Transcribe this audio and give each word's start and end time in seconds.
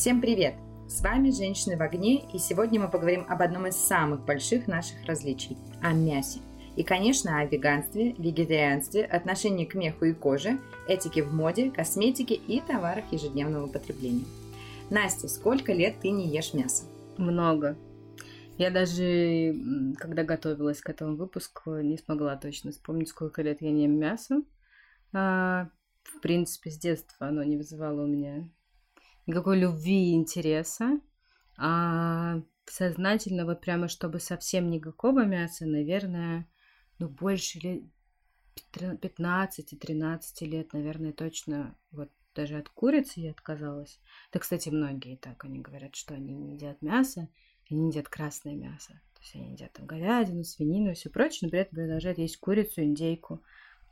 Всем 0.00 0.22
привет! 0.22 0.54
С 0.88 1.02
вами 1.02 1.30
«Женщины 1.30 1.76
в 1.76 1.82
огне» 1.82 2.24
и 2.32 2.38
сегодня 2.38 2.80
мы 2.80 2.88
поговорим 2.88 3.26
об 3.28 3.42
одном 3.42 3.66
из 3.66 3.76
самых 3.76 4.24
больших 4.24 4.66
наших 4.66 4.96
различий– 5.04 5.58
о 5.82 5.92
мясе. 5.92 6.40
И, 6.74 6.82
конечно, 6.82 7.38
о 7.38 7.44
веганстве, 7.44 8.12
вегетарианстве, 8.12 9.04
отношении 9.04 9.66
к 9.66 9.74
меху 9.74 10.06
и 10.06 10.14
коже, 10.14 10.58
этике 10.88 11.22
в 11.22 11.34
моде, 11.34 11.70
косметике 11.70 12.32
и 12.34 12.62
товарах 12.62 13.12
ежедневного 13.12 13.66
потребления. 13.66 14.24
Настя, 14.88 15.28
сколько 15.28 15.74
лет 15.74 15.96
ты 16.00 16.08
не 16.08 16.28
ешь 16.28 16.54
мясо? 16.54 16.84
Много. 17.18 17.76
Я 18.56 18.70
даже, 18.70 19.54
когда 19.98 20.24
готовилась 20.24 20.80
к 20.80 20.88
этому 20.88 21.14
выпуску, 21.14 21.76
не 21.76 21.98
смогла 21.98 22.36
точно 22.36 22.70
вспомнить, 22.70 23.10
сколько 23.10 23.42
лет 23.42 23.60
я 23.60 23.70
не 23.70 23.82
ем 23.82 23.98
мясо. 23.98 24.40
А, 25.12 25.68
в 26.04 26.20
принципе, 26.22 26.70
с 26.70 26.78
детства 26.78 27.26
оно 27.26 27.42
не 27.42 27.58
вызывало 27.58 28.04
у 28.04 28.06
меня 28.06 28.48
никакой 29.26 29.58
любви 29.58 30.10
и 30.10 30.14
интереса. 30.14 31.00
А 31.56 32.40
сознательно, 32.66 33.44
вот 33.44 33.60
прямо 33.60 33.88
чтобы 33.88 34.20
совсем 34.20 34.70
никакого 34.70 35.24
мяса, 35.24 35.66
наверное, 35.66 36.48
ну, 36.98 37.08
больше 37.08 37.58
лет 37.58 37.82
15-13 38.72 40.46
лет, 40.46 40.72
наверное, 40.72 41.12
точно 41.12 41.76
вот 41.90 42.10
даже 42.34 42.56
от 42.56 42.68
курицы 42.68 43.20
я 43.20 43.30
отказалась. 43.32 44.00
Да, 44.32 44.38
кстати, 44.38 44.68
многие 44.68 45.16
так, 45.16 45.44
они 45.44 45.60
говорят, 45.60 45.96
что 45.96 46.14
они 46.14 46.32
не 46.32 46.54
едят 46.54 46.80
мясо, 46.82 47.28
они 47.70 47.88
едят 47.88 48.08
красное 48.08 48.54
мясо. 48.54 49.00
То 49.14 49.20
есть 49.22 49.34
они 49.34 49.52
едят 49.52 49.72
там 49.72 49.86
говядину, 49.86 50.44
свинину 50.44 50.90
и 50.90 50.94
все 50.94 51.10
прочее, 51.10 51.40
но 51.42 51.50
при 51.50 51.60
этом 51.60 51.76
продолжают 51.76 52.18
есть 52.18 52.38
курицу, 52.38 52.82
индейку. 52.82 53.42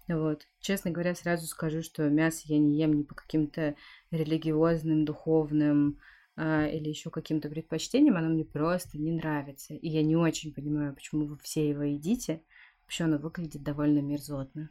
Вот. 0.09 0.47
Честно 0.61 0.91
говоря, 0.91 1.15
сразу 1.15 1.47
скажу, 1.47 1.83
что 1.83 2.09
мясо 2.09 2.43
я 2.45 2.59
не 2.59 2.79
ем 2.79 2.95
ни 2.95 3.03
по 3.03 3.15
каким-то 3.15 3.75
религиозным, 4.11 5.05
духовным 5.05 5.99
а, 6.37 6.67
или 6.67 6.89
еще 6.89 7.11
каким-то 7.11 7.49
предпочтениям, 7.51 8.17
оно 8.17 8.29
мне 8.29 8.45
просто 8.45 8.99
не 8.99 9.13
нравится. 9.13 9.75
И 9.75 9.89
я 9.89 10.03
не 10.03 10.17
очень 10.17 10.55
понимаю, 10.55 10.95
почему 10.95 11.27
вы 11.27 11.37
все 11.39 11.69
его 11.69 11.83
едите. 11.83 12.43
Вообще 12.83 13.05
оно 13.05 13.19
выглядит 13.19 13.63
довольно 13.63 13.99
мерзотно. 13.99 14.71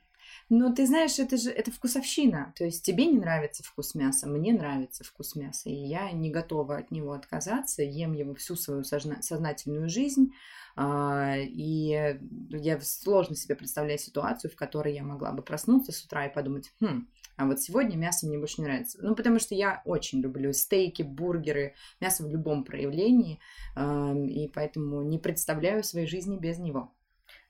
Ну, 0.50 0.74
ты 0.74 0.86
знаешь, 0.88 1.20
это 1.20 1.38
же 1.38 1.52
это 1.52 1.72
вкусовщина. 1.72 2.54
То 2.56 2.66
есть 2.66 2.86
тебе 2.86 3.06
не 3.06 3.20
нравится 3.20 3.64
вкус 3.64 3.96
мяса, 3.96 4.28
мне 4.28 4.54
нравится 4.54 5.04
вкус 5.04 5.36
мяса. 5.36 5.70
И 5.70 5.74
я 5.74 6.12
не 6.12 6.30
готова 6.30 6.78
от 6.78 6.92
него 6.92 7.14
отказаться, 7.14 7.84
ем 7.84 8.14
его 8.14 8.34
всю 8.36 8.56
свою 8.56 8.84
сознательную 8.84 9.90
жизнь. 9.90 10.32
А, 10.76 11.36
и 11.38 12.20
я 12.52 12.80
сложно 12.82 13.36
себе 13.36 13.56
представляю 13.56 13.98
ситуацию, 13.98 14.52
в 14.52 14.56
которой 14.56 14.94
я 14.94 15.04
могла 15.04 15.32
бы 15.32 15.42
проснуться 15.42 15.92
с 15.92 16.04
утра 16.06 16.28
и 16.28 16.34
подумать, 16.34 16.72
хм, 16.80 17.08
а 17.36 17.46
вот 17.46 17.60
сегодня 17.60 17.96
мясо 17.98 18.28
мне 18.28 18.38
больше 18.38 18.62
не 18.62 18.68
нравится. 18.68 19.00
Ну, 19.02 19.16
потому 19.16 19.40
что 19.40 19.56
я 19.56 19.82
очень 19.86 20.22
люблю 20.22 20.54
стейки, 20.54 21.04
бургеры, 21.04 21.76
мясо 22.00 22.24
в 22.24 22.30
любом 22.30 22.64
проявлении, 22.64 23.40
и 23.76 24.52
поэтому 24.54 25.02
не 25.04 25.20
представляю 25.20 25.84
своей 25.84 26.08
жизни 26.08 26.38
без 26.38 26.58
него. 26.58 26.94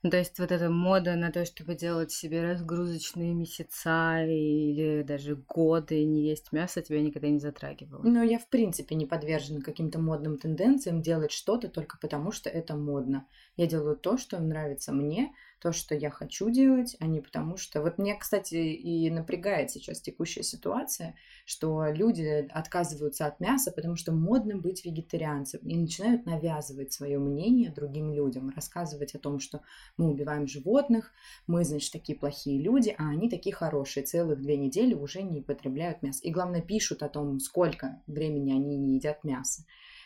То 0.02 0.16
есть 0.16 0.38
вот 0.40 0.50
эта 0.50 0.70
мода 0.70 1.14
на 1.14 1.30
то, 1.30 1.44
чтобы 1.44 1.76
делать 1.76 2.10
себе 2.10 2.42
разгрузочные 2.42 3.32
месяца 3.32 4.24
или 4.24 5.02
даже 5.02 5.36
годы 5.36 6.04
не 6.04 6.22
есть 6.28 6.50
мясо, 6.52 6.82
тебя 6.82 7.00
никогда 7.00 7.28
не 7.28 7.38
затрагивала? 7.38 8.12
Ну, 8.12 8.22
я 8.22 8.38
в 8.38 8.48
принципе 8.48 8.94
не 8.96 9.06
подвержена 9.06 9.60
каким-то 9.60 9.98
модным 10.00 10.36
тенденциям 10.38 11.00
делать 11.02 11.30
что-то 11.32 11.68
только 11.68 11.96
потому, 11.98 12.30
что 12.32 12.48
это 12.50 12.76
модно. 12.76 13.26
Я 13.56 13.66
делаю 13.66 13.96
то, 13.96 14.16
что 14.16 14.38
нравится 14.40 14.92
мне, 14.92 15.32
то, 15.60 15.72
что 15.72 15.94
я 15.94 16.10
хочу 16.10 16.50
делать, 16.50 16.96
а 17.00 17.06
не 17.06 17.20
потому 17.20 17.56
что... 17.56 17.82
Вот 17.82 17.98
мне, 17.98 18.14
кстати, 18.16 18.54
и 18.54 19.10
напрягает 19.10 19.70
сейчас 19.70 20.00
текущая 20.00 20.42
ситуация, 20.42 21.14
что 21.44 21.86
люди 21.90 22.48
отказываются 22.50 23.26
от 23.26 23.40
мяса, 23.40 23.72
потому 23.72 23.96
что 23.96 24.12
модно 24.12 24.56
быть 24.56 24.84
вегетарианцем, 24.84 25.60
и 25.60 25.76
начинают 25.76 26.26
навязывать 26.26 26.92
свое 26.92 27.18
мнение 27.18 27.70
другим 27.70 28.12
людям, 28.12 28.52
рассказывать 28.54 29.14
о 29.14 29.18
том, 29.18 29.40
что 29.40 29.62
мы 29.96 30.10
убиваем 30.10 30.46
животных, 30.46 31.12
мы, 31.46 31.64
значит, 31.64 31.92
такие 31.92 32.16
плохие 32.16 32.60
люди, 32.62 32.94
а 32.96 33.08
они 33.08 33.28
такие 33.28 33.54
хорошие, 33.54 34.04
целых 34.04 34.40
две 34.40 34.56
недели 34.56 34.94
уже 34.94 35.22
не 35.22 35.42
потребляют 35.42 36.02
мясо. 36.02 36.20
И, 36.22 36.30
главное, 36.30 36.62
пишут 36.62 37.02
о 37.02 37.08
том, 37.08 37.40
сколько 37.40 38.00
времени 38.06 38.52
они 38.52 38.76
не 38.76 38.94
едят 38.94 39.24
мясо. 39.24 39.64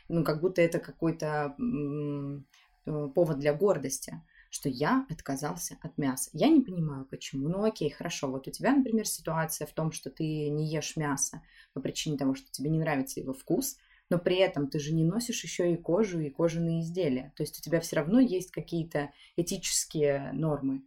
Ну, 0.08 0.24
как 0.24 0.40
будто 0.40 0.62
это 0.62 0.78
какой-то 0.78 1.54
э, 1.58 3.08
повод 3.14 3.38
для 3.38 3.54
гордости 3.54 4.20
что 4.52 4.68
я 4.68 5.06
отказался 5.08 5.78
от 5.80 5.96
мяса. 5.96 6.30
Я 6.32 6.48
не 6.48 6.60
понимаю, 6.60 7.06
почему. 7.06 7.48
Ну 7.48 7.64
окей, 7.64 7.90
хорошо, 7.90 8.30
вот 8.30 8.46
у 8.46 8.50
тебя, 8.50 8.72
например, 8.72 9.06
ситуация 9.06 9.66
в 9.66 9.72
том, 9.72 9.92
что 9.92 10.10
ты 10.10 10.24
не 10.50 10.66
ешь 10.66 10.96
мясо 10.96 11.42
по 11.72 11.80
причине 11.80 12.18
того, 12.18 12.34
что 12.34 12.50
тебе 12.50 12.68
не 12.68 12.78
нравится 12.78 13.20
его 13.20 13.32
вкус, 13.32 13.78
но 14.10 14.18
при 14.18 14.36
этом 14.36 14.68
ты 14.68 14.78
же 14.78 14.92
не 14.92 15.04
носишь 15.04 15.42
еще 15.42 15.72
и 15.72 15.76
кожу, 15.76 16.20
и 16.20 16.28
кожаные 16.28 16.82
изделия. 16.82 17.32
То 17.34 17.42
есть 17.42 17.58
у 17.58 17.62
тебя 17.62 17.80
все 17.80 17.96
равно 17.96 18.20
есть 18.20 18.50
какие-то 18.50 19.10
этические 19.36 20.32
нормы. 20.32 20.82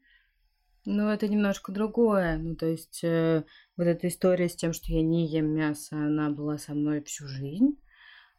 Ну, 0.86 1.09
это 1.09 1.28
немножко 1.28 1.72
другое. 1.72 2.38
Ну, 2.38 2.56
то 2.56 2.68
есть 2.68 3.04
э, 3.04 3.44
вот 3.78 3.88
эта 3.88 4.08
история 4.08 4.48
с 4.48 4.56
тем, 4.56 4.74
что 4.74 4.92
я 4.92 5.02
не 5.02 5.25
ем 5.25 5.48
мясо, 5.48 5.96
она 5.96 6.30
была 6.30 6.59
со 6.59 6.75
мной 6.75 7.02
всю 7.02 7.28
жизнь. 7.28 7.80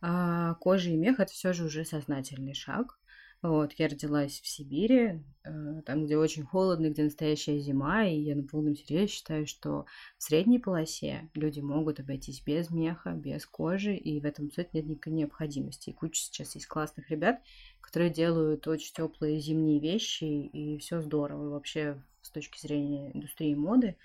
А 0.00 0.54
кожа 0.54 0.90
и 0.90 0.96
мех 0.96 1.18
это 1.18 1.32
все 1.32 1.52
же 1.52 1.64
уже 1.64 1.84
сознательный 1.84 2.54
шаг. 2.54 3.00
Вот, 3.46 3.74
я 3.74 3.86
родилась 3.86 4.40
в 4.40 4.48
Сибири, 4.48 5.22
э, 5.44 5.82
там, 5.86 6.04
где 6.04 6.16
очень 6.16 6.42
холодно, 6.42 6.90
где 6.90 7.04
настоящая 7.04 7.60
зима, 7.60 8.04
и 8.04 8.18
я 8.18 8.34
на 8.34 8.42
полном 8.42 8.74
серьезе 8.74 9.06
считаю, 9.06 9.46
что 9.46 9.86
в 10.18 10.24
средней 10.24 10.58
полосе 10.58 11.30
люди 11.32 11.60
могут 11.60 12.00
обойтись 12.00 12.42
без 12.42 12.70
меха, 12.70 13.12
без 13.12 13.46
кожи, 13.46 13.94
и 13.94 14.20
в 14.20 14.24
этом 14.24 14.46
абсолютно 14.46 14.78
нет 14.78 14.88
никакой 14.88 15.12
необходимости. 15.12 15.90
И 15.90 15.92
куча 15.92 16.22
сейчас 16.22 16.56
есть 16.56 16.66
классных 16.66 17.08
ребят, 17.08 17.40
которые 17.80 18.10
делают 18.10 18.66
очень 18.66 18.92
теплые 18.92 19.38
зимние 19.38 19.78
вещи, 19.78 20.24
и 20.24 20.76
все 20.78 21.00
здорово 21.00 21.50
вообще 21.50 22.02
с 22.22 22.30
точки 22.30 22.60
зрения 22.60 23.12
индустрии 23.14 23.54
моды 23.54 23.96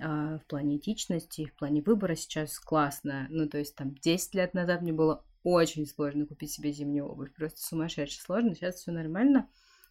а, 0.00 0.36
в 0.36 0.44
плане 0.44 0.76
этичности, 0.76 1.46
в 1.46 1.54
плане 1.54 1.80
выбора 1.80 2.14
сейчас 2.14 2.58
классно. 2.58 3.26
Ну, 3.30 3.48
то 3.48 3.56
есть 3.56 3.74
там 3.74 3.94
10 3.94 4.34
лет 4.34 4.52
назад 4.52 4.82
мне 4.82 4.92
было 4.92 5.24
очень 5.42 5.86
сложно 5.86 6.26
купить 6.26 6.52
себе 6.52 6.72
зимнюю 6.72 7.06
обувь. 7.06 7.34
Просто 7.34 7.60
сумасшедше 7.60 8.20
сложно. 8.20 8.54
Сейчас 8.54 8.76
все 8.76 8.92
нормально. 8.92 9.48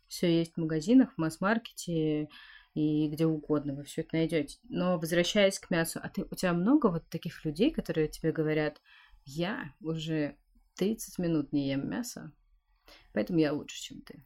Все 0.07 0.39
есть 0.39 0.53
в 0.53 0.57
магазинах, 0.57 1.13
в 1.13 1.17
масс-маркете 1.17 2.29
и 2.73 3.09
где 3.09 3.25
угодно 3.25 3.73
вы 3.73 3.83
все 3.83 4.01
это 4.01 4.15
найдете. 4.15 4.57
Но 4.63 4.97
возвращаясь 4.97 5.59
к 5.59 5.69
мясу, 5.69 5.99
а 6.01 6.09
ты, 6.09 6.25
у 6.29 6.35
тебя 6.35 6.53
много 6.53 6.87
вот 6.87 7.07
таких 7.09 7.43
людей, 7.45 7.71
которые 7.71 8.07
тебе 8.07 8.31
говорят, 8.31 8.81
я 9.25 9.73
уже 9.81 10.37
30 10.75 11.17
минут 11.19 11.51
не 11.51 11.69
ем 11.69 11.89
мясо, 11.89 12.31
Поэтому 13.13 13.39
я 13.39 13.53
лучше, 13.53 13.81
чем 13.81 14.01
ты. 14.01 14.19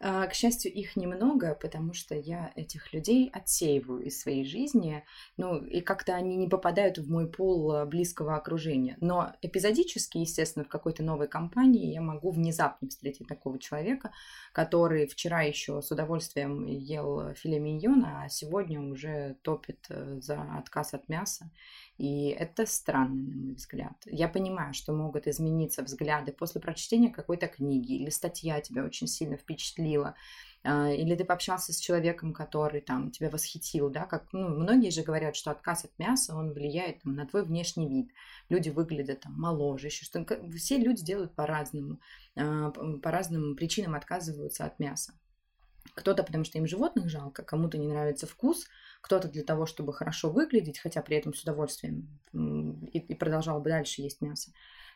А, 0.00 0.26
к 0.26 0.34
счастью, 0.34 0.72
их 0.72 0.96
немного, 0.96 1.54
потому 1.54 1.94
что 1.94 2.14
я 2.14 2.52
этих 2.56 2.92
людей 2.92 3.30
отсеиваю 3.32 4.02
из 4.02 4.20
своей 4.20 4.44
жизни, 4.44 5.04
ну, 5.36 5.56
и 5.56 5.80
как-то 5.80 6.14
они 6.14 6.36
не 6.36 6.48
попадают 6.48 6.98
в 6.98 7.10
мой 7.10 7.30
пол 7.30 7.72
а, 7.72 7.86
близкого 7.86 8.36
окружения. 8.36 8.96
Но 9.00 9.32
эпизодически, 9.42 10.18
естественно, 10.18 10.64
в 10.64 10.68
какой-то 10.68 11.02
новой 11.02 11.28
компании 11.28 11.92
я 11.92 12.00
могу 12.00 12.30
внезапно 12.30 12.88
встретить 12.88 13.28
такого 13.28 13.58
человека, 13.58 14.12
который 14.52 15.06
вчера 15.06 15.42
еще 15.42 15.80
с 15.80 15.90
удовольствием 15.90 16.66
ел 16.66 17.32
филе 17.34 17.58
миньона, 17.58 18.22
а 18.24 18.28
сегодня 18.28 18.80
уже 18.80 19.36
топит 19.42 19.86
э, 19.88 20.20
за 20.20 20.42
отказ 20.58 20.94
от 20.94 21.08
мяса. 21.08 21.50
И 21.98 22.28
это 22.28 22.66
странно, 22.66 23.22
на 23.22 23.36
мой 23.36 23.54
взгляд. 23.54 23.94
Я 24.06 24.28
понимаю, 24.28 24.74
что 24.74 24.92
могут 24.92 25.26
измениться 25.26 25.82
взгляды 25.82 26.32
после 26.32 26.60
прочтения 26.60 27.10
какой-то 27.10 27.46
книги 27.48 27.94
или 27.94 28.10
статья 28.10 28.60
тебя 28.60 28.84
очень 28.84 29.06
сильно 29.06 29.36
впечатлила, 29.36 30.14
а, 30.64 30.90
или 30.90 31.14
ты 31.14 31.24
пообщался 31.24 31.72
с 31.72 31.78
человеком, 31.78 32.32
который 32.32 32.80
там 32.80 33.10
тебя 33.10 33.28
восхитил, 33.30 33.90
да, 33.90 34.06
как, 34.06 34.32
ну, 34.32 34.48
многие 34.48 34.90
же 34.90 35.02
говорят, 35.02 35.36
что 35.36 35.50
отказ 35.50 35.84
от 35.84 35.98
мяса, 35.98 36.34
он 36.34 36.52
влияет 36.52 37.02
там, 37.02 37.14
на 37.14 37.26
твой 37.26 37.44
внешний 37.44 37.88
вид, 37.88 38.10
люди 38.48 38.70
выглядят 38.70 39.20
там 39.20 39.38
моложе, 39.38 39.88
еще 39.88 40.04
что 40.04 40.24
все 40.56 40.78
люди 40.78 41.04
делают 41.04 41.34
по-разному, 41.34 42.00
а, 42.36 42.70
по 42.70 43.10
разным 43.10 43.54
причинам 43.54 43.94
отказываются 43.94 44.64
от 44.64 44.78
мяса. 44.78 45.12
Кто-то, 45.94 46.22
потому 46.22 46.44
что 46.44 46.58
им 46.58 46.66
животных 46.66 47.08
жалко, 47.10 47.42
кому-то 47.42 47.76
не 47.76 47.88
нравится 47.88 48.26
вкус, 48.26 48.66
кто-то 49.02 49.28
для 49.28 49.42
того, 49.42 49.66
чтобы 49.66 49.92
хорошо 49.92 50.30
выглядеть, 50.30 50.78
хотя 50.78 51.02
при 51.02 51.18
этом 51.18 51.34
с 51.34 51.42
удовольствием 51.42 52.08
и, 52.32 52.98
и 52.98 53.14
продолжал 53.14 53.60
бы 53.60 53.68
дальше 53.68 54.00
есть 54.00 54.22
мясо. 54.22 54.52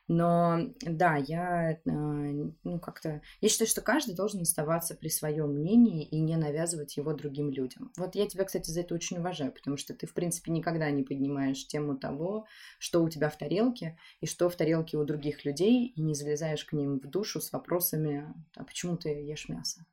Но 0.08 0.72
да, 0.80 1.16
я 1.16 1.72
э, 1.72 1.78
ну 1.84 2.78
как-то 2.78 3.22
я 3.40 3.48
считаю, 3.48 3.68
что 3.68 3.80
каждый 3.80 4.14
должен 4.14 4.42
оставаться 4.42 4.94
при 4.94 5.08
своем 5.08 5.50
мнении 5.54 6.04
и 6.04 6.20
не 6.20 6.36
навязывать 6.36 6.96
его 6.96 7.12
другим 7.12 7.50
людям. 7.50 7.90
Вот 7.96 8.14
я 8.14 8.28
тебя, 8.28 8.44
кстати, 8.44 8.70
за 8.70 8.82
это 8.82 8.94
очень 8.94 9.18
уважаю, 9.18 9.50
потому 9.50 9.76
что 9.76 9.94
ты, 9.94 10.06
в 10.06 10.14
принципе, 10.14 10.52
никогда 10.52 10.88
не 10.92 11.02
поднимаешь 11.02 11.66
тему 11.66 11.96
того, 11.96 12.46
что 12.78 13.02
у 13.02 13.08
тебя 13.08 13.28
в 13.28 13.36
тарелке 13.36 13.98
и 14.20 14.26
что 14.26 14.48
в 14.48 14.54
тарелке 14.54 14.96
у 14.96 15.04
других 15.04 15.44
людей, 15.44 15.88
и 15.88 16.00
не 16.00 16.14
залезаешь 16.14 16.64
к 16.64 16.72
ним 16.72 17.00
в 17.00 17.10
душу 17.10 17.40
с 17.40 17.50
вопросами, 17.50 18.32
а 18.54 18.62
почему 18.62 18.96
ты 18.96 19.08
ешь 19.08 19.48
мясо? 19.48 19.84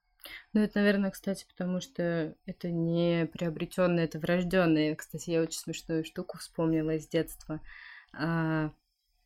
Ну, 0.54 0.62
это, 0.62 0.80
наверное, 0.80 1.12
кстати, 1.12 1.46
потому 1.48 1.82
что 1.82 2.36
это 2.46 2.70
не 2.70 3.26
приобретенное, 3.26 4.06
это 4.06 4.20
врожденное. 4.20 4.96
Кстати, 4.96 5.32
я 5.32 5.42
очень 5.42 5.60
смешную 5.60 6.06
штуку 6.06 6.38
вспомнила 6.38 6.96
из 6.96 7.08
детства. 7.08 7.62
А, 8.14 8.72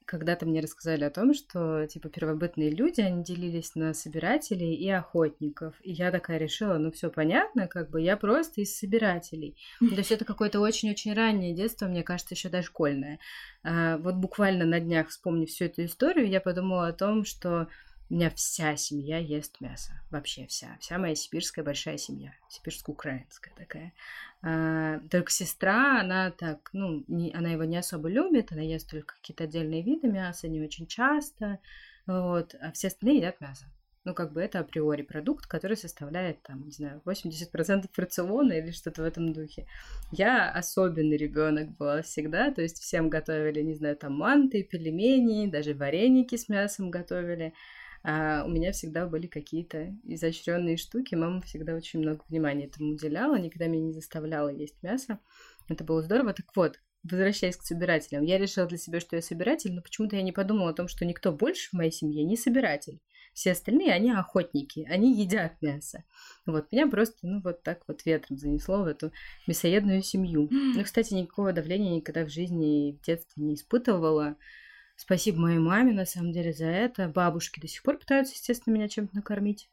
когда-то 0.08 0.46
мне 0.46 0.62
рассказали 0.62 1.04
о 1.04 1.10
том, 1.10 1.34
что, 1.34 1.86
типа, 1.86 2.08
первобытные 2.08 2.70
люди, 2.70 3.02
они 3.02 3.24
делились 3.24 3.76
на 3.76 3.94
собирателей 3.94 4.74
и 4.74 4.90
охотников. 4.90 5.76
И 5.82 5.92
я 5.92 6.12
такая 6.12 6.38
решила, 6.38 6.78
ну, 6.78 6.92
все 6.92 7.10
понятно, 7.10 7.68
как 7.68 7.90
бы 7.90 8.02
я 8.02 8.16
просто 8.16 8.62
из 8.62 8.78
собирателей. 8.78 9.58
То 9.80 9.96
есть 9.96 10.12
это 10.14 10.24
какое-то 10.24 10.62
очень-очень 10.62 11.14
раннее 11.14 11.54
детство, 11.54 11.88
мне 11.88 12.04
кажется, 12.04 12.36
еще 12.36 12.48
дошкольное. 12.48 13.20
А, 13.64 13.98
вот 13.98 14.16
буквально 14.16 14.66
на 14.66 14.80
днях, 14.80 15.10
вспомнив 15.10 15.50
всю 15.50 15.66
эту 15.66 15.84
историю, 15.84 16.30
я 16.30 16.40
подумала 16.40 16.88
о 16.88 16.94
том, 16.94 17.26
что 17.26 17.68
у 18.10 18.14
меня 18.14 18.30
вся 18.30 18.76
семья 18.78 19.18
ест 19.18 19.60
мясо. 19.60 19.92
Вообще 20.12 20.48
вся. 20.48 20.78
Вся 20.80 20.98
моя 20.98 21.14
сибирская 21.16 21.66
большая 21.66 21.98
семья. 21.98 22.34
Сибирско-украинская 22.50 23.54
такая. 23.56 23.94
А, 24.42 25.00
только 25.12 25.32
сестра, 25.32 26.00
она 26.00 26.32
так, 26.32 26.70
ну, 26.72 27.04
не, 27.08 27.34
она 27.34 27.50
его 27.50 27.66
не 27.66 27.78
особо 27.78 28.08
любит. 28.08 28.52
Она 28.52 28.62
ест 28.62 28.90
только 28.90 29.16
какие-то 29.16 29.44
отдельные 29.44 29.84
виды 29.84 30.08
мяса, 30.08 30.48
не 30.48 30.62
очень 30.62 30.88
часто. 30.88 31.60
Вот. 32.06 32.56
А 32.62 32.72
все 32.72 32.88
остальные 32.88 33.18
едят 33.18 33.42
мясо. 33.42 33.66
Ну, 34.08 34.14
как 34.14 34.32
бы 34.32 34.42
это 34.42 34.60
априори 34.60 35.02
продукт, 35.02 35.48
который 35.48 35.76
составляет, 35.76 36.42
там, 36.42 36.64
не 36.64 36.72
знаю, 36.72 37.02
80% 37.04 37.90
рациона 37.98 38.54
или 38.54 38.72
что-то 38.72 39.02
в 39.02 39.06
этом 39.06 39.34
духе. 39.34 39.68
Я 40.14 40.50
особенный 40.50 41.18
ребенок 41.18 41.76
была 41.76 42.02
всегда, 42.04 42.54
то 42.54 42.62
есть 42.62 42.80
всем 42.80 43.10
готовили, 43.10 43.62
не 43.62 43.74
знаю, 43.74 43.98
там, 43.98 44.14
манты, 44.14 44.64
пельмени, 44.64 45.52
даже 45.52 45.74
вареники 45.74 46.38
с 46.38 46.48
мясом 46.48 46.90
готовили. 46.90 47.54
А 48.04 48.44
у 48.46 48.50
меня 48.50 48.72
всегда 48.72 49.08
были 49.08 49.28
какие-то 49.28 49.96
изощренные 50.04 50.78
штуки. 50.78 51.16
Мама 51.16 51.42
всегда 51.42 51.76
очень 51.76 52.00
много 52.00 52.24
внимания 52.30 52.66
этому 52.66 52.94
уделяла, 52.94 53.38
никогда 53.38 53.68
меня 53.68 53.88
не 53.88 53.94
заставляла 53.94 54.50
есть 54.50 54.82
мясо. 54.82 55.20
Это 55.68 55.84
было 55.84 56.02
здорово. 56.02 56.34
Так 56.34 56.46
вот, 56.56 56.80
возвращаясь 57.04 57.58
к 57.58 57.64
собирателям, 57.64 58.24
я 58.24 58.38
решила 58.38 58.68
для 58.68 58.78
себя, 58.78 59.00
что 59.00 59.16
я 59.16 59.22
собиратель, 59.22 59.74
но 59.74 59.82
почему-то 59.82 60.16
я 60.16 60.22
не 60.22 60.32
подумала 60.32 60.72
о 60.72 60.74
том, 60.74 60.88
что 60.88 61.06
никто 61.06 61.32
больше 61.32 61.70
в 61.70 61.74
моей 61.74 61.92
семье 61.92 62.24
не 62.24 62.38
собиратель. 62.38 63.00
Все 63.34 63.52
остальные, 63.52 63.94
они 63.94 64.12
охотники, 64.12 64.88
они 64.90 65.14
едят 65.14 65.62
мясо. 65.62 66.04
Вот, 66.48 66.72
меня 66.72 66.88
просто, 66.88 67.18
ну, 67.22 67.40
вот 67.44 67.62
так 67.62 67.84
вот 67.88 68.04
ветром 68.04 68.38
занесло 68.38 68.82
в 68.82 68.88
эту 68.88 69.12
мясоедную 69.46 70.02
семью. 70.02 70.48
Ну, 70.50 70.84
кстати, 70.84 71.14
никакого 71.14 71.54
давления 71.54 71.96
никогда 71.96 72.26
в 72.26 72.30
жизни 72.30 72.90
и 72.90 72.94
в 72.94 73.02
детстве 73.02 73.44
не 73.44 73.54
испытывала. 73.54 74.38
Спасибо 74.98 75.40
моей 75.40 75.60
маме, 75.60 75.94
на 75.94 76.06
самом 76.06 76.32
деле, 76.32 76.52
за 76.52 76.66
это. 76.66 77.08
Бабушки 77.08 77.60
до 77.60 77.68
сих 77.68 77.84
пор 77.84 78.00
пытаются, 78.00 78.34
естественно, 78.34 78.74
меня 78.74 78.90
чем-то 78.90 79.16
накормить. 79.16 79.70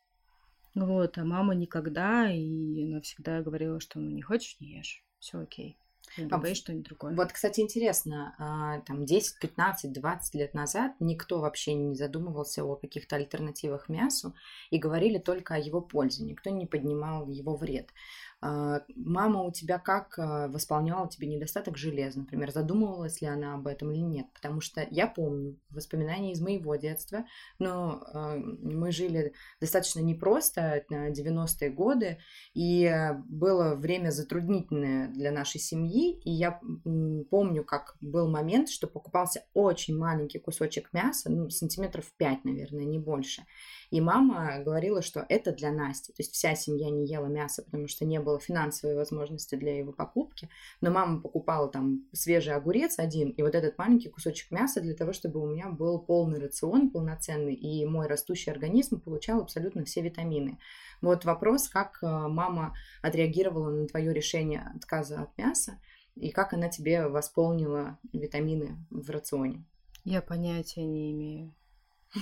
Вот, 0.75 1.17
а 1.19 1.25
мама 1.25 1.55
никогда, 1.55 2.31
и 2.31 2.85
она 2.85 3.01
всегда 3.01 3.41
говорила, 3.41 3.81
что 3.81 4.01
ну 4.01 4.11
не 4.11 4.23
хочешь, 4.23 4.57
не 4.61 4.77
ешь. 4.77 5.03
Все 5.19 5.39
окей. 5.39 5.79
Либо 6.19 6.37
а 6.37 6.55
что-нибудь 6.55 6.87
другое. 6.87 7.17
Вот, 7.17 7.33
кстати, 7.33 7.61
интересно, 7.61 8.35
а, 8.39 8.81
там 8.81 9.07
10, 9.07 9.39
15, 9.41 9.93
20 9.93 10.35
лет 10.35 10.53
назад 10.53 10.93
никто 11.01 11.41
вообще 11.41 11.73
не 11.75 11.95
задумывался 11.95 12.63
о 12.63 12.77
каких-то 12.77 13.17
альтернативах 13.17 13.89
мясу 13.89 14.35
и 14.71 14.79
говорили 14.79 15.19
только 15.19 15.55
о 15.55 15.59
его 15.59 15.81
пользе, 15.81 16.25
никто 16.25 16.51
не 16.51 16.67
поднимал 16.67 17.29
его 17.29 17.57
вред. 17.57 17.89
А, 18.47 18.83
мама 18.95 19.43
у 19.43 19.51
тебя 19.51 19.79
как 19.79 20.19
а, 20.19 20.49
восполняла 20.49 21.09
тебе 21.09 21.29
недостаток 21.29 21.79
железа, 21.79 22.19
например, 22.19 22.53
задумывалась 22.53 23.23
ли 23.23 23.27
она 23.27 23.55
об 23.55 23.67
этом 23.67 23.91
или 23.91 24.03
нет? 24.03 24.27
Потому 24.35 24.61
что 24.61 24.87
я 24.91 25.07
помню 25.07 25.59
воспоминания 25.71 26.33
из 26.33 26.43
моего 26.43 26.77
детства, 26.77 27.25
но 27.59 28.05
а, 28.13 28.37
мы 28.37 28.93
жили 28.93 29.33
достаточно 29.63 30.01
непросто, 30.01 30.85
90-е 30.91 31.71
годы, 31.71 32.19
и 32.53 32.95
было 33.29 33.77
время 33.77 34.11
затруднительное 34.11 35.09
для 35.09 35.33
нашей 35.33 35.59
семьи, 35.59 36.21
и 36.21 36.31
я 36.31 36.61
помню, 37.31 37.65
как 37.65 37.97
был 38.03 38.29
момент, 38.29 38.69
что 38.69 38.87
покупался 38.87 39.47
очень 39.55 39.97
маленький 39.97 40.39
кусочек 40.39 40.93
мяса, 40.93 41.33
ну, 41.33 41.49
сантиметров 41.49 42.13
5, 42.19 42.45
наверное, 42.45 42.85
не 42.85 42.99
больше, 42.99 43.45
и 43.95 44.01
мама 44.01 44.59
говорила, 44.59 45.03
что 45.03 45.25
это 45.29 45.53
для 45.53 45.71
Насти. 45.71 46.13
То 46.13 46.21
есть 46.21 46.33
вся 46.33 46.57
семья 46.57 46.91
не 46.91 47.07
ела 47.07 47.27
мясо, 47.27 47.63
потому 47.63 47.87
что 47.87 48.05
не 48.05 48.19
было 48.19 48.41
финансовой 48.41 48.97
возможности 48.97 49.55
для 49.55 49.79
его 49.79 49.93
покупки. 49.93 50.49
Но 50.81 50.91
мама 50.91 51.21
покупала 51.21 51.69
там 51.69 52.03
свежий 52.13 52.57
огурец 52.57 52.99
один 52.99 53.31
и 53.31 53.41
вот 53.43 53.55
этот 53.55 53.79
маленький 53.79 54.09
кусочек 54.09 54.51
мяса 54.51 54.81
для 54.81 54.95
того, 54.95 55.13
чтобы 55.13 55.41
у 55.41 55.47
меня 55.47 55.69
был 55.69 56.01
полный 56.01 56.41
рацион, 56.41 56.91
полноценный, 56.91 57.55
и 57.55 57.87
мой 57.87 58.09
растущий 58.09 58.51
организм 58.51 59.01
получал 59.01 59.43
абсолютно 59.43 59.85
все 59.85 60.01
витамины. 60.01 60.59
Вот 61.01 61.25
вопрос, 61.25 61.69
как 61.69 62.01
э, 62.03 62.07
мама 62.07 62.75
отреагировала 63.01 63.71
на 63.71 63.87
твое 63.87 64.13
решение 64.13 64.73
отказа 64.75 65.23
от 65.23 65.39
мяса, 65.39 65.79
и 66.17 66.31
как 66.31 66.53
она 66.53 66.69
тебе 66.69 67.07
восполнила 67.07 68.01
витамины 68.13 68.77
в 68.91 69.09
рационе? 69.09 69.65
Я 70.03 70.21
понятия 70.21 70.85
не 70.85 71.13
имею. 71.13 71.55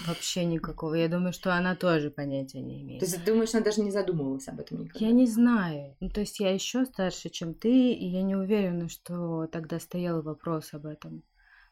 Вообще 0.07 0.45
никакого. 0.45 0.95
Я 0.95 1.09
думаю, 1.09 1.33
что 1.33 1.55
она 1.55 1.77
тоже 1.77 2.11
понятия 2.11 2.61
не 2.61 2.83
имеет. 2.83 3.01
То 3.01 3.07
есть 3.07 3.19
ты 3.19 3.31
думаешь, 3.31 3.55
она 3.55 3.63
даже 3.63 3.83
не 3.83 3.91
задумывалась 3.91 4.49
об 4.49 4.61
этом 4.61 4.81
никогда? 4.81 5.05
Я 5.05 5.13
не 5.13 5.27
знаю. 5.27 5.97
Ну, 6.01 6.09
то 6.09 6.21
есть 6.21 6.41
я 6.41 6.53
еще 6.53 6.87
старше, 6.87 7.29
чем 7.29 7.55
ты, 7.55 7.93
и 7.93 8.07
я 8.07 8.23
не 8.23 8.35
уверена, 8.35 8.89
что 8.89 9.47
тогда 9.49 9.79
стоял 9.79 10.23
вопрос 10.23 10.73
об 10.73 10.87
этом. 10.87 11.23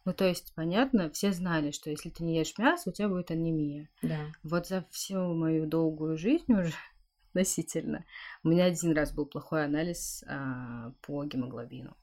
Ну, 0.04 0.12
то 0.12 0.24
есть, 0.24 0.52
понятно, 0.54 1.10
все 1.10 1.32
знали, 1.32 1.70
что 1.70 1.90
если 1.90 2.10
ты 2.10 2.24
не 2.24 2.38
ешь 2.38 2.56
мясо, 2.58 2.90
у 2.90 2.92
тебя 2.92 3.08
будет 3.08 3.30
анемия. 3.30 3.88
Да. 4.02 4.26
Вот 4.42 4.66
за 4.66 4.84
всю 4.90 5.18
мою 5.34 5.66
долгую 5.66 6.16
жизнь 6.16 6.52
уже 6.52 6.72
относительно, 7.30 8.04
у 8.42 8.48
меня 8.48 8.64
один 8.64 8.92
раз 8.92 9.12
был 9.12 9.26
плохой 9.26 9.64
анализ 9.64 10.24
а, 10.26 10.92
по 11.02 11.24
гемоглобину. 11.24 11.96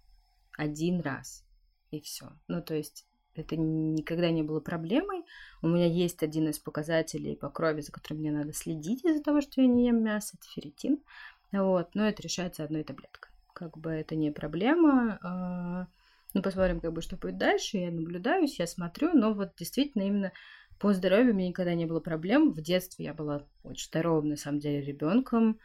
Один 0.57 1.01
раз. 1.01 1.43
И 1.91 2.01
все. 2.01 2.31
Ну, 2.47 2.61
то 2.61 2.75
есть 2.75 3.05
это 3.37 3.55
никогда 3.55 4.29
не 4.31 4.43
было 4.43 4.59
проблемой. 4.59 5.23
У 5.61 5.67
меня 5.67 5.85
есть 5.85 6.23
один 6.23 6.49
из 6.49 6.59
показателей 6.59 7.35
по 7.35 7.49
крови, 7.49 7.81
за 7.81 7.91
которым 7.91 8.19
мне 8.19 8.31
надо 8.31 8.53
следить 8.53 9.03
из-за 9.05 9.23
того, 9.23 9.41
что 9.41 9.61
я 9.61 9.67
не 9.67 9.87
ем 9.87 10.03
мясо, 10.03 10.37
это 10.37 10.47
ферритин. 10.49 10.99
Вот, 11.51 11.95
но 11.95 12.07
это 12.07 12.21
решается 12.21 12.63
одной 12.63 12.83
таблеткой. 12.83 13.31
Как 13.53 13.77
бы 13.77 13.91
это 13.91 14.15
не 14.15 14.31
проблема. 14.31 15.19
А, 15.21 15.87
ну, 16.33 16.41
посмотрим, 16.41 16.79
как 16.79 16.93
бы, 16.93 17.01
что 17.01 17.17
будет 17.17 17.37
дальше. 17.37 17.77
Я 17.77 17.91
наблюдаюсь, 17.91 18.59
я 18.59 18.67
смотрю, 18.67 19.13
но 19.13 19.33
вот 19.33 19.53
действительно 19.57 20.03
именно 20.03 20.31
по 20.79 20.93
здоровью 20.93 21.33
у 21.33 21.35
меня 21.35 21.49
никогда 21.49 21.73
не 21.73 21.85
было 21.85 21.99
проблем. 21.99 22.51
В 22.51 22.61
детстве 22.61 23.05
я 23.05 23.13
была 23.13 23.43
очень 23.63 23.87
здоровым, 23.87 24.29
на 24.29 24.35
самом 24.35 24.59
деле, 24.59 24.81
ребенком. 24.81 25.59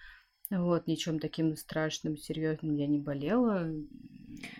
Вот, 0.50 0.86
ничем 0.86 1.18
таким 1.18 1.56
страшным, 1.56 2.16
серьезным 2.16 2.74
я 2.76 2.86
не 2.86 2.98
болела. 2.98 3.70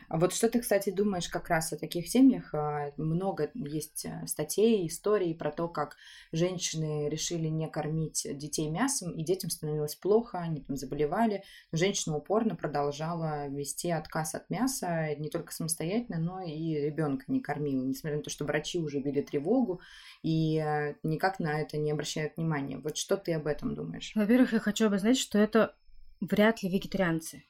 А 0.09 0.19
вот 0.19 0.35
что 0.35 0.49
ты, 0.49 0.61
кстати, 0.61 0.91
думаешь 0.91 1.29
как 1.29 1.49
раз 1.49 1.73
о 1.73 1.79
таких 1.79 2.09
семьях? 2.09 2.55
А, 2.55 2.93
много 2.97 3.51
есть 3.55 4.05
э, 4.05 4.27
статей, 4.27 4.87
историй 4.87 5.35
про 5.35 5.51
то, 5.51 5.69
как 5.69 5.97
женщины 6.33 7.09
решили 7.09 7.49
не 7.49 7.69
кормить 7.69 8.27
детей 8.31 8.69
мясом, 8.69 9.13
и 9.13 9.25
детям 9.25 9.51
становилось 9.51 9.95
плохо, 9.95 10.39
они 10.39 10.61
там 10.61 10.77
заболевали. 10.77 11.45
Женщина 11.73 12.17
упорно 12.17 12.57
продолжала 12.57 13.49
вести 13.49 13.91
отказ 13.91 14.35
от 14.35 14.51
мяса 14.51 15.15
не 15.17 15.31
только 15.31 15.53
самостоятельно, 15.53 16.19
но 16.19 16.43
и 16.43 16.75
ребенка 16.75 17.25
не 17.29 17.41
кормила, 17.41 17.85
несмотря 17.85 18.19
на 18.19 18.23
то, 18.23 18.31
что 18.31 18.45
врачи 18.45 18.79
уже 18.79 19.01
били 19.01 19.23
тревогу 19.23 19.81
и 20.23 20.59
э, 20.59 20.95
никак 21.03 21.39
на 21.39 21.61
это 21.61 21.79
не 21.79 21.91
обращают 21.91 22.37
внимания. 22.37 22.79
Вот 22.79 22.97
что 22.97 23.17
ты 23.17 23.33
об 23.35 23.47
этом 23.47 23.75
думаешь? 23.75 24.13
Во-первых, 24.15 24.53
я 24.53 24.61
хочу 24.61 24.87
обозначить, 24.87 25.23
что 25.23 25.39
это 25.39 25.75
вряд 26.21 26.63
ли 26.63 26.69
вегетарианцы. 26.69 27.45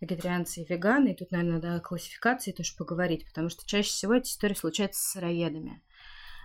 Вегетарианцы 0.00 0.62
и 0.62 0.66
веганы, 0.66 1.12
и 1.12 1.16
тут, 1.16 1.30
наверное, 1.30 1.54
надо 1.54 1.74
о 1.76 1.80
классификации 1.80 2.52
тоже 2.52 2.74
поговорить, 2.76 3.26
потому 3.26 3.50
что 3.50 3.66
чаще 3.66 3.90
всего 3.90 4.14
эти 4.14 4.28
истории 4.30 4.54
случаются 4.54 5.02
с 5.02 5.12
сыроедами. 5.12 5.82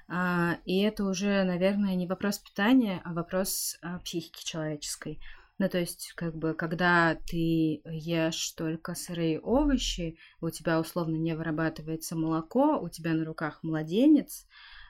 А, 0.08 0.58
и 0.66 0.82
это 0.82 1.06
уже, 1.06 1.44
наверное, 1.44 1.96
не 1.96 2.08
вопрос 2.08 2.40
питания, 2.40 3.02
а 3.06 3.14
вопрос 3.14 3.78
а, 3.82 4.00
психики 4.00 4.44
человеческой. 4.44 5.20
Ну, 5.58 5.70
то 5.70 5.80
есть, 5.80 6.12
как 6.16 6.36
бы, 6.36 6.54
когда 6.54 7.16
ты 7.16 7.82
ешь 7.86 8.52
только 8.52 8.94
сырые 8.94 9.40
овощи, 9.40 10.18
у 10.42 10.50
тебя 10.50 10.80
условно 10.80 11.16
не 11.16 11.34
вырабатывается 11.34 12.16
молоко, 12.16 12.78
у 12.78 12.90
тебя 12.90 13.14
на 13.14 13.24
руках 13.24 13.64
младенец, 13.64 14.48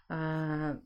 а, 0.09 0.77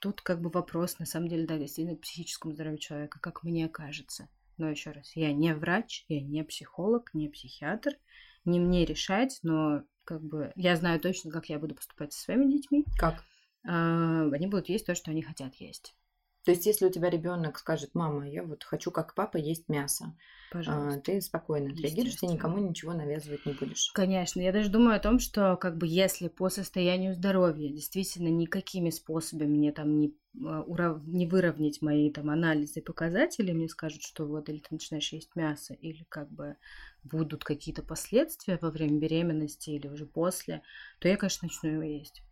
тут 0.00 0.22
как 0.22 0.40
бы 0.40 0.50
вопрос, 0.50 0.98
на 0.98 1.06
самом 1.06 1.28
деле, 1.28 1.46
да, 1.46 1.58
действительно, 1.58 1.96
к 1.96 2.00
психическому 2.00 2.54
здоровью 2.54 2.78
человека, 2.78 3.18
как 3.20 3.42
мне 3.42 3.68
кажется. 3.68 4.28
Но 4.62 4.70
еще 4.70 4.92
раз, 4.92 5.16
я 5.16 5.32
не 5.32 5.56
врач, 5.56 6.04
я 6.06 6.20
не 6.20 6.44
психолог, 6.44 7.12
не 7.14 7.28
психиатр. 7.28 7.98
Не 8.44 8.60
мне 8.60 8.84
решать, 8.84 9.40
но 9.42 9.82
как 10.04 10.22
бы 10.22 10.52
я 10.54 10.76
знаю 10.76 11.00
точно, 11.00 11.32
как 11.32 11.48
я 11.48 11.58
буду 11.58 11.74
поступать 11.74 12.12
со 12.12 12.20
своими 12.20 12.46
детьми. 12.46 12.84
Как? 12.96 13.24
А, 13.66 14.22
они 14.32 14.46
будут 14.46 14.68
есть 14.68 14.86
то, 14.86 14.94
что 14.94 15.10
они 15.10 15.20
хотят 15.20 15.56
есть. 15.56 15.96
То 16.44 16.50
есть, 16.50 16.66
если 16.66 16.86
у 16.86 16.90
тебя 16.90 17.08
ребенок 17.08 17.58
скажет, 17.58 17.90
мама, 17.94 18.28
я 18.28 18.42
вот 18.42 18.64
хочу 18.64 18.90
как 18.90 19.14
папа 19.14 19.36
есть 19.36 19.68
мясо, 19.68 20.16
Пожалуйста. 20.50 21.00
ты 21.00 21.20
спокойно 21.20 21.72
отреагируешь, 21.72 22.16
ты 22.16 22.26
никому 22.26 22.58
ничего 22.58 22.92
навязывать 22.94 23.46
не 23.46 23.52
будешь. 23.52 23.92
Конечно, 23.94 24.40
я 24.40 24.52
даже 24.52 24.68
думаю 24.68 24.96
о 24.96 25.00
том, 25.00 25.20
что 25.20 25.56
как 25.56 25.78
бы 25.78 25.86
если 25.86 26.26
по 26.26 26.48
состоянию 26.48 27.14
здоровья 27.14 27.68
действительно 27.68 28.28
никакими 28.28 28.90
способами 28.90 29.46
мне 29.46 29.72
там 29.72 30.00
не, 30.00 30.16
а, 30.44 30.62
урав... 30.62 31.04
не 31.06 31.28
выровнять 31.28 31.80
мои 31.80 32.10
там 32.10 32.28
анализы 32.28 32.80
и 32.80 32.82
показатели, 32.82 33.52
мне 33.52 33.68
скажут, 33.68 34.02
что 34.02 34.26
вот 34.26 34.48
или 34.48 34.58
ты 34.58 34.68
начинаешь 34.70 35.12
есть 35.12 35.36
мясо, 35.36 35.74
или 35.74 36.04
как 36.08 36.28
бы 36.28 36.56
будут 37.04 37.44
какие-то 37.44 37.82
последствия 37.82 38.58
во 38.60 38.70
время 38.70 38.98
беременности 38.98 39.70
или 39.70 39.86
уже 39.86 40.06
после, 40.06 40.62
то 40.98 41.06
я, 41.06 41.16
конечно, 41.16 41.46
начну 41.46 41.70
его 41.70 41.82
есть. 41.82 42.22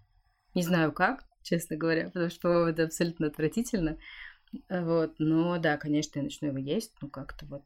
Не 0.54 0.62
знаю 0.62 0.92
как, 0.92 1.29
честно 1.42 1.76
говоря, 1.76 2.06
потому 2.06 2.30
что, 2.30 2.68
это 2.68 2.84
абсолютно 2.84 3.28
отвратительно. 3.28 3.98
Вот, 4.68 5.14
но 5.18 5.58
да, 5.58 5.76
конечно, 5.76 6.18
я 6.18 6.24
начну 6.24 6.48
его 6.48 6.58
есть, 6.58 6.92
ну 7.00 7.08
как-то 7.08 7.46
вот 7.46 7.64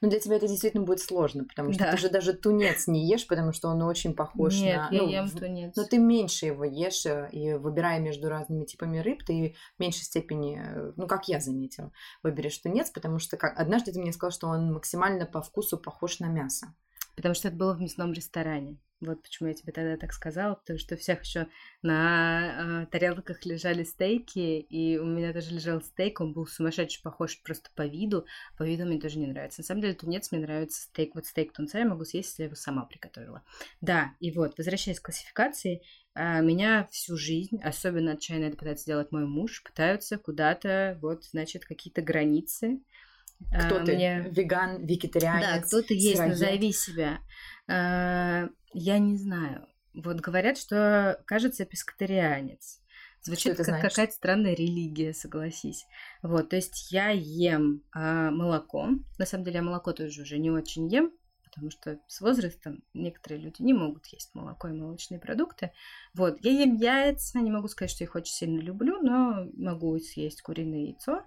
ну, 0.00 0.10
для 0.10 0.20
тебя 0.20 0.36
это 0.36 0.48
действительно 0.48 0.84
будет 0.84 1.00
сложно, 1.00 1.44
потому 1.44 1.72
что 1.72 1.84
да. 1.84 1.92
ты 1.92 1.96
же 1.98 2.10
даже 2.10 2.32
тунец 2.32 2.86
не 2.86 3.08
ешь, 3.08 3.26
потому 3.26 3.52
что 3.52 3.68
он 3.68 3.82
очень 3.82 4.14
похож 4.14 4.54
Нет, 4.60 4.90
на... 4.90 4.94
я 4.94 5.02
ну, 5.02 5.08
ем 5.08 5.30
тунец. 5.30 5.76
Но 5.76 5.84
ты 5.84 5.98
меньше 5.98 6.46
его 6.46 6.64
ешь, 6.64 7.06
э, 7.06 7.28
и 7.32 7.54
выбирая 7.54 8.00
между 8.00 8.28
разными 8.28 8.64
типами 8.64 8.98
рыб, 8.98 9.22
ты 9.24 9.56
в 9.76 9.80
меньшей 9.80 10.02
степени, 10.02 10.60
э, 10.62 10.92
ну, 10.96 11.06
как 11.06 11.28
я 11.28 11.40
заметила, 11.40 11.92
выберешь 12.22 12.58
тунец, 12.58 12.90
потому 12.90 13.18
что 13.18 13.36
как... 13.36 13.58
однажды 13.58 13.92
ты 13.92 14.00
мне 14.00 14.12
сказал, 14.12 14.32
что 14.32 14.48
он 14.48 14.72
максимально 14.72 15.26
по 15.26 15.40
вкусу 15.40 15.78
похож 15.78 16.20
на 16.20 16.26
мясо. 16.26 16.74
Потому 17.14 17.34
что 17.34 17.48
это 17.48 17.56
было 17.56 17.74
в 17.74 17.80
мясном 17.80 18.12
ресторане. 18.12 18.78
Вот 19.00 19.22
почему 19.22 19.50
я 19.50 19.54
тебе 19.54 19.72
тогда 19.72 19.98
так 19.98 20.12
сказала, 20.12 20.54
потому 20.54 20.78
что 20.78 20.94
у 20.94 20.98
всех 20.98 21.22
еще 21.22 21.48
на 21.82 22.84
э, 22.84 22.86
тарелках 22.86 23.44
лежали 23.44 23.84
стейки, 23.84 24.60
и 24.60 24.96
у 24.96 25.04
меня 25.04 25.34
тоже 25.34 25.52
лежал 25.54 25.82
стейк, 25.82 26.20
он 26.20 26.32
был 26.32 26.46
сумасшедший 26.46 27.02
похож 27.02 27.42
просто 27.42 27.68
по 27.74 27.86
виду, 27.86 28.24
по 28.56 28.62
виду 28.62 28.86
мне 28.86 28.98
тоже 28.98 29.18
не 29.18 29.26
нравится. 29.26 29.60
На 29.60 29.66
самом 29.66 29.82
деле 29.82 29.92
тунец 29.92 30.32
мне 30.32 30.40
нравится 30.40 30.80
стейк, 30.80 31.14
вот 31.14 31.26
стейк 31.26 31.52
тунца 31.52 31.78
я 31.78 31.84
могу 31.84 32.04
съесть, 32.04 32.30
если 32.30 32.44
я 32.44 32.46
его 32.46 32.56
сама 32.56 32.86
приготовила. 32.86 33.42
Да, 33.82 34.14
и 34.18 34.30
вот, 34.30 34.56
возвращаясь 34.56 34.98
к 34.98 35.04
классификации, 35.04 35.82
э, 36.14 36.40
меня 36.40 36.88
всю 36.90 37.18
жизнь, 37.18 37.60
особенно 37.62 38.12
отчаянно 38.12 38.46
это 38.46 38.56
пытается 38.56 38.86
делать 38.86 39.12
мой 39.12 39.26
муж, 39.26 39.62
пытаются 39.62 40.16
куда-то, 40.16 40.98
вот, 41.02 41.24
значит, 41.24 41.66
какие-то 41.66 42.00
границы, 42.00 42.80
кто 43.50 43.76
а, 43.76 43.84
ты? 43.84 43.94
Мне... 43.94 44.26
Веган, 44.30 44.84
вегетарианец? 44.86 45.46
Да, 45.46 45.66
кто 45.66 45.82
ты 45.82 45.94
есть, 45.94 46.18
назови 46.18 46.72
себя. 46.72 47.20
А, 47.68 48.48
я 48.72 48.98
не 48.98 49.16
знаю. 49.16 49.66
Вот 49.94 50.20
говорят, 50.20 50.58
что, 50.58 51.22
кажется, 51.26 51.64
пескатарианец. 51.64 52.80
Звучит 53.22 53.56
как 53.56 53.66
какая-то 53.66 54.12
странная 54.12 54.54
религия, 54.54 55.12
согласись. 55.12 55.86
Вот, 56.22 56.50
то 56.50 56.56
есть 56.56 56.92
я 56.92 57.08
ем 57.10 57.82
а, 57.92 58.30
молоко. 58.30 58.90
На 59.18 59.26
самом 59.26 59.44
деле 59.44 59.56
я 59.56 59.62
молоко 59.62 59.92
тоже 59.92 60.22
уже 60.22 60.38
не 60.38 60.50
очень 60.50 60.86
ем, 60.86 61.10
потому 61.42 61.70
что 61.70 61.98
с 62.06 62.20
возрастом 62.20 62.84
некоторые 62.94 63.40
люди 63.40 63.62
не 63.62 63.72
могут 63.72 64.06
есть 64.06 64.32
молоко 64.34 64.68
и 64.68 64.72
молочные 64.72 65.18
продукты. 65.18 65.72
Вот, 66.14 66.38
я 66.44 66.52
ем 66.52 66.76
яйца, 66.76 67.40
не 67.40 67.50
могу 67.50 67.66
сказать, 67.66 67.90
что 67.90 68.04
их 68.04 68.14
очень 68.14 68.34
сильно 68.34 68.60
люблю, 68.60 69.02
но 69.02 69.48
могу 69.56 69.98
съесть 69.98 70.42
куриное 70.42 70.84
яйцо. 70.84 71.22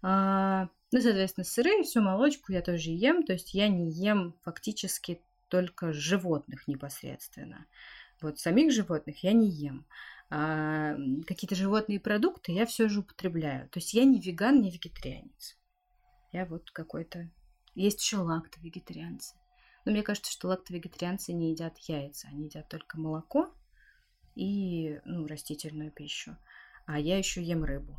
А, 0.00 0.68
ну, 0.92 1.00
соответственно, 1.00 1.44
сыры, 1.44 1.82
всю 1.82 2.00
молочку 2.00 2.52
я 2.52 2.62
тоже 2.62 2.90
ем, 2.90 3.22
то 3.22 3.32
есть 3.34 3.52
я 3.52 3.68
не 3.68 3.90
ем 3.90 4.34
фактически 4.44 5.20
только 5.48 5.92
животных 5.92 6.66
непосредственно. 6.68 7.66
Вот 8.20 8.38
самих 8.38 8.72
животных 8.72 9.22
я 9.22 9.32
не 9.32 9.50
ем. 9.50 9.86
А 10.30 10.96
какие-то 11.26 11.54
животные 11.54 12.00
продукты 12.00 12.52
я 12.52 12.66
все 12.66 12.88
же 12.88 13.00
употребляю. 13.00 13.68
То 13.68 13.78
есть 13.78 13.94
я 13.94 14.04
не 14.04 14.20
веган, 14.20 14.60
не 14.60 14.70
вегетарианец. 14.70 15.58
Я 16.32 16.46
вот 16.46 16.70
какой-то... 16.70 17.30
Есть 17.74 18.00
еще 18.02 18.18
лакто-вегетарианцы. 18.18 19.34
Но 19.84 19.92
мне 19.92 20.02
кажется, 20.02 20.32
что 20.32 20.48
лакто-вегетарианцы 20.48 21.32
не 21.32 21.50
едят 21.50 21.76
яйца, 21.78 22.28
они 22.28 22.44
едят 22.46 22.68
только 22.68 22.98
молоко 22.98 23.52
и 24.34 25.00
ну, 25.04 25.26
растительную 25.26 25.90
пищу. 25.90 26.36
А 26.86 26.98
я 26.98 27.18
еще 27.18 27.42
ем 27.42 27.64
рыбу. 27.64 27.98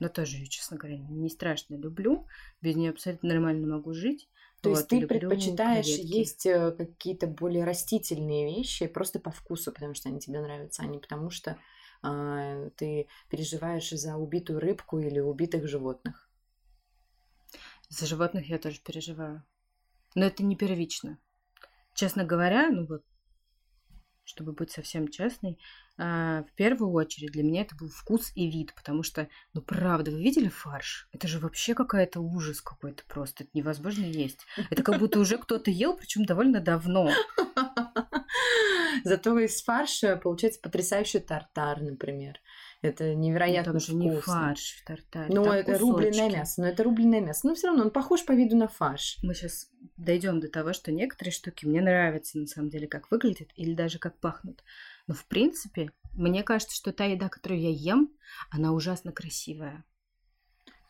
Но 0.00 0.08
тоже, 0.08 0.44
честно 0.46 0.76
говоря, 0.76 0.98
не 0.98 1.28
страшно 1.28 1.74
люблю. 1.74 2.26
Без 2.60 2.76
нее 2.76 2.90
абсолютно 2.90 3.30
нормально 3.30 3.66
могу 3.66 3.92
жить. 3.94 4.28
То 4.60 4.70
вот, 4.70 4.76
есть 4.76 4.88
ты 4.88 5.06
предпочитаешь 5.06 5.86
креветки. 5.86 6.16
есть 6.16 6.46
э, 6.46 6.72
какие-то 6.72 7.26
более 7.28 7.64
растительные 7.64 8.56
вещи 8.56 8.86
просто 8.88 9.20
по 9.20 9.30
вкусу, 9.30 9.72
потому 9.72 9.94
что 9.94 10.08
они 10.08 10.20
тебе 10.20 10.40
нравятся, 10.40 10.82
а 10.82 10.86
не 10.86 10.98
потому 10.98 11.30
что 11.30 11.58
а, 12.02 12.68
ты 12.70 13.08
переживаешь 13.28 13.90
за 13.90 14.16
убитую 14.16 14.60
рыбку 14.60 14.98
или 14.98 15.20
убитых 15.20 15.68
животных. 15.68 16.28
За 17.88 18.06
животных 18.06 18.48
я 18.48 18.58
тоже 18.58 18.80
переживаю. 18.80 19.44
Но 20.14 20.26
это 20.26 20.42
не 20.42 20.56
первично. 20.56 21.18
Честно 21.94 22.24
говоря, 22.24 22.70
ну 22.70 22.86
вот 22.86 23.04
чтобы 24.28 24.52
быть 24.52 24.70
совсем 24.70 25.08
честной, 25.08 25.58
а, 25.96 26.44
в 26.44 26.52
первую 26.52 26.92
очередь 26.92 27.32
для 27.32 27.42
меня 27.42 27.62
это 27.62 27.74
был 27.74 27.88
вкус 27.88 28.30
и 28.34 28.46
вид, 28.50 28.74
потому 28.74 29.02
что, 29.02 29.28
ну 29.54 29.62
правда, 29.62 30.10
вы 30.10 30.22
видели 30.22 30.48
фарш? 30.48 31.08
Это 31.12 31.26
же 31.26 31.38
вообще 31.38 31.74
какая-то 31.74 32.20
ужас 32.20 32.60
какой-то 32.60 33.04
просто, 33.08 33.44
это 33.44 33.50
невозможно 33.54 34.04
есть. 34.04 34.40
Это 34.70 34.82
как 34.82 34.98
будто 34.98 35.18
уже 35.18 35.38
кто-то 35.38 35.70
ел, 35.70 35.96
причем 35.96 36.26
довольно 36.26 36.60
давно. 36.60 37.10
Зато 39.04 39.38
из 39.38 39.62
фарша 39.62 40.16
получается 40.16 40.60
потрясающий 40.60 41.20
тартар, 41.20 41.80
например. 41.80 42.40
Это 42.80 43.14
невероятно 43.14 43.72
ну, 43.72 43.78
вкусно. 43.80 43.98
не 43.98 44.20
фарш 44.20 44.80
в 44.80 44.84
тартаре. 44.84 45.34
Ну, 45.34 45.44
это 45.44 45.72
кусочки. 45.72 45.82
рубленое 45.82 46.30
мясо. 46.30 46.60
Но 46.60 46.68
это 46.68 46.84
рубленое 46.84 47.20
мясо. 47.20 47.46
Но 47.46 47.54
все 47.54 47.68
равно 47.68 47.84
он 47.84 47.90
похож 47.90 48.24
по 48.24 48.32
виду 48.32 48.56
на 48.56 48.68
фарш. 48.68 49.18
Мы 49.22 49.34
сейчас 49.34 49.68
дойдем 49.96 50.38
до 50.38 50.48
того, 50.48 50.72
что 50.72 50.92
некоторые 50.92 51.32
штуки 51.32 51.66
мне 51.66 51.80
нравятся 51.80 52.38
на 52.38 52.46
самом 52.46 52.70
деле, 52.70 52.86
как 52.86 53.10
выглядят 53.10 53.48
или 53.56 53.74
даже 53.74 53.98
как 53.98 54.18
пахнут. 54.18 54.62
Но 55.08 55.14
в 55.14 55.24
принципе, 55.26 55.90
мне 56.12 56.44
кажется, 56.44 56.76
что 56.76 56.92
та 56.92 57.04
еда, 57.04 57.28
которую 57.28 57.60
я 57.60 57.70
ем, 57.70 58.12
она 58.50 58.72
ужасно 58.72 59.10
красивая. 59.10 59.84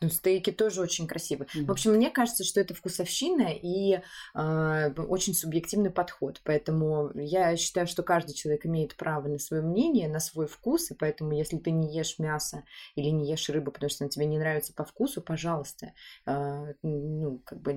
Ну, 0.01 0.09
стейки 0.11 0.53
тоже 0.53 0.81
очень 0.81 1.09
красивые. 1.09 1.49
Mm-hmm. 1.49 1.65
В 1.65 1.71
общем, 1.73 1.93
мне 1.93 2.11
кажется, 2.11 2.45
что 2.45 2.61
это 2.61 2.73
вкусовщина 2.73 3.49
и 3.51 4.01
э, 4.35 4.91
очень 4.97 5.35
субъективный 5.35 5.91
подход. 5.91 6.41
Поэтому 6.45 7.11
я 7.15 7.57
считаю, 7.57 7.89
что 7.89 8.05
каждый 8.05 8.35
человек 8.35 8.65
имеет 8.65 8.95
право 8.97 9.27
на 9.27 9.39
свое 9.39 9.63
мнение, 9.63 10.09
на 10.09 10.21
свой 10.21 10.47
вкус. 10.47 10.93
И 10.93 10.95
поэтому, 10.95 11.33
если 11.33 11.59
ты 11.59 11.73
не 11.73 11.93
ешь 11.93 12.21
мясо 12.21 12.63
или 12.95 13.09
не 13.09 13.29
ешь 13.29 13.49
рыбу, 13.49 13.73
потому 13.73 13.91
что 13.91 14.05
она 14.05 14.11
тебе 14.11 14.27
не 14.27 14.39
нравится 14.39 14.73
по 14.73 14.85
вкусу, 14.85 15.21
пожалуйста, 15.21 15.93
э, 16.27 16.75
ну, 16.83 17.43
как 17.45 17.61
бы 17.61 17.77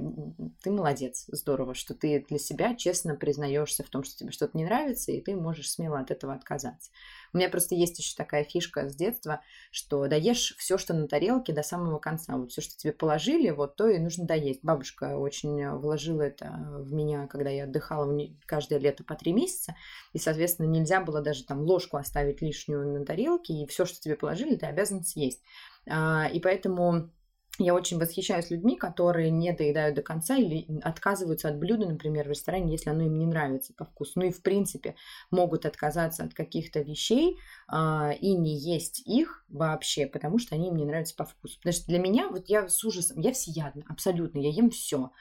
ты 0.61 0.69
молодец, 0.69 1.25
здорово, 1.27 1.73
что 1.73 1.95
ты 1.95 2.23
для 2.29 2.37
себя 2.37 2.75
честно 2.75 3.15
признаешься 3.15 3.83
в 3.83 3.89
том, 3.89 4.03
что 4.03 4.15
тебе 4.15 4.31
что-то 4.31 4.55
не 4.55 4.65
нравится, 4.65 5.11
и 5.11 5.21
ты 5.21 5.35
можешь 5.35 5.71
смело 5.71 5.99
от 5.99 6.11
этого 6.11 6.35
отказаться. 6.35 6.91
У 7.33 7.37
меня 7.37 7.49
просто 7.49 7.75
есть 7.75 7.97
еще 7.99 8.15
такая 8.15 8.43
фишка 8.43 8.89
с 8.89 8.95
детства, 8.95 9.41
что 9.71 10.07
доешь 10.07 10.55
все, 10.57 10.77
что 10.77 10.93
на 10.93 11.07
тарелке 11.07 11.53
до 11.53 11.63
самого 11.63 11.99
конца. 11.99 12.35
Вот 12.35 12.51
все, 12.51 12.61
что 12.61 12.77
тебе 12.77 12.93
положили, 12.93 13.49
вот 13.49 13.75
то 13.75 13.87
и 13.87 13.99
нужно 13.99 14.25
доесть. 14.25 14.61
Бабушка 14.63 15.17
очень 15.17 15.69
вложила 15.77 16.21
это 16.21 16.51
в 16.79 16.91
меня, 16.93 17.27
когда 17.27 17.49
я 17.49 17.63
отдыхала 17.65 18.11
каждое 18.45 18.79
лето 18.79 19.03
по 19.03 19.15
три 19.15 19.33
месяца. 19.33 19.75
И, 20.13 20.17
соответственно, 20.17 20.67
нельзя 20.67 21.01
было 21.01 21.21
даже 21.21 21.45
там 21.45 21.61
ложку 21.61 21.97
оставить 21.97 22.41
лишнюю 22.41 22.99
на 22.99 23.05
тарелке, 23.05 23.53
и 23.53 23.67
все, 23.67 23.85
что 23.85 23.99
тебе 23.99 24.15
положили, 24.15 24.55
ты 24.55 24.65
обязан 24.65 25.03
съесть. 25.03 25.41
А, 25.87 26.27
и 26.31 26.39
поэтому 26.39 27.11
я 27.57 27.73
очень 27.73 27.99
восхищаюсь 27.99 28.49
людьми, 28.49 28.75
которые 28.75 29.29
не 29.29 29.51
доедают 29.51 29.95
до 29.95 30.01
конца 30.01 30.37
или 30.37 30.65
отказываются 30.81 31.49
от 31.49 31.57
блюда, 31.57 31.87
например, 31.87 32.25
в 32.25 32.29
ресторане, 32.29 32.71
если 32.71 32.89
оно 32.89 33.03
им 33.03 33.17
не 33.17 33.25
нравится 33.25 33.73
по 33.73 33.85
вкусу. 33.85 34.13
Ну 34.15 34.25
и 34.25 34.31
в 34.31 34.41
принципе 34.41 34.95
могут 35.29 35.65
отказаться 35.65 36.23
от 36.23 36.33
каких-то 36.33 36.79
вещей 36.79 37.37
а, 37.67 38.11
и 38.19 38.33
не 38.33 38.57
есть 38.57 39.01
их 39.05 39.45
вообще, 39.49 40.07
потому 40.07 40.39
что 40.39 40.55
они 40.55 40.69
им 40.69 40.77
не 40.77 40.85
нравятся 40.85 41.15
по 41.15 41.25
вкусу. 41.25 41.57
Потому 41.57 41.73
что 41.73 41.85
для 41.87 41.99
меня, 41.99 42.29
вот 42.29 42.47
я 42.47 42.67
с 42.67 42.83
ужасом, 42.83 43.19
я 43.19 43.33
всеядна, 43.33 43.83
абсолютно, 43.87 44.39
я 44.39 44.49
ем 44.49 44.69
все. 44.69 45.11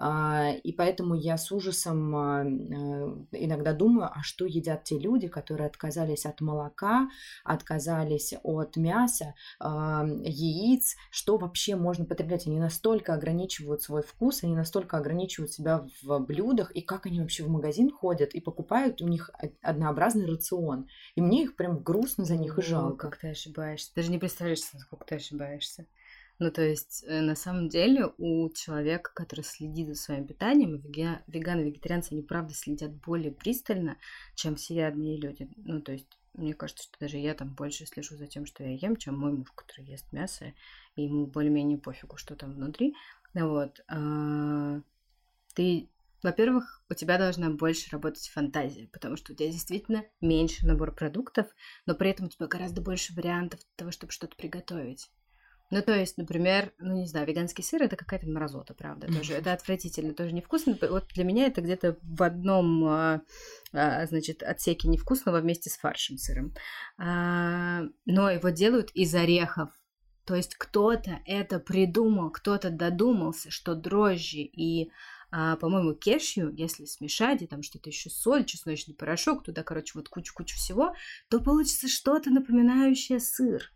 А, 0.00 0.52
и 0.52 0.72
поэтому 0.72 1.14
я 1.14 1.36
с 1.36 1.50
ужасом 1.50 2.14
а, 2.14 2.44
э, 2.44 2.46
иногда 3.32 3.72
думаю, 3.72 4.08
а 4.14 4.22
что 4.22 4.46
едят 4.46 4.84
те 4.84 4.96
люди, 4.96 5.26
которые 5.26 5.66
отказались 5.66 6.24
от 6.24 6.40
молока, 6.40 7.08
отказались 7.42 8.32
от 8.44 8.76
мяса, 8.76 9.34
а, 9.58 10.06
яиц, 10.06 10.94
что 11.10 11.36
вообще 11.36 11.74
можно 11.74 12.04
потреблять? 12.04 12.46
Они 12.46 12.60
настолько 12.60 13.12
ограничивают 13.12 13.82
свой 13.82 14.02
вкус, 14.02 14.44
они 14.44 14.54
настолько 14.54 14.98
ограничивают 14.98 15.50
себя 15.52 15.84
в 16.02 16.20
блюдах, 16.20 16.70
и 16.70 16.80
как 16.80 17.06
они 17.06 17.20
вообще 17.20 17.42
в 17.42 17.48
магазин 17.48 17.90
ходят 17.90 18.34
и 18.34 18.40
покупают 18.40 19.02
у 19.02 19.08
них 19.08 19.30
однообразный 19.62 20.26
рацион. 20.26 20.86
И 21.16 21.20
мне 21.20 21.42
их 21.42 21.56
прям 21.56 21.82
грустно 21.82 22.24
за 22.24 22.36
них 22.36 22.56
и 22.58 22.62
жалко. 22.62 23.08
Как 23.08 23.18
ты 23.18 23.30
ошибаешься. 23.30 23.90
Даже 23.96 24.12
не 24.12 24.18
представляешь, 24.18 24.60
насколько 24.72 25.04
ты 25.04 25.16
ошибаешься. 25.16 25.86
Ну, 26.38 26.52
то 26.52 26.62
есть, 26.62 27.04
э, 27.06 27.20
на 27.20 27.34
самом 27.34 27.68
деле, 27.68 28.12
у 28.16 28.48
человека, 28.50 29.10
который 29.12 29.44
следит 29.44 29.88
за 29.88 29.94
своим 29.94 30.26
питанием, 30.26 30.80
веганы, 31.26 31.62
вегетарианцы, 31.62 32.12
они, 32.12 32.22
правда, 32.22 32.54
следят 32.54 32.92
более 32.92 33.32
пристально, 33.32 33.96
чем 34.36 34.54
всеядные 34.54 35.16
люди. 35.16 35.48
Ну, 35.56 35.80
то 35.80 35.92
есть, 35.92 36.06
мне 36.34 36.54
кажется, 36.54 36.84
что 36.84 36.96
даже 37.00 37.18
я 37.18 37.34
там 37.34 37.54
больше 37.54 37.86
слежу 37.86 38.16
за 38.16 38.28
тем, 38.28 38.46
что 38.46 38.62
я 38.62 38.70
ем, 38.70 38.96
чем 38.96 39.18
мой 39.18 39.32
муж, 39.32 39.50
который 39.52 39.86
ест 39.86 40.12
мясо, 40.12 40.52
и 40.94 41.02
ему 41.02 41.26
более-менее 41.26 41.78
пофигу, 41.78 42.16
что 42.16 42.36
там 42.36 42.52
внутри. 42.52 42.94
Вот. 43.34 43.80
А, 43.88 44.80
ты 45.54 45.88
во-первых, 46.22 46.82
у 46.90 46.94
тебя 46.94 47.16
должна 47.16 47.48
больше 47.50 47.90
работать 47.90 48.28
фантазия, 48.28 48.88
потому 48.92 49.16
что 49.16 49.32
у 49.32 49.36
тебя 49.36 49.52
действительно 49.52 50.04
меньше 50.20 50.66
набор 50.66 50.92
продуктов, 50.92 51.46
но 51.86 51.94
при 51.94 52.10
этом 52.10 52.26
у 52.26 52.28
тебя 52.28 52.48
гораздо 52.48 52.80
больше 52.80 53.14
вариантов 53.14 53.60
того, 53.76 53.92
чтобы 53.92 54.12
что-то 54.12 54.34
приготовить. 54.34 55.10
Ну, 55.70 55.82
то 55.82 55.94
есть, 55.94 56.16
например, 56.16 56.72
ну, 56.78 56.94
не 56.96 57.06
знаю, 57.06 57.26
веганский 57.26 57.62
сыр 57.62 57.82
это 57.82 57.96
какая-то 57.96 58.26
мразота, 58.26 58.72
правда, 58.72 59.06
тоже. 59.06 59.34
Это 59.34 59.52
отвратительно, 59.52 60.14
тоже 60.14 60.32
невкусно. 60.32 60.78
Вот 60.80 61.08
для 61.14 61.24
меня 61.24 61.46
это 61.46 61.60
где-то 61.60 61.98
в 62.02 62.22
одном, 62.22 62.84
а, 62.84 63.20
а, 63.72 64.06
значит, 64.06 64.42
отсеке 64.42 64.88
невкусного 64.88 65.40
вместе 65.40 65.68
с 65.68 65.76
фаршем 65.76 66.16
сыром. 66.16 66.54
А, 66.96 67.82
но 68.06 68.30
его 68.30 68.48
делают 68.48 68.90
из 68.92 69.14
орехов. 69.14 69.70
То 70.24 70.34
есть 70.34 70.54
кто-то 70.56 71.20
это 71.26 71.58
придумал, 71.58 72.30
кто-то 72.30 72.70
додумался, 72.70 73.50
что 73.50 73.74
дрожжи 73.74 74.40
и 74.40 74.90
а, 75.30 75.56
по-моему, 75.56 75.94
кешью, 75.94 76.54
если 76.54 76.86
смешать, 76.86 77.42
и 77.42 77.46
там 77.46 77.62
что-то 77.62 77.90
еще 77.90 78.08
соль, 78.08 78.46
чесночный 78.46 78.94
порошок, 78.94 79.44
туда, 79.44 79.62
короче, 79.62 79.92
вот 79.94 80.08
кучу-кучу 80.08 80.56
всего, 80.56 80.94
то 81.28 81.40
получится 81.40 81.88
что-то 81.88 82.30
напоминающее 82.30 83.20
сыр. 83.20 83.70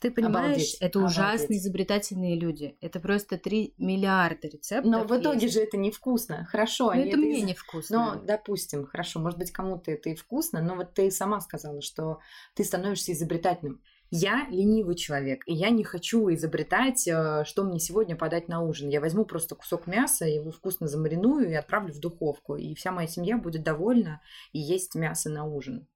Ты 0.00 0.10
понимаешь, 0.10 0.34
обалдеть, 0.46 0.76
это 0.80 0.98
обалдеть. 0.98 1.18
ужасно 1.18 1.54
изобретательные 1.54 2.38
люди. 2.38 2.76
Это 2.80 3.00
просто 3.00 3.36
3 3.36 3.74
миллиарда 3.76 4.48
рецептов. 4.48 4.90
Но 4.90 5.04
в 5.04 5.20
итоге 5.20 5.42
есть. 5.42 5.54
же 5.54 5.60
это 5.60 5.76
невкусно. 5.76 6.46
Хорошо. 6.46 6.92
Но 6.92 7.00
это 7.00 7.16
мне 7.18 7.40
из... 7.40 7.44
невкусно. 7.44 8.14
Ну, 8.14 8.22
допустим, 8.24 8.86
хорошо, 8.86 9.20
может 9.20 9.38
быть, 9.38 9.52
кому-то 9.52 9.90
это 9.90 10.08
и 10.08 10.14
вкусно, 10.14 10.62
но 10.62 10.74
вот 10.74 10.94
ты 10.94 11.10
сама 11.10 11.40
сказала, 11.40 11.82
что 11.82 12.18
ты 12.54 12.64
становишься 12.64 13.12
изобретательным. 13.12 13.82
Я 14.12 14.48
ленивый 14.50 14.96
человек, 14.96 15.44
и 15.46 15.54
я 15.54 15.70
не 15.70 15.84
хочу 15.84 16.32
изобретать, 16.34 17.06
э, 17.06 17.44
что 17.44 17.62
мне 17.62 17.78
сегодня 17.78 18.16
подать 18.16 18.48
на 18.48 18.60
ужин. 18.60 18.88
Я 18.88 19.00
возьму 19.00 19.24
просто 19.24 19.54
кусок 19.54 19.86
мяса, 19.86 20.24
его 20.24 20.50
вкусно 20.50 20.88
замариную 20.88 21.48
и 21.48 21.54
отправлю 21.54 21.92
в 21.92 22.00
духовку. 22.00 22.56
И 22.56 22.74
вся 22.74 22.90
моя 22.90 23.06
семья 23.06 23.36
будет 23.36 23.62
довольна 23.62 24.20
и 24.52 24.58
есть 24.58 24.96
мясо 24.96 25.30
на 25.30 25.44
ужин. 25.44 25.86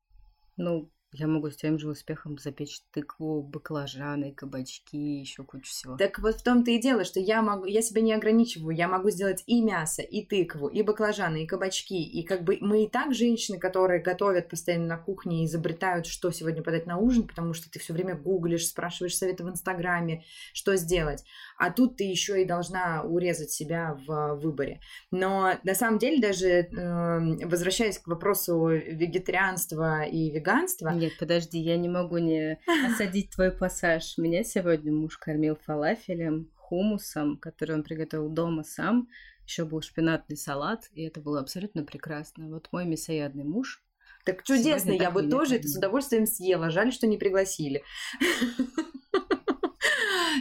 Ну, 0.57 0.93
я 1.17 1.29
могу 1.29 1.51
с 1.51 1.57
тем 1.57 1.79
же 1.79 1.89
успехом 1.89 2.39
запечь 2.39 2.81
тыкву, 2.91 3.41
баклажаны, 3.43 4.33
кабачки, 4.33 5.21
еще 5.21 5.45
кучу 5.45 5.71
всего. 5.71 5.97
Так 5.97 6.19
вот 6.19 6.35
в 6.35 6.43
том-то 6.43 6.73
и 6.73 6.81
дело, 6.81 7.05
что 7.05 7.21
я 7.21 7.41
могу, 7.41 7.67
я 7.67 7.83
себя 7.83 8.03
не 8.03 8.13
ограничиваю, 8.13 8.77
я 8.77 8.89
могу 8.89 9.11
сделать 9.11 9.45
и 9.47 9.63
мясо, 9.63 10.03
и 10.03 10.27
тыкву, 10.27 10.67
и 10.67 10.83
баклажаны, 10.83 11.45
и 11.45 11.47
кабачки, 11.47 12.03
и 12.03 12.25
как 12.25 12.43
бы 12.43 12.59
мы 12.61 12.85
и 12.85 12.89
так 12.89 13.15
женщины, 13.15 13.59
которые 13.59 14.03
готовят 14.03 14.49
постоянно 14.49 14.87
на 14.87 14.99
кухне, 14.99 15.45
изобретают, 15.45 16.07
что 16.07 16.33
сегодня 16.33 16.63
подать 16.63 16.87
на 16.87 16.99
ужин, 16.99 17.29
потому 17.29 17.55
что 17.55 17.71
ты 17.71 17.79
все 17.79 17.93
время 17.93 18.17
гуглишь, 18.17 18.67
спрашиваешь 18.67 19.17
советы 19.17 19.45
в 19.45 19.49
Инстаграме, 19.49 20.25
что 20.53 20.75
сделать 20.77 21.25
а 21.57 21.71
тут 21.71 21.97
ты 21.97 22.05
еще 22.05 22.43
и 22.43 22.45
должна 22.45 23.03
урезать 23.03 23.51
себя 23.51 23.99
в 24.07 24.35
выборе. 24.37 24.81
Но 25.11 25.53
на 25.63 25.75
самом 25.75 25.99
деле 25.99 26.21
даже 26.21 26.49
э, 26.49 27.47
возвращаясь 27.47 27.99
к 27.99 28.07
вопросу 28.07 28.69
вегетарианства 28.69 30.03
и 30.03 30.31
веганства... 30.31 30.91
Нет, 31.05 31.19
подожди, 31.19 31.59
я 31.59 31.77
не 31.77 31.91
могу 31.91 32.17
не 32.17 32.59
осадить 32.87 33.29
твой 33.29 33.51
пассаж. 33.53 34.17
Меня 34.17 34.43
сегодня 34.43 34.91
муж 34.91 35.19
кормил 35.19 35.55
фалафелем, 35.55 36.51
хумусом, 36.57 37.37
который 37.37 37.77
он 37.77 37.83
приготовил 37.83 38.31
дома 38.31 38.65
сам. 38.65 39.07
Еще 39.45 39.67
был 39.67 39.83
шпинатный 39.83 40.39
салат, 40.39 40.89
и 40.95 41.03
это 41.03 41.21
было 41.21 41.41
абсолютно 41.41 41.85
прекрасно. 41.85 42.49
Вот 42.49 42.69
мой 42.73 42.87
мясоядный 42.87 43.45
муж 43.45 43.85
так 44.25 44.45
чудесно, 44.45 44.93
я 44.93 45.11
бы 45.11 45.29
тоже 45.29 45.57
это 45.57 45.69
с 45.69 45.77
удовольствием 45.77 46.25
съела. 46.25 46.71
Жаль, 46.71 46.91
что 46.91 47.07
не 47.07 47.19
пригласили. 47.19 47.83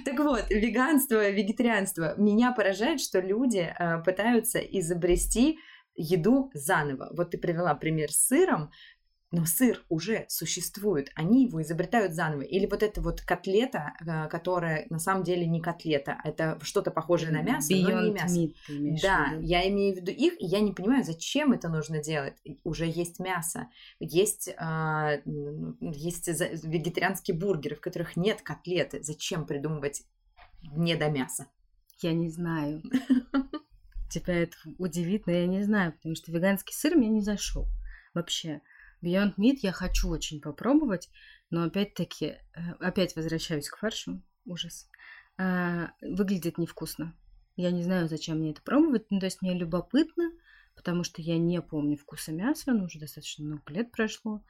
Так 0.05 0.19
вот, 0.19 0.49
веганство, 0.49 1.29
вегетарианство. 1.29 2.15
Меня 2.17 2.51
поражает, 2.51 2.99
что 2.99 3.19
люди 3.19 3.73
э, 3.77 4.03
пытаются 4.03 4.59
изобрести 4.59 5.59
еду 5.95 6.49
заново. 6.53 7.09
Вот 7.15 7.31
ты 7.31 7.37
привела 7.37 7.75
пример 7.75 8.11
с 8.11 8.27
сыром, 8.27 8.71
но 9.33 9.47
сыр 9.47 9.83
уже 9.89 10.25
существует, 10.29 11.09
они 11.15 11.45
его 11.45 11.59
изобретают 11.63 12.13
заново. 12.13 12.41
Или 12.41 12.67
вот 12.67 12.83
эта 12.83 13.01
вот 13.01 13.21
котлета, 13.21 13.93
э, 13.99 14.29
которая 14.29 14.85
на 14.91 14.99
самом 14.99 15.23
деле 15.23 15.47
не 15.47 15.59
котлета, 15.59 16.19
это 16.23 16.59
что-то 16.61 16.91
похожее 16.91 17.31
на 17.31 17.41
мясо, 17.41 17.73
Beyond 17.73 17.81
но 17.81 18.01
не 18.01 18.11
мясо. 18.11 18.39
Meat, 18.39 18.99
да, 19.01 19.33
я 19.41 19.67
имею 19.69 19.95
в 19.95 19.97
виду 19.97 20.11
их, 20.11 20.39
и 20.39 20.45
я 20.45 20.59
не 20.59 20.71
понимаю, 20.71 21.03
зачем 21.03 21.51
это 21.51 21.67
нужно 21.67 21.99
делать. 21.99 22.35
Уже 22.63 22.85
есть 22.85 23.19
мясо, 23.19 23.69
есть, 23.99 24.49
э, 24.49 25.21
есть 25.25 26.27
вегетарианские 26.27 27.35
бургеры, 27.35 27.75
в 27.75 27.81
которых 27.81 28.15
нет 28.15 28.43
котлеты. 28.43 29.01
Зачем 29.01 29.47
придумывать 29.47 30.03
не 30.75 30.95
до 30.95 31.09
мяса? 31.09 31.47
Я 32.01 32.13
не 32.13 32.29
знаю. 32.29 32.83
Тебя 34.11 34.43
это 34.43 34.55
удивит, 34.77 35.25
но 35.25 35.33
я 35.33 35.47
не 35.47 35.63
знаю, 35.63 35.93
потому 35.93 36.13
что 36.13 36.31
веганский 36.31 36.75
сыр 36.75 36.95
мне 36.95 37.09
не 37.09 37.21
зашел 37.21 37.65
вообще. 38.13 38.61
Beyond 39.03 39.35
Meat 39.37 39.57
я 39.61 39.71
хочу 39.71 40.09
очень 40.09 40.39
попробовать, 40.39 41.09
но 41.49 41.63
опять-таки, 41.63 42.25
э, 42.25 42.71
опять 42.79 43.15
возвращаюсь 43.15 43.69
к 43.69 43.77
фаршу, 43.77 44.21
ужас. 44.45 44.89
А, 45.37 45.91
выглядит 46.01 46.57
невкусно. 46.57 47.15
Я 47.55 47.71
не 47.71 47.83
знаю, 47.83 48.07
зачем 48.07 48.39
мне 48.39 48.51
это 48.51 48.61
пробовать, 48.61 49.05
ну, 49.09 49.19
то 49.19 49.25
есть 49.25 49.41
мне 49.41 49.53
любопытно, 49.53 50.31
потому 50.75 51.03
что 51.03 51.21
я 51.21 51.37
не 51.37 51.61
помню 51.61 51.97
вкуса 51.97 52.31
мяса, 52.31 52.73
ну, 52.73 52.85
уже 52.85 52.99
достаточно 52.99 53.45
много 53.45 53.73
лет 53.73 53.91
прошло. 53.91 54.43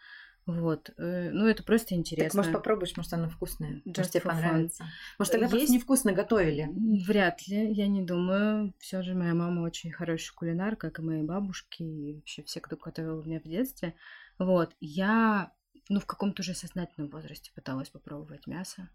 Вот. 0.46 0.92
Э, 0.98 1.30
ну, 1.32 1.48
это 1.48 1.64
просто 1.64 1.96
интересно. 1.96 2.30
Так, 2.30 2.36
может, 2.36 2.54
попробуешь, 2.54 2.98
может, 2.98 3.14
оно 3.14 3.30
вкусное. 3.30 3.82
Just 3.86 3.98
может, 3.98 4.12
тебе 4.12 4.22
понравится. 4.22 4.84
Fun. 4.84 4.88
Может, 5.20 5.32
тогда 5.32 5.46
Есть... 5.46 5.56
просто 5.56 5.74
невкусно 5.74 6.12
готовили. 6.12 6.70
Вряд 7.06 7.48
ли, 7.48 7.72
я 7.72 7.88
не 7.88 8.04
думаю. 8.04 8.74
Все 8.80 9.02
же 9.02 9.14
моя 9.14 9.34
мама 9.34 9.62
очень 9.62 9.92
хороший 9.92 10.34
кулинар, 10.34 10.76
как 10.76 11.00
и 11.00 11.02
мои 11.02 11.24
бабушки, 11.24 11.84
и 11.84 12.16
вообще 12.16 12.44
все, 12.44 12.60
кто 12.60 12.76
готовил 12.76 13.24
меня 13.24 13.40
в 13.40 13.48
детстве. 13.48 13.96
Вот, 14.38 14.76
я, 14.82 15.54
ну, 15.90 16.00
в 16.00 16.06
каком-то 16.06 16.42
уже 16.42 16.54
сознательном 16.54 17.10
возрасте 17.10 17.52
пыталась 17.56 17.90
попробовать 17.90 18.46
мясо. 18.48 18.90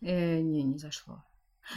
Э, 0.00 0.40
не, 0.40 0.62
не 0.64 0.78
зашло. 0.78 1.22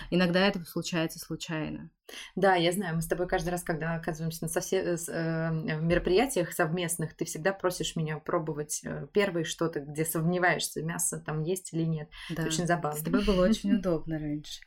Иногда 0.09 0.47
это 0.47 0.63
случается 0.65 1.19
случайно. 1.19 1.89
Да, 2.35 2.55
я 2.55 2.71
знаю, 2.71 2.95
мы 2.95 3.01
с 3.01 3.07
тобой 3.07 3.27
каждый 3.27 3.49
раз, 3.49 3.63
когда 3.63 3.93
оказываемся 3.95 4.43
на 4.43 4.49
совсе... 4.49 4.77
э, 4.81 5.51
мероприятиях 5.51 6.51
совместных, 6.53 7.15
ты 7.15 7.25
всегда 7.25 7.53
просишь 7.53 7.95
меня 7.95 8.17
пробовать 8.17 8.81
э, 8.83 9.07
первые 9.13 9.45
что-то, 9.45 9.79
где 9.81 10.05
сомневаешься, 10.05 10.81
мясо 10.81 11.19
там 11.19 11.43
есть 11.43 11.73
или 11.73 11.83
нет. 11.83 12.09
Да. 12.29 12.43
Это 12.43 12.45
очень 12.45 12.67
забавно. 12.67 12.99
С 12.99 13.03
тобой 13.03 13.23
было 13.23 13.45
очень 13.45 13.73
удобно 13.77 14.17
раньше. 14.17 14.61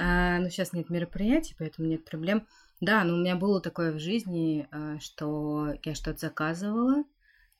А, 0.00 0.38
но 0.38 0.48
сейчас 0.48 0.72
нет 0.72 0.90
мероприятий, 0.90 1.54
поэтому 1.58 1.88
нет 1.88 2.04
проблем. 2.04 2.46
Да, 2.80 3.02
но 3.04 3.14
у 3.14 3.18
меня 3.18 3.36
было 3.36 3.60
такое 3.60 3.92
в 3.92 3.98
жизни, 3.98 4.68
э, 4.70 4.98
что 5.00 5.74
я 5.84 5.94
что-то 5.94 6.18
заказывала, 6.18 7.04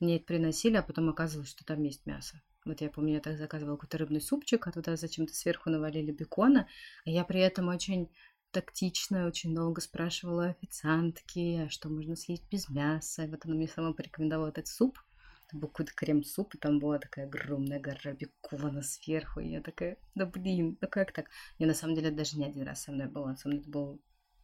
мне 0.01 0.17
это 0.17 0.27
приносили, 0.27 0.77
а 0.77 0.83
потом 0.83 1.09
оказывалось, 1.09 1.51
что 1.51 1.65
там 1.65 1.83
есть 1.83 2.07
мясо. 2.07 2.41
Вот 2.69 2.83
я 2.83 2.91
помню, 2.91 3.15
я 3.15 3.21
так 3.21 3.39
заказывала 3.39 3.77
какой-то 3.77 3.97
рыбный 3.97 4.21
супчик, 4.21 4.67
а 4.67 4.73
туда 4.73 4.97
зачем-то 4.97 5.35
сверху 5.35 5.71
навалили 5.71 6.13
бекона, 6.13 6.69
а 7.07 7.11
я 7.11 7.25
при 7.25 7.41
этом 7.41 7.69
очень 7.69 8.11
тактично, 8.51 9.27
очень 9.27 9.55
долго 9.55 9.81
спрашивала 9.81 10.49
официантки, 10.49 11.65
а 11.65 11.71
что 11.71 11.89
можно 11.89 12.15
съесть 12.15 12.47
без 12.51 12.69
мяса. 12.69 13.25
И 13.25 13.29
вот 13.29 13.47
она 13.47 13.55
мне 13.55 13.69
сама 13.69 13.95
порекомендовала 13.95 14.49
этот 14.49 14.67
суп. 14.67 14.99
Это 15.47 15.57
был 15.57 15.69
какой-то 15.69 15.95
крем-суп, 15.95 16.57
и 16.57 16.59
там 16.59 16.79
была 16.79 16.99
такая 16.99 17.27
огромная 17.27 17.81
гора 17.81 18.13
бекона 18.13 18.83
сверху. 18.83 19.41
И 19.41 19.49
я 19.49 19.63
такая, 19.63 19.97
да 20.15 20.27
блин, 20.27 20.77
ну 20.79 20.89
как 20.89 21.13
так? 21.13 21.31
Я 21.57 21.67
на 21.67 21.75
самом 21.75 21.95
деле 21.95 22.11
даже 22.11 22.37
не 22.37 22.45
один 22.45 22.65
раз 22.65 22.83
со 22.83 22.93
мной 22.93 23.07
была. 23.07 23.35
Со 23.37 23.49
мной 23.49 23.61
это 23.61 23.71
было 23.71 23.99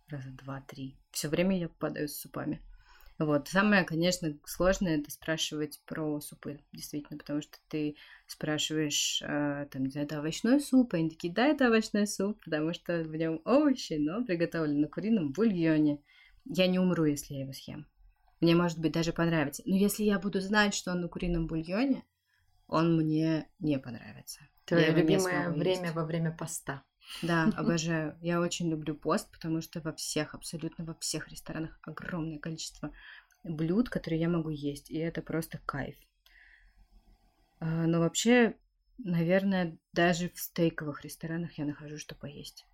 раза 0.09 0.31
два-три. 0.31 0.99
Все 1.11 1.29
время 1.29 1.59
я 1.59 1.69
попадаю 1.69 2.09
с 2.09 2.17
супами. 2.17 2.63
Вот. 3.19 3.49
Самое, 3.49 3.85
конечно, 3.85 4.37
сложное 4.45 4.99
это 4.99 5.11
спрашивать 5.11 5.81
про 5.87 6.21
супы, 6.21 6.61
действительно, 6.73 7.17
потому 7.17 7.43
что 7.43 7.59
ты 7.69 7.97
спрашиваешь, 8.27 9.23
э, 9.23 9.67
там, 9.71 9.85
не 9.85 9.91
знаю, 9.91 10.07
это 10.07 10.19
овощной 10.19 10.61
суп, 10.61 10.95
они 10.95 11.11
такие, 11.11 11.33
да, 11.33 11.47
это 11.47 11.69
овощной 11.69 12.09
суп, 12.09 12.43
потому 12.45 12.75
что 12.75 13.03
в 13.05 13.15
нем 13.15 13.41
овощи, 13.45 13.95
но 13.95 14.25
приготовлен 14.25 14.81
на 14.81 14.89
курином 14.89 15.33
бульоне. 15.33 16.01
Я 16.45 16.67
не 16.67 16.79
умру, 16.79 17.05
если 17.05 17.35
я 17.35 17.41
его 17.43 17.53
съем. 17.53 17.87
Мне, 18.41 18.57
может 18.57 18.79
быть, 18.79 18.93
даже 18.93 19.13
понравится. 19.13 19.63
Но 19.65 19.77
если 19.77 20.03
я 20.03 20.19
буду 20.19 20.41
знать, 20.41 20.75
что 20.75 20.91
он 20.91 21.01
на 21.01 21.09
курином 21.09 21.47
бульоне, 21.47 22.05
он 22.67 22.97
мне 22.97 23.49
не 23.61 23.79
понравится. 23.79 24.41
Твое 24.65 24.91
любимое 24.91 25.51
время 25.51 25.93
во 25.93 26.05
время 26.05 26.33
поста. 26.37 26.83
Да, 27.23 27.51
обожаю. 27.57 28.19
Я 28.21 28.41
очень 28.41 28.69
люблю 28.71 28.95
пост, 28.95 29.31
потому 29.31 29.61
что 29.61 29.81
во 29.81 29.93
всех, 29.93 30.35
абсолютно 30.35 30.85
во 30.85 30.95
всех 30.95 31.29
ресторанах 31.29 31.79
огромное 31.83 32.39
количество 32.39 32.93
блюд, 33.45 33.89
которые 33.89 34.21
я 34.21 34.29
могу 34.29 34.51
есть, 34.51 34.91
и 34.91 34.99
это 34.99 35.23
просто 35.23 35.59
кайф. 35.67 35.97
А, 37.61 37.87
но 37.87 38.01
вообще, 38.01 38.57
наверное, 38.99 39.79
даже 39.93 40.31
в 40.31 40.39
стейковых 40.39 41.05
ресторанах 41.05 41.57
я 41.59 41.65
нахожу, 41.65 41.99
что 41.99 42.15
поесть. 42.15 42.67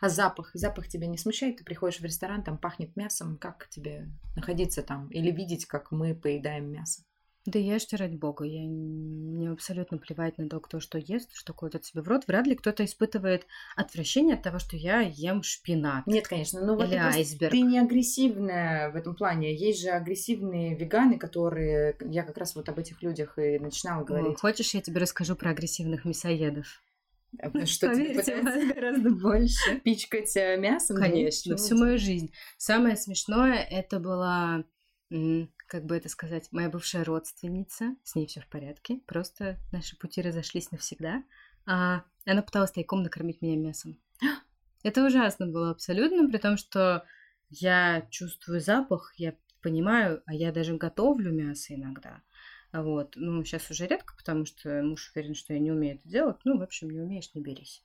А 0.00 0.08
запах? 0.08 0.50
Запах 0.54 0.88
тебя 0.88 1.06
не 1.06 1.18
смущает? 1.18 1.56
Ты 1.56 1.64
приходишь 1.64 2.00
в 2.00 2.04
ресторан, 2.04 2.44
там 2.44 2.58
пахнет 2.58 2.94
мясом. 2.96 3.36
Как 3.36 3.68
тебе 3.68 4.08
находиться 4.36 4.82
там? 4.82 5.08
Или 5.08 5.30
видеть, 5.30 5.66
как 5.66 5.90
мы 5.90 6.14
поедаем 6.14 6.70
мясо? 6.70 7.02
Да 7.44 7.58
ешьте 7.58 7.96
ради 7.96 8.16
бога, 8.16 8.44
я 8.44 8.62
мне 8.62 9.50
абсолютно 9.50 9.98
плевать 9.98 10.38
на 10.38 10.48
то, 10.48 10.60
кто 10.60 10.78
что 10.78 10.98
ест, 10.98 11.30
что 11.34 11.52
кладет 11.52 11.84
себе 11.84 12.00
в 12.02 12.08
рот. 12.08 12.22
Вряд 12.28 12.46
ли 12.46 12.54
кто-то 12.54 12.84
испытывает 12.84 13.46
отвращение 13.74 14.36
от 14.36 14.42
того, 14.42 14.60
что 14.60 14.76
я 14.76 15.00
ем 15.00 15.42
шпинат. 15.42 16.06
Нет, 16.06 16.28
конечно, 16.28 16.64
но 16.64 16.76
вот 16.76 16.84
Или 16.84 16.92
ты, 16.92 16.98
айсберг. 16.98 17.50
ты 17.50 17.60
не 17.62 17.80
агрессивная 17.80 18.90
в 18.92 18.96
этом 18.96 19.16
плане. 19.16 19.52
Есть 19.54 19.82
же 19.82 19.88
агрессивные 19.88 20.76
веганы, 20.76 21.18
которые... 21.18 21.96
Я 22.00 22.22
как 22.22 22.38
раз 22.38 22.54
вот 22.54 22.68
об 22.68 22.78
этих 22.78 23.02
людях 23.02 23.36
и 23.38 23.58
начинала 23.58 24.04
говорить. 24.04 24.38
Хочешь, 24.38 24.74
я 24.74 24.80
тебе 24.80 25.00
расскажу 25.00 25.34
про 25.34 25.50
агрессивных 25.50 26.04
мясоедов? 26.04 26.80
Э, 27.38 27.64
что 27.66 27.92
тебе 27.94 28.14
пытается 28.14 28.74
гораздо 28.74 29.10
больше. 29.20 29.80
Пичкать 29.80 30.36
э, 30.36 30.56
мясом? 30.58 30.96
Конечно, 30.96 31.56
всю 31.56 31.76
мою 31.76 31.98
жизнь. 31.98 32.32
Самое 32.56 32.96
смешное 32.96 33.66
это 33.68 33.98
была, 33.98 34.64
как 35.72 35.86
бы 35.86 35.96
это 35.96 36.10
сказать, 36.10 36.48
моя 36.52 36.68
бывшая 36.68 37.02
родственница. 37.02 37.96
С 38.04 38.14
ней 38.14 38.26
все 38.26 38.42
в 38.42 38.46
порядке. 38.46 39.00
Просто 39.06 39.58
наши 39.72 39.96
пути 39.96 40.20
разошлись 40.20 40.70
навсегда. 40.70 41.24
А 41.64 42.04
она 42.26 42.42
пыталась 42.42 42.72
тайком 42.72 43.02
накормить 43.02 43.40
меня 43.40 43.56
мясом. 43.56 43.98
Это 44.82 45.02
ужасно 45.02 45.46
было 45.46 45.70
абсолютно, 45.70 46.28
при 46.28 46.36
том, 46.36 46.58
что 46.58 47.06
я 47.48 48.06
чувствую 48.10 48.60
запах, 48.60 49.14
я 49.16 49.34
понимаю, 49.62 50.22
а 50.26 50.34
я 50.34 50.52
даже 50.52 50.76
готовлю 50.76 51.32
мясо 51.32 51.74
иногда. 51.74 52.20
Вот. 52.74 53.14
Ну, 53.16 53.42
сейчас 53.42 53.70
уже 53.70 53.86
редко, 53.86 54.14
потому 54.14 54.44
что 54.44 54.82
муж 54.82 55.10
уверен, 55.14 55.34
что 55.34 55.54
я 55.54 55.58
не 55.58 55.72
умею 55.72 55.94
это 55.94 56.06
делать. 56.06 56.36
Ну, 56.44 56.58
в 56.58 56.62
общем, 56.62 56.90
не 56.90 57.00
умеешь, 57.00 57.32
не 57.32 57.40
берись. 57.40 57.82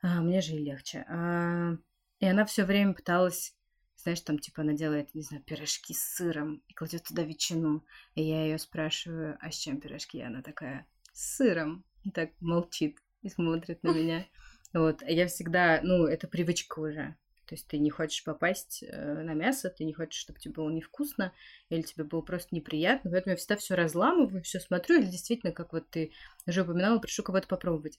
А, 0.00 0.22
мне 0.22 0.40
же 0.40 0.54
и 0.54 0.64
легче. 0.64 1.04
А, 1.10 1.76
и 2.20 2.24
она 2.24 2.46
все 2.46 2.64
время 2.64 2.94
пыталась, 2.94 3.54
знаешь, 4.02 4.20
там, 4.20 4.38
типа, 4.38 4.62
она 4.62 4.74
делает, 4.74 5.14
не 5.14 5.22
знаю, 5.22 5.42
пирожки 5.42 5.92
с 5.92 6.16
сыром 6.16 6.62
и 6.68 6.74
кладет 6.74 7.04
туда 7.04 7.22
ветчину. 7.22 7.84
И 8.14 8.22
я 8.22 8.44
ее 8.44 8.58
спрашиваю, 8.58 9.36
а 9.40 9.50
с 9.50 9.56
чем 9.56 9.80
пирожки? 9.80 10.18
И 10.18 10.22
она 10.22 10.42
такая, 10.42 10.86
с 11.12 11.36
сыром. 11.36 11.84
И 12.04 12.10
так 12.10 12.30
молчит 12.40 12.98
и 13.22 13.28
смотрит 13.28 13.82
на 13.82 13.90
меня. 13.90 14.26
Вот. 14.74 15.02
А 15.02 15.10
я 15.10 15.28
всегда, 15.28 15.80
ну, 15.82 16.04
это 16.04 16.28
привычка 16.28 16.80
уже. 16.80 17.16
То 17.46 17.54
есть 17.54 17.66
ты 17.68 17.78
не 17.78 17.88
хочешь 17.88 18.22
попасть 18.22 18.84
э, 18.86 19.22
на 19.22 19.32
мясо, 19.32 19.70
ты 19.70 19.84
не 19.84 19.94
хочешь, 19.94 20.20
чтобы 20.20 20.38
тебе 20.38 20.52
было 20.52 20.68
невкусно, 20.68 21.32
или 21.70 21.80
тебе 21.80 22.04
было 22.04 22.20
просто 22.20 22.54
неприятно. 22.54 23.10
Поэтому 23.10 23.30
я 23.30 23.36
всегда 23.38 23.56
все 23.56 23.76
разламываю, 23.76 24.42
все 24.42 24.60
смотрю, 24.60 24.98
или 24.98 25.06
действительно, 25.06 25.52
как 25.52 25.72
вот 25.72 25.88
ты 25.88 26.12
уже 26.46 26.62
упоминала, 26.62 26.98
пришлю 26.98 27.24
кого-то 27.24 27.48
попробовать. 27.48 27.98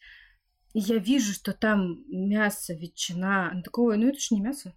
И 0.76 0.80
я 0.80 1.00
вижу, 1.00 1.34
что 1.34 1.54
там 1.54 2.04
мясо, 2.08 2.76
ветчина. 2.76 3.50
Она 3.50 3.64
такого, 3.64 3.96
ну 3.96 4.10
это 4.10 4.20
же 4.20 4.36
не 4.36 4.42
мясо. 4.42 4.76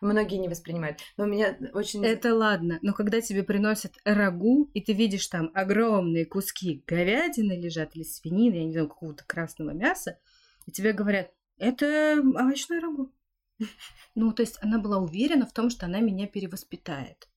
Многие 0.00 0.36
не 0.36 0.48
воспринимают. 0.48 0.98
Но 1.16 1.24
у 1.24 1.26
меня 1.26 1.56
очень... 1.72 2.04
Это 2.04 2.34
ладно, 2.34 2.78
но 2.82 2.92
когда 2.92 3.20
тебе 3.20 3.42
приносят 3.42 3.94
рагу, 4.04 4.70
и 4.74 4.80
ты 4.80 4.92
видишь 4.92 5.26
там 5.26 5.50
огромные 5.54 6.26
куски 6.26 6.82
говядины 6.86 7.52
лежат, 7.58 7.96
или 7.96 8.02
свинины, 8.02 8.54
я 8.54 8.64
не 8.64 8.72
знаю, 8.72 8.88
какого-то 8.88 9.24
красного 9.24 9.70
мяса, 9.70 10.18
и 10.66 10.72
тебе 10.72 10.92
говорят, 10.92 11.30
это 11.58 12.20
овощное 12.20 12.80
рагу. 12.80 13.12
Ну, 14.14 14.32
то 14.32 14.42
есть 14.42 14.58
она 14.62 14.80
была 14.80 14.98
уверена 14.98 15.46
в 15.46 15.52
том, 15.52 15.70
что 15.70 15.86
она 15.86 16.00
меня 16.00 16.26
перевоспитает. 16.26 17.28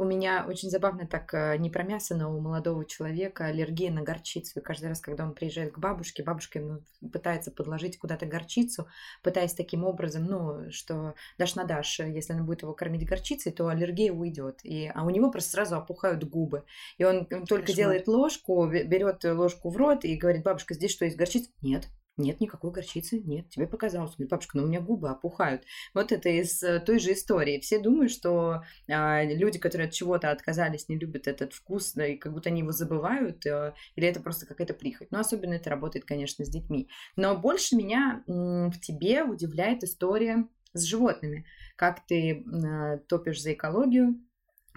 У 0.00 0.04
меня 0.04 0.46
очень 0.48 0.70
забавно 0.70 1.06
так, 1.06 1.34
э, 1.34 1.58
не 1.58 1.68
про 1.68 1.82
мясо, 1.82 2.16
но 2.16 2.34
у 2.34 2.40
молодого 2.40 2.86
человека 2.86 3.44
аллергия 3.44 3.90
на 3.90 4.00
горчицу. 4.00 4.58
И 4.58 4.62
каждый 4.62 4.86
раз, 4.86 4.98
когда 4.98 5.24
он 5.24 5.34
приезжает 5.34 5.74
к 5.74 5.78
бабушке, 5.78 6.22
бабушка 6.22 6.58
ему 6.58 6.80
пытается 7.12 7.50
подложить 7.50 7.98
куда-то 7.98 8.24
горчицу, 8.24 8.88
пытаясь 9.22 9.52
таким 9.52 9.84
образом, 9.84 10.24
ну, 10.24 10.70
что 10.70 11.12
дашь 11.36 11.54
на 11.54 11.64
дашь, 11.64 12.00
если 12.00 12.32
она 12.32 12.44
будет 12.44 12.62
его 12.62 12.72
кормить 12.72 13.06
горчицей, 13.06 13.52
то 13.52 13.68
аллергия 13.68 14.10
уйдет. 14.10 14.60
И, 14.62 14.90
а 14.94 15.04
у 15.04 15.10
него 15.10 15.30
просто 15.30 15.50
сразу 15.50 15.76
опухают 15.76 16.24
губы. 16.24 16.64
И 16.96 17.04
он 17.04 17.26
только 17.26 17.66
Кошмар. 17.66 17.76
делает 17.76 18.08
ложку, 18.08 18.66
берет 18.68 19.22
ложку 19.24 19.68
в 19.68 19.76
рот 19.76 20.06
и 20.06 20.16
говорит, 20.16 20.44
бабушка, 20.44 20.72
здесь 20.72 20.92
что, 20.92 21.04
есть 21.04 21.18
горчица? 21.18 21.50
Нет. 21.60 21.88
Нет 22.20 22.40
никакой 22.40 22.70
горчицы, 22.70 23.18
нет, 23.18 23.48
тебе 23.48 23.66
показалось. 23.66 24.12
Говорит, 24.12 24.30
бабушка, 24.30 24.56
ну 24.56 24.64
у 24.64 24.66
меня 24.66 24.80
губы 24.80 25.08
опухают. 25.08 25.64
Вот 25.94 26.12
это 26.12 26.28
из 26.28 26.62
э, 26.62 26.80
той 26.80 26.98
же 26.98 27.12
истории. 27.12 27.60
Все 27.60 27.78
думают, 27.78 28.12
что 28.12 28.62
а, 28.88 29.24
люди, 29.24 29.58
которые 29.58 29.88
от 29.88 29.94
чего-то 29.94 30.30
отказались, 30.30 30.88
не 30.88 30.98
любят 30.98 31.26
этот 31.26 31.54
вкус, 31.54 31.92
да, 31.94 32.06
и 32.06 32.16
как 32.16 32.32
будто 32.32 32.50
они 32.50 32.60
его 32.60 32.72
забывают, 32.72 33.46
а, 33.46 33.74
или 33.96 34.06
это 34.06 34.20
просто 34.20 34.46
какая-то 34.46 34.74
прихоть. 34.74 35.10
Но 35.10 35.20
особенно 35.20 35.54
это 35.54 35.70
работает, 35.70 36.04
конечно, 36.04 36.44
с 36.44 36.48
детьми. 36.48 36.88
Но 37.16 37.36
больше 37.36 37.76
меня 37.76 38.22
м, 38.28 38.70
в 38.70 38.80
тебе 38.80 39.24
удивляет 39.24 39.82
история 39.82 40.46
с 40.74 40.84
животными. 40.84 41.46
Как 41.76 42.06
ты 42.06 42.44
а, 42.52 42.98
топишь 42.98 43.40
за 43.40 43.54
экологию, 43.54 44.20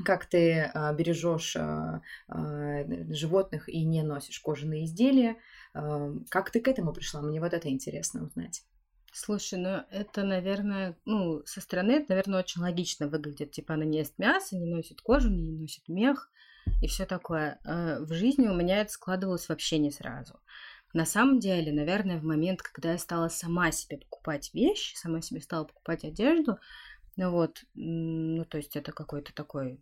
как 0.03 0.25
ты 0.25 0.71
бережешь 0.97 1.55
животных 2.27 3.69
и 3.69 3.85
не 3.85 4.01
носишь 4.01 4.39
кожаные 4.39 4.85
изделия. 4.85 5.37
А, 5.73 6.11
как 6.29 6.51
ты 6.51 6.59
к 6.61 6.67
этому 6.67 6.93
пришла? 6.93 7.21
Мне 7.21 7.39
вот 7.39 7.53
это 7.53 7.69
интересно 7.69 8.23
узнать. 8.23 8.63
Слушай, 9.11 9.59
ну 9.59 9.83
это, 9.91 10.23
наверное, 10.23 10.97
ну, 11.05 11.43
со 11.45 11.61
стороны 11.61 11.91
это, 11.91 12.07
наверное, 12.09 12.39
очень 12.39 12.61
логично 12.61 13.07
выглядит. 13.07 13.51
Типа 13.51 13.75
она 13.75 13.85
не 13.85 13.99
ест 13.99 14.17
мясо, 14.17 14.55
не 14.55 14.65
носит 14.65 15.01
кожу, 15.01 15.29
не 15.29 15.51
носит 15.51 15.87
мех 15.87 16.31
и 16.81 16.87
все 16.87 17.05
такое. 17.05 17.59
А 17.63 17.99
в 17.99 18.11
жизни 18.13 18.47
у 18.47 18.55
меня 18.55 18.81
это 18.81 18.91
складывалось 18.91 19.49
вообще 19.49 19.77
не 19.77 19.91
сразу. 19.91 20.39
На 20.93 21.05
самом 21.05 21.39
деле, 21.39 21.71
наверное, 21.71 22.19
в 22.19 22.23
момент, 22.23 22.61
когда 22.61 22.91
я 22.91 22.97
стала 22.97 23.27
сама 23.27 23.71
себе 23.71 23.97
покупать 23.97 24.53
вещи, 24.53 24.95
сама 24.95 25.21
себе 25.21 25.41
стала 25.41 25.65
покупать 25.65 26.03
одежду, 26.03 26.59
ну 27.15 27.31
вот, 27.31 27.63
ну 27.73 28.45
то 28.45 28.57
есть 28.57 28.75
это 28.75 28.91
какой-то 28.91 29.33
такой 29.33 29.79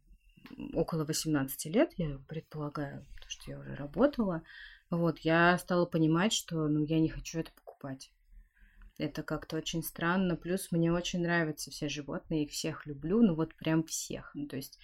около 0.73 1.05
18 1.05 1.65
лет, 1.65 1.91
я 1.97 2.17
предполагаю, 2.27 3.05
потому 3.15 3.29
что 3.29 3.51
я 3.51 3.59
уже 3.59 3.75
работала. 3.75 4.43
Вот, 4.91 5.19
я 5.19 5.57
стала 5.57 5.85
понимать, 5.85 6.33
что, 6.33 6.67
ну, 6.67 6.83
я 6.83 6.99
не 6.99 7.09
хочу 7.09 7.39
это 7.39 7.51
покупать. 7.53 8.11
Это 8.97 9.23
как-то 9.23 9.57
очень 9.57 9.81
странно. 9.81 10.35
Плюс 10.35 10.71
мне 10.71 10.91
очень 10.91 11.21
нравятся 11.21 11.71
все 11.71 11.89
животные, 11.89 12.43
их 12.43 12.51
всех 12.51 12.85
люблю, 12.85 13.23
ну 13.23 13.33
вот 13.33 13.55
прям 13.55 13.83
всех. 13.83 14.29
Ну, 14.35 14.47
то 14.47 14.57
есть 14.57 14.77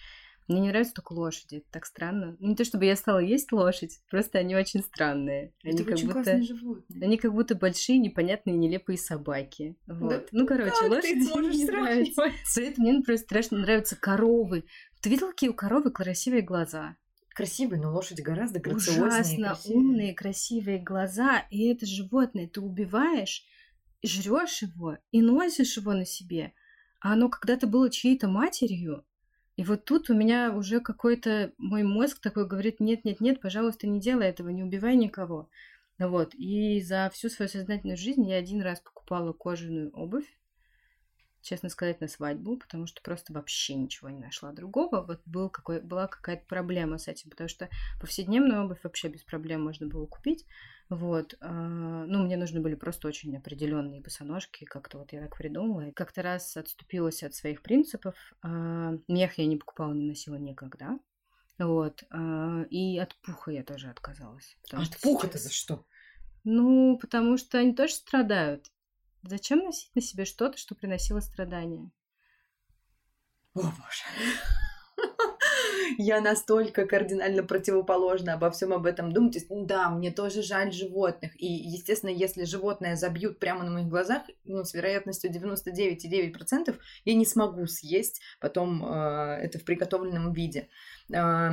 мне 0.48 0.60
не 0.60 0.68
нравятся 0.68 0.94
только 0.94 1.12
лошади, 1.12 1.56
это 1.56 1.66
так 1.70 1.84
странно. 1.84 2.36
Не 2.40 2.56
то 2.56 2.64
чтобы 2.64 2.86
я 2.86 2.96
стала 2.96 3.18
есть 3.18 3.52
лошадь, 3.52 4.00
просто 4.10 4.38
они 4.38 4.56
очень 4.56 4.82
странные. 4.82 5.52
Они 5.62 5.74
это 5.74 5.84
как 5.84 5.94
очень 5.94 6.10
будто, 6.10 6.42
животные. 6.42 7.04
Они 7.04 7.18
как 7.18 7.34
будто 7.34 7.54
большие, 7.54 7.98
непонятные, 7.98 8.56
нелепые 8.56 8.96
собаки. 8.96 9.76
Вот. 9.86 10.08
Да, 10.08 10.24
ну, 10.32 10.46
короче, 10.46 10.70
как 10.70 10.88
лошади 10.88 11.26
ты 11.26 11.28
можешь 11.28 11.54
мне 11.54 11.66
нравятся. 11.66 12.22
Мне, 12.78 12.92
например, 12.94 13.18
страшно 13.20 13.58
нравятся 13.58 13.94
коровы. 13.94 14.64
Ты 15.02 15.10
видел, 15.10 15.28
какие 15.28 15.50
у 15.50 15.54
коровы 15.54 15.90
красивые 15.90 16.42
глаза? 16.42 16.96
Красивые, 17.38 17.80
но 17.80 17.92
лошади 17.92 18.20
гораздо 18.20 18.60
грациознее. 18.60 19.06
Ужасно 19.06 19.48
красивее. 19.48 19.78
умные, 19.78 20.14
красивые 20.14 20.78
глаза. 20.78 21.46
И 21.50 21.68
это 21.68 21.86
животное 21.86 22.48
ты 22.48 22.60
убиваешь, 22.60 23.44
жрешь 24.04 24.62
его 24.62 24.98
и 25.12 25.22
носишь 25.22 25.76
его 25.76 25.92
на 25.92 26.04
себе. 26.04 26.52
А 27.00 27.12
оно 27.12 27.28
когда-то 27.28 27.66
было 27.66 27.90
чьей-то 27.90 28.28
матерью, 28.28 29.04
и 29.58 29.64
вот 29.64 29.84
тут 29.84 30.08
у 30.08 30.14
меня 30.14 30.54
уже 30.54 30.78
какой-то 30.78 31.52
мой 31.58 31.82
мозг 31.82 32.20
такой 32.20 32.46
говорит, 32.46 32.78
нет, 32.78 33.04
нет, 33.04 33.20
нет, 33.20 33.40
пожалуйста, 33.40 33.88
не 33.88 34.00
делай 34.00 34.28
этого, 34.28 34.50
не 34.50 34.62
убивай 34.62 34.94
никого. 34.94 35.50
Вот. 35.98 36.32
И 36.36 36.80
за 36.80 37.10
всю 37.12 37.28
свою 37.28 37.48
сознательную 37.48 37.96
жизнь 37.96 38.24
я 38.24 38.36
один 38.36 38.62
раз 38.62 38.78
покупала 38.78 39.32
кожаную 39.32 39.90
обувь, 39.90 40.37
честно 41.42 41.68
сказать, 41.68 42.00
на 42.00 42.08
свадьбу, 42.08 42.56
потому 42.56 42.86
что 42.86 43.02
просто 43.02 43.32
вообще 43.32 43.74
ничего 43.74 44.10
не 44.10 44.20
нашла 44.20 44.52
другого. 44.52 45.02
Вот 45.02 45.20
был 45.26 45.48
какой, 45.50 45.80
была 45.80 46.06
какая-то 46.06 46.44
проблема 46.46 46.98
с 46.98 47.08
этим, 47.08 47.30
потому 47.30 47.48
что 47.48 47.68
повседневную 48.00 48.64
обувь 48.64 48.82
вообще 48.82 49.08
без 49.08 49.22
проблем 49.22 49.64
можно 49.64 49.86
было 49.86 50.06
купить. 50.06 50.46
Вот. 50.88 51.36
А, 51.40 51.52
ну, 51.52 52.24
мне 52.24 52.36
нужны 52.36 52.60
были 52.60 52.74
просто 52.74 53.08
очень 53.08 53.36
определенные 53.36 54.00
босоножки, 54.00 54.64
как-то 54.64 54.98
вот 54.98 55.12
я 55.12 55.20
так 55.20 55.36
придумала. 55.36 55.88
И 55.88 55.92
как-то 55.92 56.22
раз 56.22 56.56
отступилась 56.56 57.22
от 57.22 57.34
своих 57.34 57.62
принципов. 57.62 58.14
А, 58.42 58.94
мех 59.06 59.38
я 59.38 59.46
не 59.46 59.56
покупала, 59.56 59.92
не 59.92 60.06
носила 60.06 60.36
никогда. 60.36 60.98
Вот. 61.58 62.04
А, 62.10 62.62
и 62.70 62.98
от 62.98 63.14
пуха 63.16 63.50
я 63.50 63.62
тоже 63.62 63.88
отказалась. 63.88 64.56
От 64.72 64.96
пуха-то 65.02 65.38
за 65.38 65.50
что? 65.50 65.84
Ну, 66.44 66.98
потому 66.98 67.36
что 67.36 67.58
они 67.58 67.74
тоже 67.74 67.94
страдают. 67.94 68.70
Зачем 69.22 69.60
носить 69.60 69.94
на 69.94 70.00
себе 70.00 70.24
что-то, 70.24 70.58
что 70.58 70.74
приносило 70.74 71.20
страдания? 71.20 71.90
О, 73.54 73.62
боже. 73.62 74.04
Я 75.96 76.20
настолько 76.20 76.86
кардинально 76.86 77.42
противоположна 77.42 78.34
обо 78.34 78.50
всем 78.50 78.72
об 78.72 78.86
этом 78.86 79.10
думаю. 79.10 79.32
То 79.32 79.38
есть, 79.38 79.48
да, 79.66 79.90
мне 79.90 80.10
тоже 80.10 80.42
жаль 80.42 80.72
животных. 80.72 81.32
И, 81.40 81.46
естественно, 81.46 82.10
если 82.10 82.44
животное 82.44 82.94
забьют 82.94 83.38
прямо 83.38 83.64
на 83.64 83.70
моих 83.70 83.88
глазах, 83.88 84.22
ну, 84.44 84.64
с 84.64 84.74
вероятностью 84.74 85.30
99,9% 85.30 86.76
я 87.04 87.14
не 87.14 87.26
смогу 87.26 87.66
съесть 87.66 88.20
потом 88.40 88.84
э, 88.84 89.40
это 89.42 89.58
в 89.58 89.64
приготовленном 89.64 90.32
виде. 90.32 90.68
Э, 91.12 91.50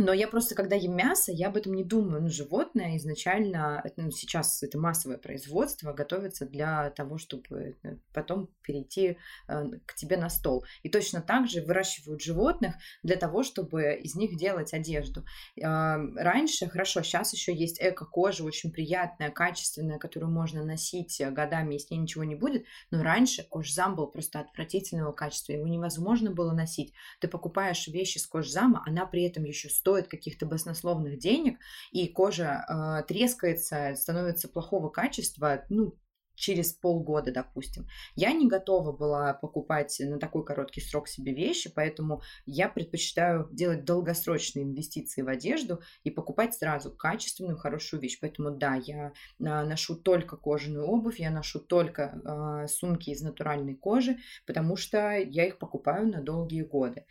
но 0.00 0.14
я 0.14 0.28
просто, 0.28 0.54
когда 0.54 0.76
ем 0.76 0.96
мясо, 0.96 1.30
я 1.30 1.48
об 1.48 1.56
этом 1.56 1.74
не 1.74 1.84
думаю. 1.84 2.22
Ну, 2.22 2.28
животное 2.28 2.96
изначально, 2.96 3.84
ну, 3.96 4.10
сейчас 4.10 4.62
это 4.62 4.78
массовое 4.78 5.18
производство, 5.18 5.92
готовится 5.92 6.46
для 6.46 6.90
того, 6.90 7.18
чтобы 7.18 7.76
э, 7.82 7.96
потом 8.14 8.48
перейти 8.62 9.18
э, 9.48 9.64
к 9.84 9.94
тебе 9.94 10.16
на 10.16 10.30
стол. 10.30 10.64
И 10.82 10.88
точно 10.88 11.20
так 11.20 11.48
же 11.48 11.60
выращивают 11.60 12.22
животных 12.22 12.76
для 13.02 13.16
того, 13.16 13.42
чтобы 13.42 13.94
из 13.94 14.14
них 14.14 14.38
делать 14.38 14.72
одежду. 14.72 15.24
Э, 15.56 15.96
раньше, 16.16 16.68
хорошо, 16.68 17.02
сейчас 17.02 17.34
еще 17.34 17.54
есть 17.54 17.78
эко-кожа, 17.78 18.44
очень 18.44 18.72
приятная, 18.72 19.30
качественная, 19.30 19.98
которую 19.98 20.32
можно 20.32 20.64
носить 20.64 21.20
годами, 21.30 21.74
и 21.74 21.78
с 21.78 21.90
ней 21.90 21.98
ничего 21.98 22.24
не 22.24 22.36
будет. 22.36 22.64
Но 22.90 23.02
раньше 23.02 23.42
кожзам 23.42 23.96
был 23.96 24.06
просто 24.06 24.40
отвратительного 24.40 25.12
качества, 25.12 25.52
его 25.52 25.66
невозможно 25.66 26.30
было 26.30 26.52
носить. 26.52 26.94
Ты 27.20 27.28
покупаешь 27.28 27.86
вещи 27.88 28.16
с 28.16 28.26
кожзама, 28.26 28.82
она 28.86 29.04
при 29.04 29.24
этом 29.24 29.44
еще 29.44 29.68
стоит 29.68 29.89
стоит 29.90 30.08
каких-то 30.08 30.46
баснословных 30.46 31.18
денег, 31.18 31.58
и 31.90 32.06
кожа 32.06 32.64
э, 32.68 33.02
трескается, 33.08 33.94
становится 33.96 34.48
плохого 34.48 34.88
качества, 34.88 35.64
ну, 35.68 35.98
через 36.36 36.72
полгода, 36.72 37.32
допустим. 37.32 37.86
Я 38.14 38.32
не 38.32 38.48
готова 38.48 38.92
была 38.92 39.34
покупать 39.34 40.00
на 40.00 40.18
такой 40.18 40.44
короткий 40.44 40.80
срок 40.80 41.06
себе 41.06 41.34
вещи, 41.34 41.70
поэтому 41.74 42.22
я 42.46 42.68
предпочитаю 42.68 43.48
делать 43.52 43.84
долгосрочные 43.84 44.64
инвестиции 44.64 45.20
в 45.20 45.28
одежду 45.28 45.82
и 46.02 46.10
покупать 46.10 46.54
сразу 46.54 46.90
качественную, 46.90 47.58
хорошую 47.58 48.00
вещь. 48.00 48.18
Поэтому 48.20 48.52
да, 48.52 48.76
я 48.76 49.12
а, 49.44 49.64
ношу 49.64 49.96
только 49.96 50.36
кожаную 50.38 50.86
обувь, 50.86 51.20
я 51.20 51.30
ношу 51.30 51.60
только 51.60 52.02
э, 52.24 52.68
сумки 52.68 53.10
из 53.10 53.20
натуральной 53.20 53.74
кожи, 53.74 54.16
потому 54.46 54.76
что 54.76 55.18
я 55.18 55.46
их 55.46 55.58
покупаю 55.58 56.08
на 56.08 56.22
долгие 56.22 56.62
годы. 56.62 57.04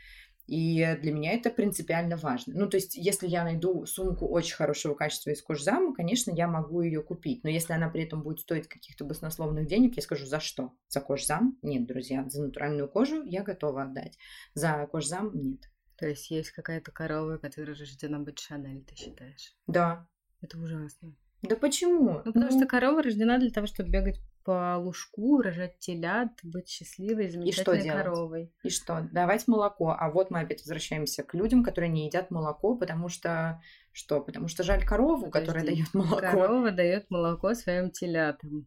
И 0.50 0.98
для 1.00 1.12
меня 1.12 1.34
это 1.34 1.52
принципиально 1.52 2.18
важно. 2.18 2.54
Ну, 2.56 2.68
то 2.68 2.78
есть, 2.78 2.96
если 2.96 3.28
я 3.28 3.44
найду 3.44 3.86
сумку 3.86 4.28
очень 4.28 4.56
хорошего 4.56 4.96
качества 4.96 5.30
из 5.30 5.44
кожзама, 5.44 5.94
конечно, 5.94 6.32
я 6.32 6.48
могу 6.48 6.82
ее 6.82 7.04
купить. 7.04 7.44
Но 7.44 7.52
если 7.52 7.74
она 7.74 7.88
при 7.88 8.04
этом 8.04 8.24
будет 8.24 8.40
стоить 8.40 8.68
каких-то 8.68 9.06
баснословных 9.06 9.68
денег, 9.68 9.96
я 9.96 10.02
скажу, 10.02 10.26
за 10.26 10.40
что? 10.40 10.74
За 10.88 11.02
кожзам? 11.02 11.60
Нет, 11.62 11.86
друзья. 11.86 12.28
За 12.30 12.42
натуральную 12.42 12.90
кожу 12.90 13.24
я 13.24 13.44
готова 13.44 13.84
отдать. 13.84 14.18
За 14.56 14.88
кожзам 14.92 15.32
нет. 15.36 15.70
То 15.98 16.08
есть 16.08 16.32
есть 16.32 16.50
какая-то 16.50 16.92
корова, 16.92 17.38
которая 17.38 17.76
рождена 17.76 18.18
быть 18.18 18.40
Шанель, 18.40 18.84
ты 18.86 18.96
считаешь? 18.96 19.56
Да. 19.68 20.08
Это 20.42 20.58
ужасно. 20.58 21.16
Да 21.44 21.58
почему? 21.58 22.22
Ну, 22.26 22.34
потому 22.34 22.52
ну... 22.52 22.58
что 22.58 22.68
корова 22.68 23.04
рождена 23.04 23.38
для 23.38 23.52
того, 23.52 23.68
чтобы 23.68 23.92
бегать 23.92 24.20
по 24.50 24.78
лужку, 24.80 25.44
рожать 25.44 25.78
телят, 25.78 26.32
быть 26.42 26.68
счастливой, 26.68 27.30
замечательной 27.30 27.78
и 27.78 27.82
что 27.84 27.94
коровой. 27.94 28.40
Делать? 28.40 28.54
И 28.64 28.70
что? 28.72 29.08
Давать 29.12 29.48
молоко. 29.48 29.96
А 29.96 30.10
вот 30.10 30.32
мы 30.32 30.40
опять 30.40 30.62
возвращаемся 30.62 31.22
к 31.22 31.36
людям, 31.36 31.64
которые 31.64 31.92
не 31.92 32.08
едят 32.08 32.32
молоко, 32.32 32.76
потому 32.76 33.10
что 33.10 33.62
что? 33.92 34.22
Потому 34.22 34.48
что 34.48 34.64
жаль 34.64 34.84
корову, 34.84 35.28
Подожди. 35.28 35.46
которая 35.46 35.66
дает 35.68 35.94
молоко. 35.94 36.20
Корова 36.20 36.72
дает 36.72 37.12
молоко 37.12 37.54
своим 37.54 37.92
телятам, 37.92 38.66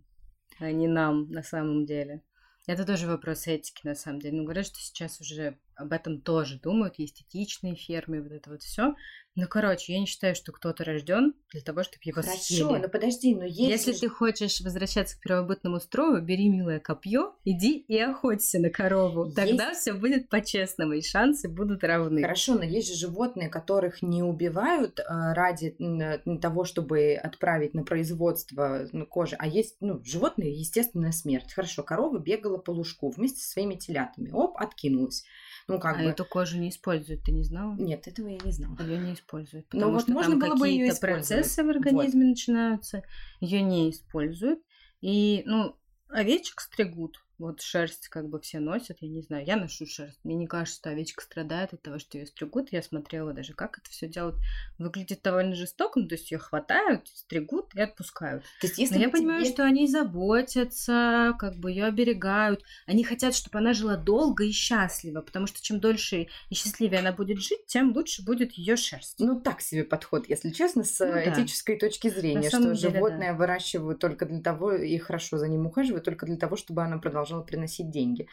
а 0.61 0.71
не 0.71 0.87
нам 0.87 1.29
на 1.33 1.43
самом 1.43 1.85
деле. 1.85 2.23
Это 2.69 2.87
тоже 2.87 3.09
вопрос 3.09 3.49
этики, 3.49 3.85
на 3.85 3.97
самом 3.97 4.21
деле. 4.21 4.37
Ну, 4.37 4.45
говорят, 4.45 4.67
что 4.67 4.79
сейчас 4.79 5.21
уже 5.21 5.59
об 5.83 5.93
этом 5.93 6.21
тоже 6.21 6.59
думают, 6.59 6.99
есть 6.99 7.23
этичные 7.23 7.77
фермы, 7.77 8.23
вот 8.23 8.33
это 8.33 8.51
вот 8.51 8.63
все. 8.63 8.95
Ну, 9.35 9.47
короче, 9.49 9.95
я 9.95 10.01
не 10.01 10.05
считаю, 10.05 10.35
что 10.35 10.53
кто-то 10.53 10.85
рожден 10.85 11.35
для 11.51 11.63
того, 11.63 11.83
чтобы 11.85 12.01
его 12.05 12.21
Хорошо, 12.21 12.39
съели. 12.39 12.83
но 12.83 12.89
подожди, 12.89 13.35
но 13.35 13.45
если... 13.45 13.63
Если 13.63 13.93
ты 13.93 14.09
хочешь 14.11 14.61
возвращаться 14.61 15.17
к 15.17 15.23
первобытному 15.23 15.81
строю, 15.81 16.23
бери 16.23 16.51
милое 16.51 16.81
копье, 16.81 17.35
иди 17.45 17.79
и 17.79 17.99
охоться 17.99 18.59
на 18.59 18.69
корову. 18.69 19.25
Есть... 19.25 19.37
Тогда 19.37 19.73
все 19.73 19.95
будет 19.95 20.29
по-честному, 20.29 20.93
и 20.93 21.01
шансы 21.01 21.49
будут 21.49 21.83
равны. 21.83 22.21
Хорошо, 22.21 22.57
но 22.57 22.65
есть 22.65 22.89
же 22.89 22.95
животные, 22.95 23.49
которых 23.49 24.03
не 24.03 24.23
убивают 24.23 25.01
э, 25.01 25.05
ради 25.09 25.77
э, 25.79 26.39
того, 26.39 26.65
чтобы 26.65 27.15
отправить 27.15 27.73
на 27.73 27.85
производство 27.85 28.87
ну, 28.93 29.07
кожи, 29.07 29.35
а 29.39 29.47
есть, 29.47 29.77
ну, 29.81 30.05
животные, 30.05 30.53
естественная 30.53 31.13
смерть. 31.13 31.55
Хорошо, 31.55 31.83
корова 31.83 32.19
бегала 32.19 32.59
по 32.59 32.71
лужку 32.71 33.09
вместе 33.09 33.41
со 33.41 33.53
своими 33.53 33.77
телятами. 33.77 34.31
Оп, 34.31 34.59
откинулась. 34.59 35.25
Ну, 35.69 35.79
как 35.79 35.97
а 35.97 36.03
бы... 36.03 36.05
эту 36.05 36.25
кожу 36.25 36.59
не 36.59 36.71
используют, 36.71 37.23
ты 37.23 37.33
не 37.33 37.45
знала? 37.45 37.75
Нет, 37.77 38.07
этого 38.07 38.29
я 38.29 38.39
не 38.45 38.53
знала. 38.53 38.77
Ее 38.81 38.99
не 38.99 39.15
используют. 39.15 39.67
Ну, 39.73 39.91
вот 39.91 40.03
что 40.03 40.13
можно 40.13 40.39
там 40.39 40.51
было 40.51 40.57
бы 40.57 40.69
ее 40.69 40.95
процессы 40.95 41.63
в 41.63 41.69
организме 41.71 42.23
вот. 42.23 42.31
начинаются, 42.31 43.03
ее 43.41 43.63
не 43.63 43.91
используют. 43.91 44.61
И, 45.01 45.43
ну, 45.47 45.77
овечек 46.09 46.61
стригут, 46.61 47.25
вот 47.43 47.61
шерсть 47.61 48.09
как 48.09 48.29
бы 48.29 48.41
все 48.41 48.61
носят, 48.61 48.99
я 49.01 49.09
не 49.09 49.21
знаю, 49.21 49.45
я 49.45 49.57
ношу 49.57 49.85
шерсть. 49.85 50.19
Мне 50.23 50.37
не 50.37 50.47
кажется, 50.47 50.79
что 50.79 50.91
овечка 50.91 51.25
страдает 51.25 51.73
от 51.73 51.83
того, 51.83 51.99
что 51.99 52.17
ее 52.17 52.27
стригут. 52.27 52.73
Я 52.73 52.83
смотрела 52.83 53.33
даже, 53.33 53.53
как 53.53 53.79
это 53.79 53.91
все 53.91 54.07
делают. 54.07 54.37
Выглядит 54.79 55.23
довольно 55.23 55.55
жестоко, 55.55 55.99
ну, 55.99 56.07
то 56.07 56.15
есть 56.15 56.31
ее 56.31 56.39
хватают, 56.39 57.09
стригут 57.09 57.75
и 57.75 57.81
отпускают. 57.81 58.45
То 58.61 58.67
есть, 58.69 58.79
если 58.79 58.95
Но 58.95 59.01
я 59.01 59.07
тебе... 59.09 59.19
понимаю, 59.19 59.45
что 59.45 59.65
они 59.65 59.89
заботятся, 59.89 61.35
как 61.39 61.57
бы 61.57 61.71
ее 61.71 61.87
оберегают. 61.87 62.63
Они 62.87 63.03
хотят, 63.03 63.35
чтобы 63.35 63.59
она 63.59 63.73
жила 63.73 63.97
долго 63.97 64.45
и 64.45 64.53
счастливо, 64.53 65.21
потому 65.21 65.49
что 65.49 65.61
чем 65.61 65.81
дольше 65.81 66.29
и 66.49 66.55
счастливее 66.55 67.01
она 67.01 67.13
будет 67.13 67.41
жить, 67.41 67.67
тем 67.67 67.93
лучше 67.93 68.25
будет 68.25 68.53
ее 68.53 68.77
шерсть. 68.77 69.17
Ну, 69.19 69.41
так 69.41 69.61
себе 69.61 69.83
подход, 69.83 70.29
если 70.29 70.51
честно, 70.51 70.85
с 70.85 71.05
ну, 71.05 71.19
этической 71.19 71.75
да. 71.75 71.89
точки 71.89 72.09
зрения, 72.09 72.49
что 72.49 72.61
деле, 72.61 72.75
животное 72.75 73.33
да. 73.33 73.39
выращивают 73.39 73.99
только 73.99 74.27
для 74.27 74.41
того 74.41 74.73
и 74.73 74.97
хорошо 74.99 75.39
за 75.39 75.49
ним 75.49 75.67
ухаживают, 75.67 76.05
только 76.05 76.27
для 76.27 76.37
того, 76.37 76.57
чтобы 76.57 76.83
она 76.83 76.99
продолжала 76.99 77.32
продолжала 77.33 77.43
приносить 77.43 77.91
деньги. 77.91 78.29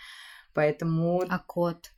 Поэтому... 0.54 1.24
А 1.30 1.40
кот? 1.40 1.92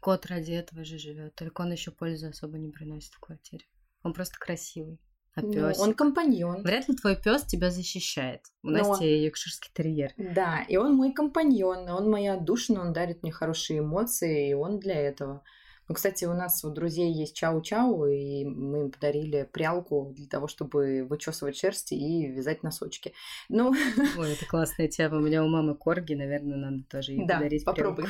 Кот 0.00 0.26
ради 0.26 0.52
этого 0.52 0.84
же 0.84 0.98
живет, 0.98 1.34
только 1.34 1.62
он 1.62 1.72
еще 1.72 1.90
пользу 1.90 2.28
особо 2.28 2.58
не 2.58 2.70
приносит 2.70 3.12
в 3.14 3.20
квартире. 3.20 3.64
Он 4.02 4.12
просто 4.12 4.38
красивый. 4.38 5.00
А 5.34 5.40
ну, 5.42 5.72
он 5.78 5.94
компаньон. 5.94 6.62
Вряд 6.62 6.88
ли 6.88 6.96
твой 6.96 7.16
пес 7.16 7.44
тебя 7.44 7.70
защищает. 7.70 8.42
У 8.62 8.70
Но... 8.70 8.78
Насти 8.78 9.24
йоркширский 9.24 9.70
терьер. 9.72 10.12
Да, 10.16 10.62
и 10.68 10.76
он 10.76 10.94
мой 10.94 11.12
компаньон, 11.12 11.88
он 11.88 12.10
моя 12.10 12.34
отдушина, 12.34 12.80
он 12.80 12.92
дарит 12.92 13.22
мне 13.22 13.30
хорошие 13.30 13.80
эмоции, 13.80 14.50
и 14.50 14.54
он 14.54 14.78
для 14.78 14.94
этого. 14.94 15.42
Ну, 15.88 15.94
кстати, 15.94 16.26
у 16.26 16.34
нас 16.34 16.62
у 16.64 16.70
друзей 16.70 17.12
есть 17.12 17.40
чау-чау, 17.42 18.06
и 18.06 18.44
мы 18.44 18.82
им 18.82 18.90
подарили 18.90 19.48
прялку 19.50 20.12
для 20.14 20.26
того, 20.26 20.46
чтобы 20.46 21.06
вычесывать 21.08 21.56
шерсть 21.56 21.92
и 21.92 22.26
вязать 22.26 22.62
носочки. 22.62 23.14
Ну... 23.48 23.72
Ой, 24.18 24.32
это 24.32 24.46
классная 24.46 24.88
тема. 24.88 25.16
У 25.16 25.20
меня 25.20 25.42
у 25.42 25.48
мамы 25.48 25.74
корги, 25.74 26.12
наверное, 26.12 26.58
надо 26.58 26.84
тоже 26.84 27.12
ей 27.12 27.26
да, 27.26 27.36
подарить 27.36 27.64
попробуй. 27.64 28.04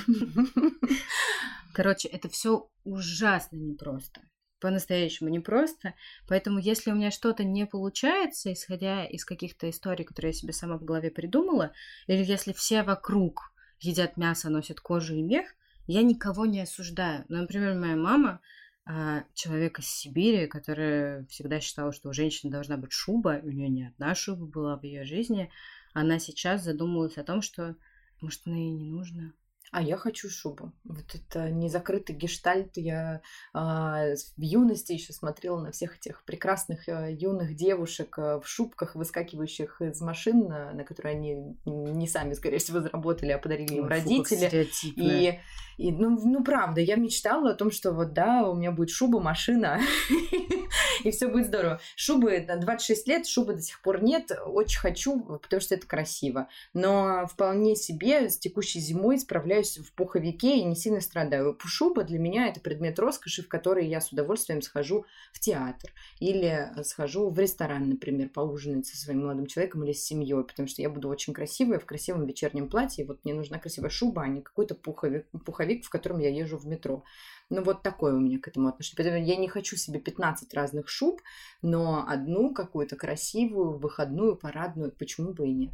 Короче, 1.73 2.09
это 2.09 2.29
все 2.29 2.69
ужасно 2.85 3.57
непросто 3.57 4.23
по-настоящему 4.61 5.29
непросто. 5.29 5.95
Поэтому, 6.27 6.59
если 6.59 6.91
у 6.91 6.95
меня 6.95 7.13
что-то 7.13 7.45
не 7.45 7.65
получается, 7.65 8.53
исходя 8.53 9.05
из 9.05 9.25
каких-то 9.25 9.71
историй, 9.71 10.05
которые 10.05 10.31
я 10.31 10.37
себе 10.37 10.53
сама 10.53 10.79
в 10.79 10.85
голове 10.85 11.13
придумала, 11.13 11.73
или 12.09 12.25
если 12.25 12.53
все 12.53 12.83
вокруг 12.83 13.53
едят 13.79 14.17
мясо, 14.17 14.51
носят 14.51 14.81
кожу 14.81 15.15
и 15.15 15.23
мех, 15.23 15.55
я 15.89 16.03
никого 16.03 16.47
не 16.47 16.61
осуждаю. 16.61 17.25
Но, 17.29 17.39
например, 17.39 17.75
моя 17.75 17.97
мама 17.97 18.41
а, 18.85 19.25
человек 19.35 19.79
из 19.81 19.87
Сибири, 19.87 20.47
которая 20.47 21.27
всегда 21.27 21.61
считала, 21.61 21.93
что 21.93 22.11
у 22.11 22.13
женщины 22.13 22.53
должна 22.53 22.77
быть 22.77 22.93
шуба, 22.93 23.41
у 23.43 23.49
нее 23.49 23.69
не 23.69 23.89
одна 23.89 24.15
шуба 24.15 24.47
была 24.47 24.77
в 24.77 24.85
ее 24.85 25.05
жизни, 25.05 25.51
она 25.95 26.19
сейчас 26.19 26.63
задумалась 26.63 27.17
о 27.17 27.25
том, 27.25 27.43
что, 27.43 27.75
может, 28.21 28.43
она 28.47 28.57
ей 28.57 28.71
не 28.71 28.85
нужна. 28.85 29.33
А 29.71 29.83
я 29.83 29.97
хочу 29.97 30.31
шубу. 30.31 30.73
Вот 30.85 31.15
это 31.15 31.51
незакрытый 31.51 32.17
гештальт. 32.17 32.77
Я 32.77 33.21
а, 33.53 34.15
в 34.37 34.41
юности 34.41 34.93
еще 34.93 35.13
смотрела 35.13 35.61
на 35.61 35.73
всех 35.73 35.99
этих 35.99 36.25
прекрасных 36.25 36.89
а, 36.89 37.11
юных 37.11 37.55
девушек 37.55 38.19
а, 38.19 38.41
в 38.41 38.49
шубках, 38.49 38.95
выскакивающих 38.95 39.83
из 39.83 40.01
машин, 40.01 40.49
на, 40.49 40.73
на 40.73 40.85
которые 40.85 41.17
они 41.17 41.57
не 41.67 42.09
сами, 42.09 42.33
скорее 42.33 42.59
всего, 42.59 42.81
заработали, 42.81 43.33
а 43.33 43.39
подарили 43.39 43.75
им 43.75 43.85
Ой, 43.85 43.91
родители. 43.91 44.69
И, 44.97 45.39
и 45.79 45.93
ну, 45.93 46.19
ну, 46.23 46.43
правда, 46.43 46.81
я 46.81 46.97
мечтала 46.97 47.53
о 47.53 47.55
том, 47.55 47.71
что 47.71 47.93
вот 47.93 48.13
да, 48.13 48.43
у 48.49 48.55
меня 48.55 48.73
будет 48.73 48.91
шуба, 48.91 49.21
машина, 49.21 49.81
и 51.05 51.11
все 51.13 51.29
будет 51.29 51.47
здорово. 51.47 51.81
Шубы 51.95 52.41
на 52.41 52.57
26 52.57 53.07
лет, 53.07 53.27
шубы 53.27 53.55
до 53.55 53.63
сих 53.63 53.81
пор 53.81 54.03
нет. 54.03 54.33
Очень 54.45 54.81
хочу, 54.81 55.21
потому 55.21 55.61
что 55.61 55.77
это 55.77 55.87
красиво. 55.87 56.49
Но 56.75 57.27
вполне 57.29 57.77
себе 57.77 58.29
с 58.29 58.39
текущей 58.39 58.81
зимой 58.81 59.19
справляюсь 59.19 59.79
в 59.79 59.93
пуховике 59.93 60.59
и 60.59 60.65
не 60.65 60.75
сильно 60.75 61.01
страдаю. 61.01 61.57
Шуба 61.65 62.03
для 62.03 62.19
меня 62.19 62.49
это 62.49 62.61
предмет 62.61 62.99
роскоши, 62.99 63.43
в 63.43 63.49
который 63.49 63.87
я 63.87 64.01
с 64.01 64.11
удовольствием 64.11 64.63
схожу 64.63 65.07
в 65.33 65.39
театр 65.39 65.93
или 66.19 66.73
схожу 66.83 67.31
в 67.31 67.39
ресторан, 67.39 67.89
например, 67.89 68.31
поужинать 68.31 68.87
со 68.87 68.97
своим 68.97 69.23
молодым 69.23 69.47
человеком 69.47 69.85
или 69.85 69.93
с 69.93 70.05
семьей, 70.05 70.43
потому 70.43 70.67
что 70.67 70.83
я 70.83 70.91
буду 70.91 71.09
очень 71.09 71.33
красивая 71.33 71.79
в 71.79 71.87
красивом 71.87 72.27
вечернем 72.27 72.69
платье. 72.69 73.05
Вот 73.05 73.25
мне 73.25 73.35
нужна 73.35 73.59
красивая 73.59 73.91
шуба, 73.91 74.23
а 74.23 74.29
не 74.29 74.43
какой-то 74.43 74.75
пуховик, 74.75 75.27
пуховик, 75.45 75.68
в 75.77 75.91
котором 75.91 76.19
я 76.19 76.31
езжу 76.31 76.57
в 76.57 76.67
метро. 76.67 77.05
Ну, 77.51 77.63
вот 77.63 77.83
такое 77.83 78.15
у 78.15 78.21
меня 78.21 78.39
к 78.39 78.49
этому 78.49 78.69
отношение. 78.69 78.97
Поэтому 78.97 79.25
я 79.25 79.37
не 79.37 79.49
хочу 79.49 79.77
себе 79.77 80.01
15 80.01 80.53
разных 80.55 80.89
шуб, 80.89 81.23
но 81.63 82.05
одну 82.07 82.53
какую-то 82.53 82.97
красивую, 82.97 83.79
выходную, 83.79 84.37
парадную, 84.37 84.93
почему 84.93 85.33
бы 85.33 85.49
и 85.49 85.53
нет. 85.53 85.73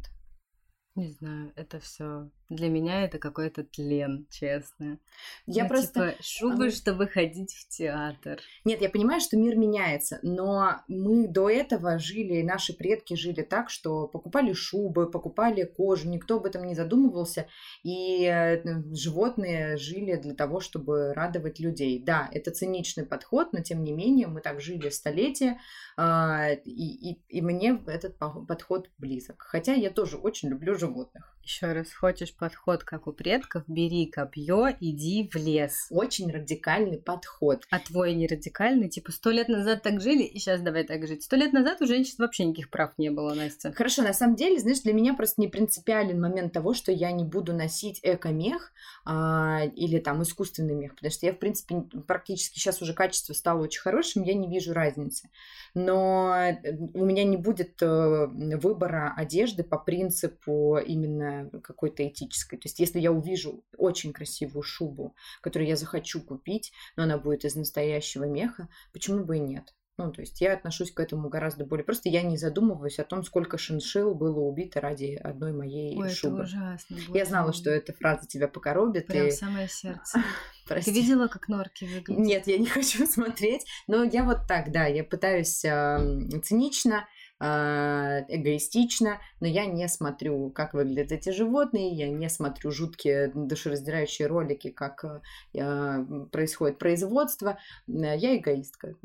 Не 0.95 1.11
знаю, 1.11 1.51
это 1.55 1.79
все 1.79 2.29
для 2.49 2.69
меня 2.69 3.03
это 3.03 3.17
какой-то 3.17 3.63
тлен, 3.63 4.27
честно. 4.29 4.99
Я 5.47 5.63
ну, 5.63 5.69
просто 5.69 6.11
типа, 6.11 6.23
шубы, 6.23 6.69
чтобы 6.69 7.07
ходить 7.07 7.53
в 7.53 7.67
театр. 7.69 8.39
Нет, 8.63 8.81
я 8.81 8.89
понимаю, 8.89 9.19
что 9.19 9.37
мир 9.37 9.55
меняется, 9.55 10.19
но 10.21 10.81
мы 10.87 11.27
до 11.27 11.49
этого 11.49 11.97
жили, 11.97 12.43
наши 12.43 12.73
предки 12.73 13.15
жили 13.15 13.41
так, 13.41 13.69
что 13.69 14.07
покупали 14.07 14.53
шубы, 14.53 15.09
покупали 15.09 15.63
кожу, 15.63 16.07
никто 16.07 16.37
об 16.37 16.45
этом 16.45 16.65
не 16.65 16.75
задумывался, 16.75 17.47
и 17.83 18.25
э, 18.25 18.61
животные 18.93 19.77
жили 19.77 20.15
для 20.15 20.35
того, 20.35 20.59
чтобы 20.59 21.13
радовать 21.13 21.59
людей. 21.59 22.01
Да, 22.03 22.29
это 22.31 22.51
циничный 22.51 23.05
подход, 23.05 23.53
но 23.53 23.61
тем 23.61 23.83
не 23.83 23.91
менее 23.91 24.27
мы 24.27 24.41
так 24.41 24.61
жили 24.61 24.89
столетия, 24.89 25.59
а, 25.97 26.51
и, 26.51 27.11
и, 27.11 27.21
и 27.29 27.41
мне 27.41 27.81
этот 27.87 28.17
подход 28.17 28.89
близок. 28.97 29.41
Хотя 29.41 29.73
я 29.73 29.89
тоже 29.89 30.17
очень 30.17 30.49
люблю 30.49 30.75
животных 30.75 30.84
животных. 30.85 31.34
Еще 31.45 31.73
раз, 31.73 31.93
хочешь 31.93 32.33
подход, 32.33 32.83
как 32.83 33.05
у 33.05 33.13
предков, 33.13 33.65
бери 33.67 34.07
копье, 34.07 34.69
иди 34.79 35.29
в 35.31 35.35
лес. 35.35 35.85
Очень 35.91 36.31
радикальный 36.31 36.97
подход. 36.97 37.67
А 37.69 37.77
твой 37.77 38.15
не 38.15 38.25
радикальный? 38.25 38.89
Типа, 38.89 39.11
сто 39.11 39.29
лет 39.29 39.47
назад 39.47 39.83
так 39.83 40.01
жили, 40.01 40.23
и 40.23 40.39
сейчас 40.39 40.61
давай 40.61 40.85
так 40.85 41.05
жить. 41.05 41.21
Сто 41.21 41.35
лет 41.35 41.53
назад 41.53 41.83
у 41.83 41.85
женщин 41.85 42.15
вообще 42.17 42.45
никаких 42.45 42.71
прав 42.71 42.97
не 42.97 43.11
было, 43.11 43.35
Настя. 43.35 43.71
Хорошо, 43.73 44.01
на 44.01 44.13
самом 44.13 44.35
деле, 44.35 44.59
знаешь, 44.59 44.81
для 44.81 44.93
меня 44.93 45.13
просто 45.13 45.39
не 45.39 45.47
принципиален 45.47 46.19
момент 46.19 46.51
того, 46.51 46.73
что 46.73 46.91
я 46.91 47.11
не 47.11 47.23
буду 47.23 47.53
носить 47.53 47.99
эко-мех 48.01 48.71
а, 49.05 49.65
или 49.75 49.99
там 49.99 50.23
искусственный 50.23 50.73
мех, 50.73 50.95
потому 50.95 51.11
что 51.11 51.27
я, 51.27 51.33
в 51.33 51.37
принципе, 51.37 51.75
практически 52.07 52.57
сейчас 52.57 52.81
уже 52.81 52.95
качество 52.95 53.33
стало 53.33 53.61
очень 53.61 53.81
хорошим, 53.81 54.23
я 54.23 54.33
не 54.33 54.49
вижу 54.49 54.73
разницы. 54.73 55.29
Но 55.75 56.33
э, 56.35 56.75
у 56.95 57.05
меня 57.05 57.23
не 57.23 57.37
будет 57.37 57.83
э, 57.83 58.25
выбора 58.25 59.13
одежды 59.15 59.63
по 59.63 59.77
принципу 59.77 60.79
именно 60.83 61.34
какой-то 61.63 62.07
этической. 62.07 62.57
То 62.57 62.67
есть, 62.67 62.79
если 62.79 62.99
я 62.99 63.11
увижу 63.11 63.63
очень 63.77 64.13
красивую 64.13 64.63
шубу, 64.63 65.15
которую 65.41 65.67
я 65.67 65.75
захочу 65.75 66.21
купить, 66.21 66.71
но 66.95 67.03
она 67.03 67.17
будет 67.17 67.45
из 67.45 67.55
настоящего 67.55 68.25
меха, 68.25 68.69
почему 68.91 69.23
бы 69.23 69.37
и 69.37 69.39
нет? 69.39 69.73
Ну, 69.97 70.11
то 70.11 70.19
есть 70.21 70.41
я 70.41 70.53
отношусь 70.53 70.91
к 70.91 70.99
этому 70.99 71.29
гораздо 71.29 71.65
более 71.65 71.85
просто. 71.85 72.09
Я 72.09 72.21
не 72.21 72.35
задумываюсь 72.37 72.99
о 72.99 73.05
том, 73.05 73.23
сколько 73.23 73.57
шиншил 73.57 74.13
было 74.13 74.39
убито 74.39 74.81
ради 74.81 75.15
одной 75.15 75.53
моей 75.53 75.97
Ой, 75.97 76.09
шубы. 76.09 76.43
это 76.43 76.43
ужасно. 76.43 76.97
Я 77.13 77.25
знала, 77.25 77.53
что 77.53 77.69
эта 77.69 77.93
фраза 77.93 78.27
тебя 78.27 78.49
покоробит. 78.49 79.07
Прям 79.07 79.27
и... 79.27 79.31
самое 79.31 79.69
сердце. 79.69 80.21
Прости. 80.67 80.91
Ты 80.91 80.99
видела, 80.99 81.27
как 81.27 81.47
норки 81.47 81.85
выглядят? 81.85 82.25
Нет, 82.25 82.47
я 82.47 82.57
не 82.57 82.65
хочу 82.65 83.07
смотреть. 83.07 83.65
Но 83.87 84.03
я 84.03 84.25
вот 84.25 84.47
так, 84.49 84.71
да, 84.73 84.85
я 84.85 85.05
пытаюсь 85.05 85.63
э, 85.63 86.41
цинично 86.43 87.07
эгоистично, 87.39 89.19
но 89.39 89.47
я 89.47 89.65
не 89.65 89.87
смотрю, 89.87 90.49
как 90.51 90.73
выглядят 90.73 91.11
эти 91.11 91.29
животные, 91.31 91.93
я 91.93 92.09
не 92.09 92.29
смотрю 92.29 92.71
жуткие 92.71 93.31
душераздирающие 93.33 94.27
ролики, 94.27 94.69
как 94.69 95.03
а, 95.03 96.05
происходит 96.31 96.77
производство. 96.77 97.57
Я 97.87 98.37
эгоистка. 98.37 98.95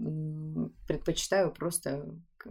Предпочитаю 0.86 1.52
просто 1.52 2.06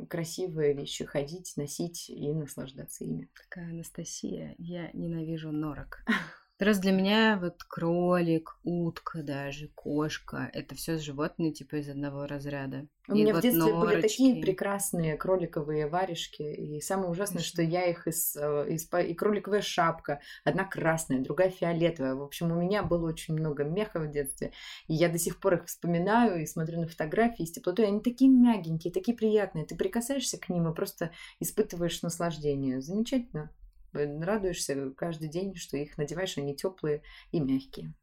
красивые 0.10 0.74
вещи 0.74 1.06
ходить, 1.06 1.54
носить 1.56 2.10
и 2.10 2.32
наслаждаться 2.32 3.06
ими. 3.06 3.30
Какая 3.34 3.70
Анастасия, 3.70 4.56
я 4.58 4.90
ненавижу 4.94 5.52
норок. 5.52 6.04
Раз 6.60 6.78
для 6.80 6.92
меня 6.92 7.40
вот 7.42 7.64
кролик, 7.64 8.58
утка 8.66 9.24
даже, 9.24 9.70
кошка, 9.70 10.50
это 10.52 10.76
все 10.76 10.98
животные 10.98 11.54
типа 11.54 11.78
из 11.78 11.88
одного 11.88 12.28
разряда. 12.28 12.86
У 13.08 13.16
и 13.16 13.24
меня 13.24 13.34
вот 13.34 13.40
в 13.40 13.44
детстве 13.44 13.64
норочки. 13.64 13.94
были 13.94 14.02
такие 14.02 14.42
прекрасные 14.42 15.16
кроликовые 15.16 15.88
варежки, 15.88 16.42
и 16.42 16.82
самое 16.82 17.12
ужасное, 17.12 17.42
что 17.42 17.62
я 17.62 17.86
их 17.86 18.08
из, 18.08 18.36
э, 18.36 18.66
из 18.72 18.90
и 18.94 19.14
кроликовая 19.14 19.62
шапка, 19.62 20.20
одна 20.44 20.66
красная, 20.66 21.20
другая 21.20 21.50
фиолетовая. 21.50 22.16
В 22.16 22.22
общем, 22.22 22.52
у 22.52 22.62
меня 22.62 22.84
было 22.84 23.08
очень 23.08 23.36
много 23.36 23.64
меха 23.64 24.02
в 24.02 24.12
детстве, 24.12 24.52
и 24.88 24.94
я 24.94 25.08
до 25.08 25.18
сих 25.18 25.40
пор 25.40 25.54
их 25.54 25.66
вспоминаю 25.66 26.42
и 26.42 26.46
смотрю 26.46 26.82
на 26.82 26.90
фотографии 26.90 27.46
с 27.46 27.54
теплотой. 27.54 27.88
Они 27.88 28.02
такие 28.02 28.30
мягенькие, 28.30 28.92
такие 28.92 29.16
приятные. 29.16 29.66
Ты 29.66 29.78
прикасаешься 29.78 30.38
к 30.38 30.50
ним 30.50 30.70
и 30.70 30.76
просто 30.76 31.12
испытываешь 31.40 32.02
наслаждение. 32.02 32.82
Замечательно. 32.82 33.50
Радуешься 33.94 34.92
каждый 34.96 35.30
день, 35.30 35.56
что 35.56 35.78
их 35.78 35.98
надеваешь, 35.98 36.38
они 36.38 36.56
теплые 36.56 37.02
и 37.32 37.40
мягкие. 37.40 37.94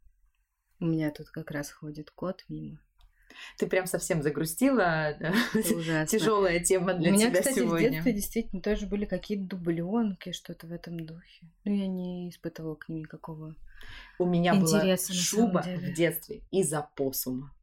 У 0.80 0.86
меня 0.86 1.10
тут 1.10 1.30
как 1.30 1.50
раз 1.50 1.70
ходит 1.70 2.10
кот 2.10 2.44
мимо. 2.48 2.78
Ты 3.58 3.66
прям 3.66 3.86
совсем 3.86 4.22
загрустила. 4.22 5.16
Тяжелая 6.08 6.60
тема 6.60 6.94
для 6.94 7.10
У 7.10 7.14
меня, 7.14 7.30
тебя 7.30 7.40
кстати, 7.40 7.58
сегодня. 7.58 7.88
в 7.88 7.92
детстве 7.92 8.12
действительно 8.12 8.62
тоже 8.62 8.86
были 8.86 9.04
какие-то 9.04 9.56
дубленки, 9.56 10.32
что-то 10.32 10.66
в 10.66 10.72
этом 10.72 10.98
духе. 11.04 11.46
Но 11.64 11.72
я 11.72 11.86
не 11.86 12.30
испытывала 12.30 12.74
к 12.74 12.88
ним 12.88 13.00
никакого 13.00 13.54
У 14.18 14.26
меня 14.26 14.54
интереса, 14.54 15.12
была 15.12 15.20
шуба 15.20 15.62
в 15.62 15.92
детстве 15.92 16.42
из 16.50 16.72
опоссума. 16.72 17.54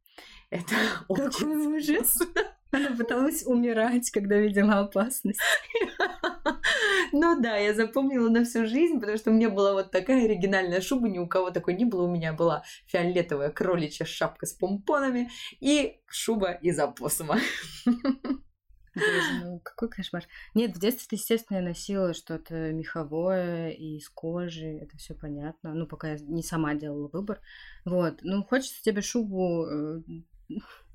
Это 0.50 0.74
Какой 1.08 1.56
ужас! 1.66 2.16
Она 2.70 2.96
пыталась 2.96 3.44
умирать, 3.46 4.10
когда 4.10 4.36
видела 4.36 4.80
опасность. 4.80 5.40
Ну 7.16 7.40
да, 7.40 7.56
я 7.56 7.74
запомнила 7.74 8.28
на 8.28 8.44
всю 8.44 8.66
жизнь, 8.66 8.98
потому 8.98 9.16
что 9.16 9.30
у 9.30 9.34
меня 9.34 9.48
была 9.48 9.72
вот 9.72 9.92
такая 9.92 10.24
оригинальная 10.24 10.80
шуба, 10.80 11.08
ни 11.08 11.20
у 11.20 11.28
кого 11.28 11.52
такой 11.52 11.74
не 11.74 11.84
было. 11.84 12.02
У 12.02 12.10
меня 12.10 12.32
была 12.32 12.64
фиолетовая 12.86 13.50
кроличья 13.50 14.04
шапка 14.04 14.46
с 14.46 14.52
помпонами 14.52 15.30
и 15.60 16.00
шуба 16.08 16.50
из 16.50 16.76
опоссума. 16.76 17.38
Ну 18.96 19.60
какой 19.60 19.90
кошмар. 19.90 20.24
Нет, 20.54 20.76
в 20.76 20.80
детстве, 20.80 21.16
естественно, 21.16 21.58
я 21.58 21.62
носила 21.62 22.14
что-то 22.14 22.72
меховое 22.72 23.70
и 23.70 23.98
из 23.98 24.08
кожи, 24.08 24.66
это 24.66 24.96
все 24.96 25.14
понятно. 25.14 25.72
Ну, 25.72 25.86
пока 25.86 26.12
я 26.12 26.18
не 26.18 26.42
сама 26.42 26.74
делала 26.74 27.08
выбор. 27.12 27.40
Вот. 27.84 28.20
Ну, 28.22 28.42
хочется 28.42 28.82
тебе 28.82 29.02
шубу 29.02 29.66
э, 29.66 30.02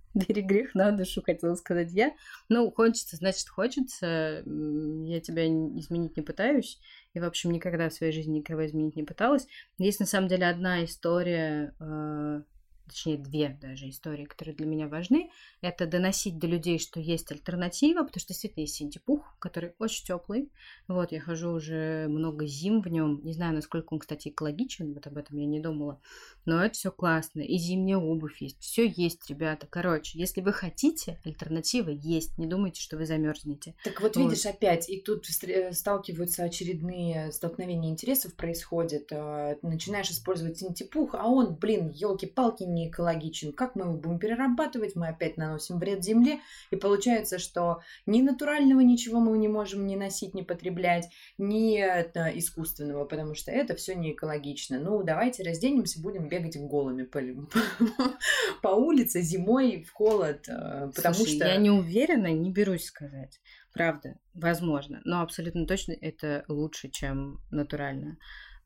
Бери 0.14 0.42
грех 0.42 0.74
на 0.76 0.92
душу, 0.92 1.22
хотела 1.22 1.56
сказать 1.56 1.92
я. 1.92 2.14
Ну, 2.48 2.72
хочется, 2.72 3.16
значит, 3.16 3.48
хочется. 3.48 4.44
Я 4.46 5.20
тебя 5.22 5.48
изменить 5.48 6.18
не 6.18 6.24
пытаюсь. 6.24 6.80
И, 7.14 7.20
в 7.20 7.26
общем, 7.26 7.52
никогда 7.52 7.90
в 7.90 7.94
своей 7.94 8.12
жизни 8.12 8.40
никого 8.40 8.66
изменить 8.66 8.96
не 8.96 9.04
пыталась. 9.04 9.48
Есть, 9.78 10.00
на 10.00 10.06
самом 10.06 10.28
деле, 10.28 10.48
одна 10.48 10.84
история 10.84 11.76
э, 11.80 12.42
точнее 12.90 13.18
две 13.18 13.58
даже 13.62 13.90
истории, 13.90 14.26
которые 14.26 14.56
для 14.56 14.66
меня 14.66 14.88
важны, 14.88 15.32
это 15.62 15.88
доносить 15.88 16.38
до 16.38 16.48
людей, 16.48 16.80
что 16.80 17.00
есть 17.00 17.32
альтернатива, 17.32 18.04
потому 18.04 18.20
что 18.20 18.30
действительно 18.30 18.64
есть 18.64 18.76
синтепух, 18.76 19.36
который 19.40 19.74
очень 19.80 20.06
теплый. 20.06 20.52
Вот, 20.88 21.12
я 21.12 21.22
хожу 21.22 21.52
уже 21.52 22.08
много 22.10 22.46
зим 22.48 22.82
в 22.82 22.88
нем. 22.88 23.22
Не 23.24 23.34
знаю, 23.34 23.54
насколько 23.54 23.94
он, 23.94 24.00
кстати, 24.00 24.30
экологичен, 24.30 24.94
вот 24.94 25.08
об 25.08 25.18
этом 25.18 25.38
я 25.38 25.46
не 25.46 25.60
думала. 25.60 26.02
Но 26.46 26.64
это 26.64 26.74
все 26.74 26.92
классно. 26.92 27.42
И 27.42 27.58
зимняя 27.58 27.98
обувь 27.98 28.42
есть. 28.42 28.60
Все 28.60 28.88
есть, 28.88 29.30
ребята. 29.30 29.68
Короче, 29.70 30.18
если 30.18 30.42
вы 30.42 30.54
хотите, 30.54 31.20
альтернатива 31.24 31.90
есть. 31.90 32.38
Не 32.38 32.48
думайте, 32.48 32.82
что 32.82 32.98
вы 32.98 33.06
замерзнете. 33.06 33.76
Так 33.84 34.02
вот, 34.02 34.16
вот. 34.16 34.24
видишь, 34.24 34.46
опять, 34.46 34.90
и 34.90 35.02
тут 35.02 35.26
э, 35.44 35.72
сталкиваются 35.74 36.44
очередные 36.44 37.32
столкновения 37.32 37.92
интересов 37.92 38.36
происходят. 38.36 39.12
А, 39.12 39.58
начинаешь 39.62 40.10
использовать 40.10 40.58
синтепух, 40.58 41.14
а 41.14 41.28
он, 41.28 41.56
блин, 41.56 41.90
елки-палки, 41.90 42.64
не 42.64 42.79
не 42.80 42.90
экологичен. 42.90 43.52
Как 43.54 43.76
мы 43.76 43.86
его 43.86 43.96
будем 43.96 44.20
перерабатывать? 44.20 44.96
Мы 44.96 45.08
опять 45.08 45.38
наносим 45.38 45.80
вред 45.80 46.04
земле. 46.04 46.40
И 46.72 46.76
получается, 46.76 47.40
что 47.40 47.82
ни 48.06 48.22
натурального 48.22 48.80
ничего 48.80 49.20
мы 49.20 49.38
не 49.38 49.48
можем 49.48 49.86
ни 49.86 49.96
носить, 49.96 50.34
ни 50.34 50.42
потреблять, 50.42 51.10
ни 51.38 51.78
искусственного, 51.80 53.06
потому 53.06 53.36
что 53.36 53.52
это 53.52 53.76
все 53.76 53.96
не 53.96 54.14
экологично. 54.14 54.80
Ну, 54.80 55.04
давайте 55.04 55.44
разденемся, 55.44 56.02
будем 56.02 56.28
бегать 56.28 56.58
голыми 56.58 57.04
по, 57.04 57.22
по 58.62 58.70
улице 58.70 59.22
зимой 59.22 59.84
в 59.84 59.92
холод, 59.92 60.48
э, 60.48 60.92
потому 60.96 61.16
Слушай, 61.16 61.36
что... 61.36 61.48
я 61.48 61.58
не 61.58 61.70
уверена, 61.70 62.28
не 62.28 62.52
берусь 62.52 62.86
сказать. 62.86 63.40
Правда, 63.74 64.18
возможно, 64.34 65.02
но 65.06 65.22
абсолютно 65.22 65.66
точно 65.66 65.94
это 65.94 66.44
лучше, 66.48 66.90
чем 66.90 67.40
натурально. 67.52 68.18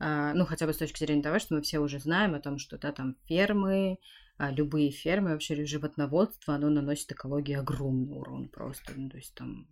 А, 0.05 0.33
ну, 0.33 0.45
хотя 0.45 0.67
бы 0.67 0.73
с 0.73 0.77
точки 0.77 0.99
зрения 0.99 1.23
того, 1.23 1.39
что 1.39 1.55
мы 1.55 1.61
все 1.61 1.79
уже 1.79 1.97
знаем 1.97 2.35
о 2.35 2.41
том, 2.41 2.57
что, 2.57 2.77
да, 2.77 2.91
там 2.91 3.15
фермы, 3.25 3.99
а, 4.37 4.51
любые 4.51 4.91
фермы, 4.91 5.31
вообще 5.31 5.63
животноводство, 5.65 6.55
оно 6.55 6.69
наносит 6.69 7.13
экологии 7.13 7.55
огромный 7.55 8.17
урон 8.17 8.49
просто. 8.49 8.91
Ну, 8.97 9.09
то 9.09 9.15
есть 9.15 9.33
там 9.33 9.65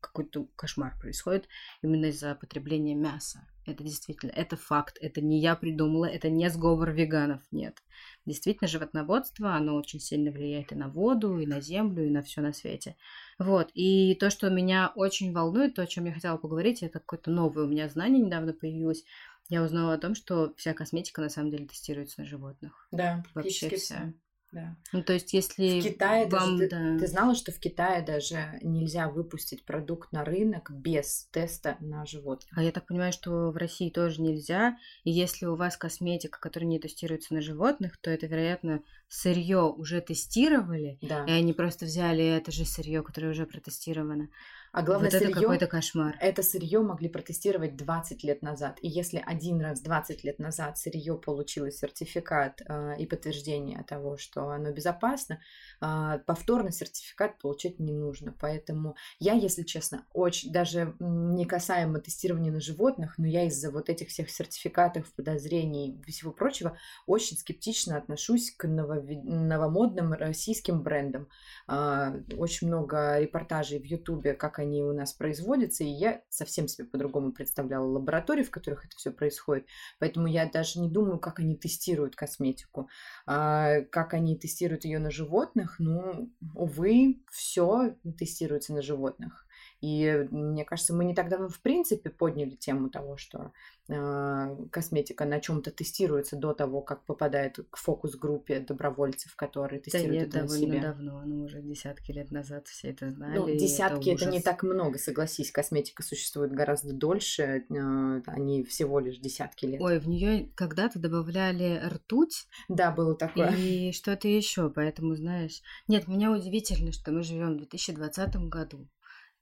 какой-то 0.00 0.46
кошмар 0.56 0.96
происходит 0.98 1.48
именно 1.82 2.06
из-за 2.06 2.34
потребления 2.34 2.94
мяса. 2.94 3.46
Это 3.66 3.82
действительно, 3.82 4.30
это 4.30 4.56
факт, 4.56 4.96
это 5.00 5.20
не 5.20 5.40
я 5.40 5.54
придумала, 5.54 6.06
это 6.06 6.30
не 6.30 6.48
сговор 6.48 6.90
веганов, 6.90 7.42
нет. 7.50 7.82
Действительно, 8.24 8.68
животноводство, 8.68 9.54
оно 9.54 9.74
очень 9.74 10.00
сильно 10.00 10.30
влияет 10.30 10.72
и 10.72 10.74
на 10.74 10.88
воду, 10.88 11.38
и 11.38 11.46
на 11.46 11.60
землю, 11.60 12.06
и 12.06 12.10
на 12.10 12.22
все 12.22 12.40
на 12.40 12.52
свете. 12.52 12.96
Вот, 13.38 13.70
и 13.74 14.14
то, 14.14 14.30
что 14.30 14.50
меня 14.50 14.92
очень 14.94 15.32
волнует, 15.32 15.74
то, 15.74 15.82
о 15.82 15.86
чем 15.86 16.04
я 16.04 16.12
хотела 16.12 16.36
поговорить, 16.36 16.82
это 16.82 17.00
какое-то 17.00 17.30
новое 17.30 17.64
у 17.64 17.68
меня 17.68 17.88
знание 17.88 18.22
недавно 18.22 18.52
появилось, 18.52 19.04
я 19.48 19.62
узнала 19.62 19.94
о 19.94 19.98
том, 19.98 20.14
что 20.14 20.54
вся 20.56 20.74
косметика 20.74 21.20
на 21.20 21.28
самом 21.28 21.50
деле 21.50 21.66
тестируется 21.66 22.20
на 22.20 22.26
животных. 22.26 22.88
Да, 22.90 23.22
вообще 23.34 23.68
вся. 23.76 24.12
Да. 24.54 24.76
Ну, 24.92 25.02
то 25.02 25.12
есть, 25.12 25.32
если 25.32 25.80
в 25.80 25.82
Китае 25.82 26.28
вам... 26.28 26.56
даже, 26.56 26.68
да... 26.68 26.78
ты, 26.78 26.98
ты 27.00 27.06
знала, 27.08 27.34
что 27.34 27.50
в 27.50 27.58
Китае 27.58 28.02
даже 28.02 28.60
нельзя 28.62 29.08
выпустить 29.08 29.64
продукт 29.64 30.12
на 30.12 30.24
рынок 30.24 30.70
без 30.70 31.28
теста 31.32 31.76
на 31.80 32.06
животных? 32.06 32.56
А 32.56 32.62
я 32.62 32.70
так 32.70 32.86
понимаю, 32.86 33.12
что 33.12 33.50
в 33.50 33.56
России 33.56 33.90
тоже 33.90 34.22
нельзя. 34.22 34.76
И 35.02 35.10
если 35.10 35.46
у 35.46 35.56
вас 35.56 35.76
косметика, 35.76 36.38
которая 36.38 36.68
не 36.68 36.78
тестируется 36.78 37.34
на 37.34 37.40
животных, 37.40 37.96
то 38.00 38.10
это, 38.10 38.26
вероятно, 38.26 38.84
сырье 39.08 39.62
уже 39.62 40.00
тестировали, 40.00 40.98
да. 41.02 41.24
и 41.26 41.32
они 41.32 41.52
просто 41.52 41.86
взяли 41.86 42.24
это 42.24 42.52
же 42.52 42.64
сырье, 42.64 43.02
которое 43.02 43.30
уже 43.30 43.46
протестировано. 43.46 44.28
А 44.74 44.82
главное, 44.82 45.08
вот 45.08 45.14
это 45.14 45.26
сырье, 45.26 45.40
какой-то 45.40 45.66
кошмар. 45.68 46.16
это 46.18 46.42
сырье 46.42 46.80
могли 46.80 47.08
протестировать 47.08 47.76
20 47.76 48.24
лет 48.24 48.42
назад. 48.42 48.78
И 48.82 48.88
если 48.88 49.22
один 49.24 49.60
раз 49.60 49.80
20 49.80 50.24
лет 50.24 50.40
назад 50.40 50.78
сырье 50.78 51.16
получило 51.16 51.70
сертификат 51.70 52.60
э, 52.66 52.96
и 52.98 53.06
подтверждение 53.06 53.84
того, 53.84 54.16
что 54.16 54.48
оно 54.48 54.72
безопасно, 54.72 55.40
э, 55.80 56.18
повторно 56.26 56.72
сертификат 56.72 57.38
получать 57.38 57.78
не 57.78 57.92
нужно. 57.92 58.34
Поэтому 58.40 58.96
я, 59.20 59.34
если 59.34 59.62
честно, 59.62 60.06
очень 60.12 60.50
даже 60.50 60.96
не 60.98 61.44
касаемо 61.44 62.00
тестирования 62.00 62.50
на 62.50 62.60
животных, 62.60 63.14
но 63.16 63.28
я 63.28 63.44
из-за 63.44 63.70
вот 63.70 63.88
этих 63.88 64.08
всех 64.08 64.28
сертификатов, 64.28 65.12
подозрений 65.14 66.00
и 66.04 66.10
всего 66.10 66.32
прочего 66.32 66.76
очень 67.06 67.36
скептично 67.36 67.96
отношусь 67.96 68.50
к 68.50 68.66
новомодным 68.66 70.14
российским 70.14 70.82
брендам. 70.82 71.28
Э, 71.68 72.20
очень 72.36 72.66
много 72.66 73.20
репортажей 73.20 73.78
в 73.78 73.84
Ютубе, 73.84 74.34
как 74.34 74.58
они 74.58 74.63
у 74.82 74.92
нас 74.92 75.12
производятся, 75.12 75.84
и 75.84 75.88
я 75.88 76.22
совсем 76.28 76.68
себе 76.68 76.86
по-другому 76.86 77.32
представляла 77.32 77.86
лаборатории, 77.86 78.42
в 78.42 78.50
которых 78.50 78.86
это 78.86 78.96
все 78.96 79.10
происходит. 79.10 79.66
Поэтому 79.98 80.26
я 80.26 80.48
даже 80.48 80.80
не 80.80 80.90
думаю, 80.90 81.18
как 81.18 81.40
они 81.40 81.56
тестируют 81.56 82.16
косметику, 82.16 82.88
а, 83.26 83.82
как 83.90 84.14
они 84.14 84.38
тестируют 84.38 84.84
ее 84.84 84.98
на 84.98 85.10
животных. 85.10 85.76
Ну, 85.78 86.32
увы, 86.54 87.22
все 87.30 87.96
тестируется 88.18 88.72
на 88.72 88.82
животных. 88.82 89.43
И 89.84 90.26
мне 90.30 90.64
кажется, 90.64 90.94
мы 90.94 91.04
не 91.04 91.14
так 91.14 91.28
давно 91.28 91.50
в 91.50 91.60
принципе 91.60 92.08
подняли 92.08 92.52
тему 92.52 92.88
того, 92.88 93.18
что 93.18 93.52
э, 93.88 94.56
косметика 94.70 95.26
на 95.26 95.40
чем-то 95.40 95.70
тестируется 95.72 96.36
до 96.36 96.54
того, 96.54 96.80
как 96.80 97.04
попадает 97.04 97.58
к 97.68 97.76
фокус-группе 97.76 98.60
добровольцев, 98.60 99.36
которые 99.36 99.80
тестируют 99.82 100.30
да 100.30 100.38
это 100.40 100.40
нет, 100.40 100.48
на 100.48 100.56
себе. 100.56 100.80
давно, 100.80 101.22
ну 101.26 101.42
уже 101.42 101.60
десятки 101.60 102.12
лет 102.12 102.30
назад 102.30 102.66
все 102.68 102.92
это 102.92 103.10
знали. 103.10 103.36
Ну, 103.36 103.46
десятки 103.46 104.08
это, 104.08 104.24
это 104.24 104.32
не 104.32 104.40
так 104.40 104.62
много, 104.62 104.98
согласись, 104.98 105.52
косметика 105.52 106.02
существует 106.02 106.52
гораздо 106.52 106.94
дольше, 106.94 107.66
э, 107.68 108.22
они 108.24 108.64
всего 108.64 109.00
лишь 109.00 109.18
десятки 109.18 109.66
лет. 109.66 109.82
Ой, 109.82 109.98
в 109.98 110.08
нее 110.08 110.48
когда-то 110.54 110.98
добавляли 110.98 111.78
ртуть 111.86 112.46
Да, 112.70 112.90
было 112.90 113.14
такое. 113.14 113.54
и 113.54 113.92
что-то 113.92 114.28
еще, 114.28 114.70
поэтому 114.70 115.14
знаешь. 115.14 115.60
Нет, 115.88 116.08
меня 116.08 116.32
удивительно, 116.32 116.90
что 116.90 117.12
мы 117.12 117.22
живем 117.22 117.56
в 117.56 117.58
2020 117.58 118.36
году. 118.48 118.88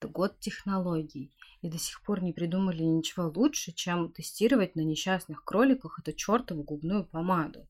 Это 0.02 0.08
год 0.08 0.40
технологий. 0.40 1.30
И 1.60 1.70
до 1.70 1.78
сих 1.78 2.02
пор 2.02 2.24
не 2.24 2.32
придумали 2.32 2.82
ничего 2.82 3.30
лучше, 3.32 3.70
чем 3.70 4.10
тестировать 4.10 4.74
на 4.74 4.80
несчастных 4.80 5.44
кроликах 5.44 6.00
эту 6.00 6.12
чертову 6.12 6.64
губную 6.64 7.04
помаду. 7.04 7.68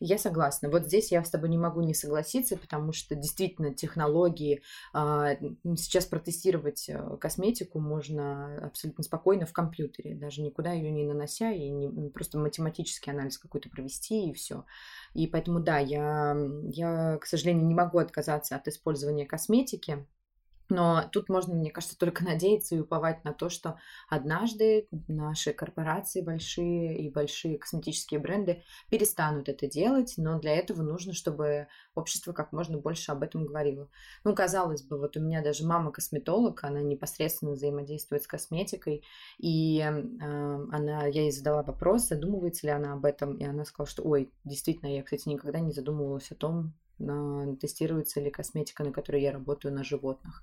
Я 0.00 0.18
согласна. 0.18 0.68
Вот 0.68 0.84
здесь 0.84 1.10
я 1.10 1.24
с 1.24 1.30
тобой 1.30 1.48
не 1.48 1.56
могу 1.56 1.80
не 1.80 1.94
согласиться, 1.94 2.58
потому 2.58 2.92
что 2.92 3.14
действительно 3.14 3.72
технологии 3.72 4.62
а, 4.92 5.30
сейчас 5.76 6.04
протестировать 6.04 6.90
э, 6.90 7.16
косметику 7.18 7.80
можно 7.80 8.66
абсолютно 8.66 9.02
спокойно 9.02 9.46
в 9.46 9.54
компьютере, 9.54 10.14
даже 10.14 10.42
никуда 10.42 10.72
ее 10.72 10.90
не 10.90 11.04
нанося 11.04 11.50
и 11.52 11.70
не, 11.70 12.10
просто 12.10 12.38
математический 12.38 13.12
анализ 13.12 13.38
какой-то 13.38 13.70
провести 13.70 14.28
и 14.28 14.34
все. 14.34 14.66
И 15.14 15.26
поэтому 15.26 15.58
да, 15.58 15.78
я, 15.78 16.36
я, 16.64 17.16
к 17.16 17.24
сожалению, 17.24 17.66
не 17.66 17.74
могу 17.74 17.96
отказаться 17.96 18.56
от 18.56 18.68
использования 18.68 19.24
косметики. 19.24 20.06
Но 20.68 21.08
тут 21.12 21.28
можно, 21.28 21.54
мне 21.54 21.70
кажется, 21.70 21.98
только 21.98 22.24
надеяться 22.24 22.74
и 22.74 22.80
уповать 22.80 23.24
на 23.24 23.32
то, 23.32 23.48
что 23.48 23.78
однажды 24.08 24.88
наши 25.08 25.52
корпорации 25.52 26.22
большие 26.22 26.98
и 26.98 27.10
большие 27.10 27.58
косметические 27.58 28.20
бренды 28.20 28.62
перестанут 28.90 29.48
это 29.48 29.66
делать, 29.66 30.14
но 30.16 30.38
для 30.38 30.54
этого 30.56 30.82
нужно, 30.82 31.12
чтобы 31.12 31.68
общество 31.94 32.32
как 32.32 32.52
можно 32.52 32.78
больше 32.78 33.12
об 33.12 33.22
этом 33.22 33.46
говорило. 33.46 33.88
Ну, 34.24 34.34
казалось 34.34 34.82
бы, 34.82 34.98
вот 34.98 35.16
у 35.16 35.20
меня 35.20 35.42
даже 35.42 35.66
мама 35.66 35.92
косметолог, 35.92 36.64
она 36.64 36.82
непосредственно 36.82 37.52
взаимодействует 37.52 38.22
с 38.22 38.26
косметикой, 38.26 39.04
и 39.38 39.80
э, 39.80 39.88
она, 39.88 41.06
я 41.06 41.22
ей 41.22 41.32
задала 41.32 41.62
вопрос, 41.62 42.08
задумывается 42.08 42.66
ли 42.66 42.72
она 42.72 42.94
об 42.94 43.04
этом, 43.04 43.36
и 43.36 43.44
она 43.44 43.64
сказала, 43.64 43.88
что, 43.88 44.02
ой, 44.02 44.32
действительно, 44.44 44.94
я, 44.94 45.02
кстати, 45.02 45.28
никогда 45.28 45.60
не 45.60 45.72
задумывалась 45.72 46.30
о 46.30 46.34
том, 46.34 46.74
тестируется 47.60 48.20
ли 48.20 48.30
косметика, 48.30 48.84
на 48.84 48.92
которой 48.92 49.22
я 49.22 49.32
работаю, 49.32 49.74
на 49.74 49.84
животных. 49.84 50.42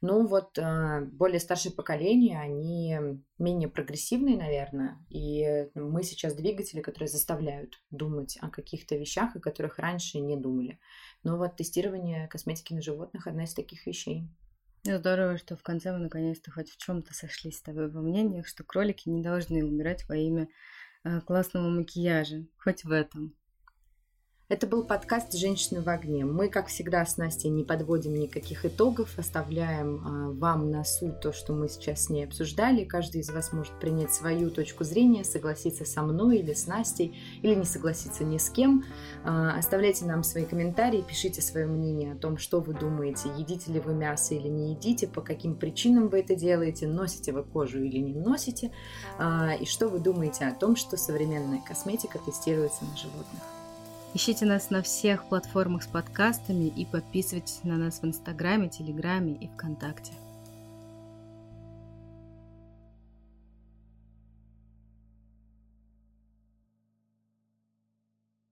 Ну 0.00 0.26
вот 0.26 0.58
а, 0.58 1.00
более 1.00 1.40
старшее 1.40 1.72
поколение, 1.72 2.38
они 2.38 2.98
менее 3.38 3.68
прогрессивные, 3.68 4.36
наверное, 4.36 4.98
и 5.08 5.68
мы 5.74 6.02
сейчас 6.02 6.34
двигатели, 6.34 6.80
которые 6.80 7.08
заставляют 7.08 7.80
думать 7.90 8.36
о 8.42 8.50
каких-то 8.50 8.96
вещах, 8.96 9.34
о 9.34 9.40
которых 9.40 9.78
раньше 9.78 10.18
не 10.18 10.36
думали. 10.36 10.78
Но 11.22 11.38
вот 11.38 11.56
тестирование 11.56 12.28
косметики 12.28 12.74
на 12.74 12.82
животных 12.82 13.26
одна 13.26 13.44
из 13.44 13.54
таких 13.54 13.86
вещей. 13.86 14.28
Здорово, 14.82 15.38
что 15.38 15.56
в 15.56 15.62
конце 15.62 15.92
мы 15.92 16.00
наконец-то 16.00 16.50
хоть 16.50 16.70
в 16.70 16.76
чем-то 16.76 17.14
сошлись 17.14 17.56
с 17.56 17.62
тобой 17.62 17.90
во 17.90 18.02
мнениях, 18.02 18.46
что 18.46 18.64
кролики 18.64 19.08
не 19.08 19.22
должны 19.22 19.64
умирать 19.64 20.06
во 20.06 20.16
имя 20.16 20.48
э, 21.04 21.22
классного 21.22 21.70
макияжа, 21.70 22.44
хоть 22.58 22.84
в 22.84 22.90
этом. 22.90 23.34
Это 24.50 24.66
был 24.66 24.84
подкаст 24.84 25.32
«Женщины 25.32 25.80
в 25.80 25.88
огне». 25.88 26.26
Мы, 26.26 26.50
как 26.50 26.66
всегда, 26.66 27.06
с 27.06 27.16
Настей 27.16 27.48
не 27.48 27.64
подводим 27.64 28.12
никаких 28.12 28.66
итогов, 28.66 29.18
оставляем 29.18 30.02
а, 30.04 30.30
вам 30.32 30.70
на 30.70 30.84
суд 30.84 31.18
то, 31.22 31.32
что 31.32 31.54
мы 31.54 31.66
сейчас 31.66 32.04
с 32.04 32.10
ней 32.10 32.26
обсуждали. 32.26 32.84
Каждый 32.84 33.22
из 33.22 33.30
вас 33.30 33.54
может 33.54 33.72
принять 33.80 34.12
свою 34.12 34.50
точку 34.50 34.84
зрения, 34.84 35.24
согласиться 35.24 35.86
со 35.86 36.02
мной 36.02 36.40
или 36.40 36.52
с 36.52 36.66
Настей, 36.66 37.16
или 37.40 37.54
не 37.54 37.64
согласиться 37.64 38.22
ни 38.22 38.36
с 38.36 38.50
кем. 38.50 38.84
А, 39.24 39.56
оставляйте 39.56 40.04
нам 40.04 40.22
свои 40.22 40.44
комментарии, 40.44 41.02
пишите 41.08 41.40
свое 41.40 41.64
мнение 41.64 42.12
о 42.12 42.16
том, 42.16 42.36
что 42.36 42.60
вы 42.60 42.74
думаете, 42.74 43.30
едите 43.38 43.72
ли 43.72 43.80
вы 43.80 43.94
мясо 43.94 44.34
или 44.34 44.48
не 44.48 44.72
едите, 44.72 45.06
по 45.06 45.22
каким 45.22 45.54
причинам 45.54 46.08
вы 46.08 46.20
это 46.20 46.34
делаете, 46.34 46.86
носите 46.86 47.32
вы 47.32 47.44
кожу 47.44 47.82
или 47.82 47.98
не 47.98 48.12
носите, 48.12 48.72
а, 49.18 49.54
и 49.54 49.64
что 49.64 49.88
вы 49.88 50.00
думаете 50.00 50.44
о 50.44 50.54
том, 50.54 50.76
что 50.76 50.98
современная 50.98 51.62
косметика 51.66 52.18
тестируется 52.18 52.84
на 52.84 52.94
животных. 52.94 53.40
Ищите 54.14 54.46
нас 54.46 54.70
на 54.70 54.80
всех 54.80 55.24
платформах 55.24 55.82
с 55.82 55.88
подкастами 55.88 56.66
и 56.66 56.84
подписывайтесь 56.84 57.64
на 57.64 57.76
нас 57.76 57.98
в 58.00 58.04
Инстаграме, 58.04 58.68
Телеграме 58.68 59.32
и 59.32 59.48
ВКонтакте. 59.48 60.12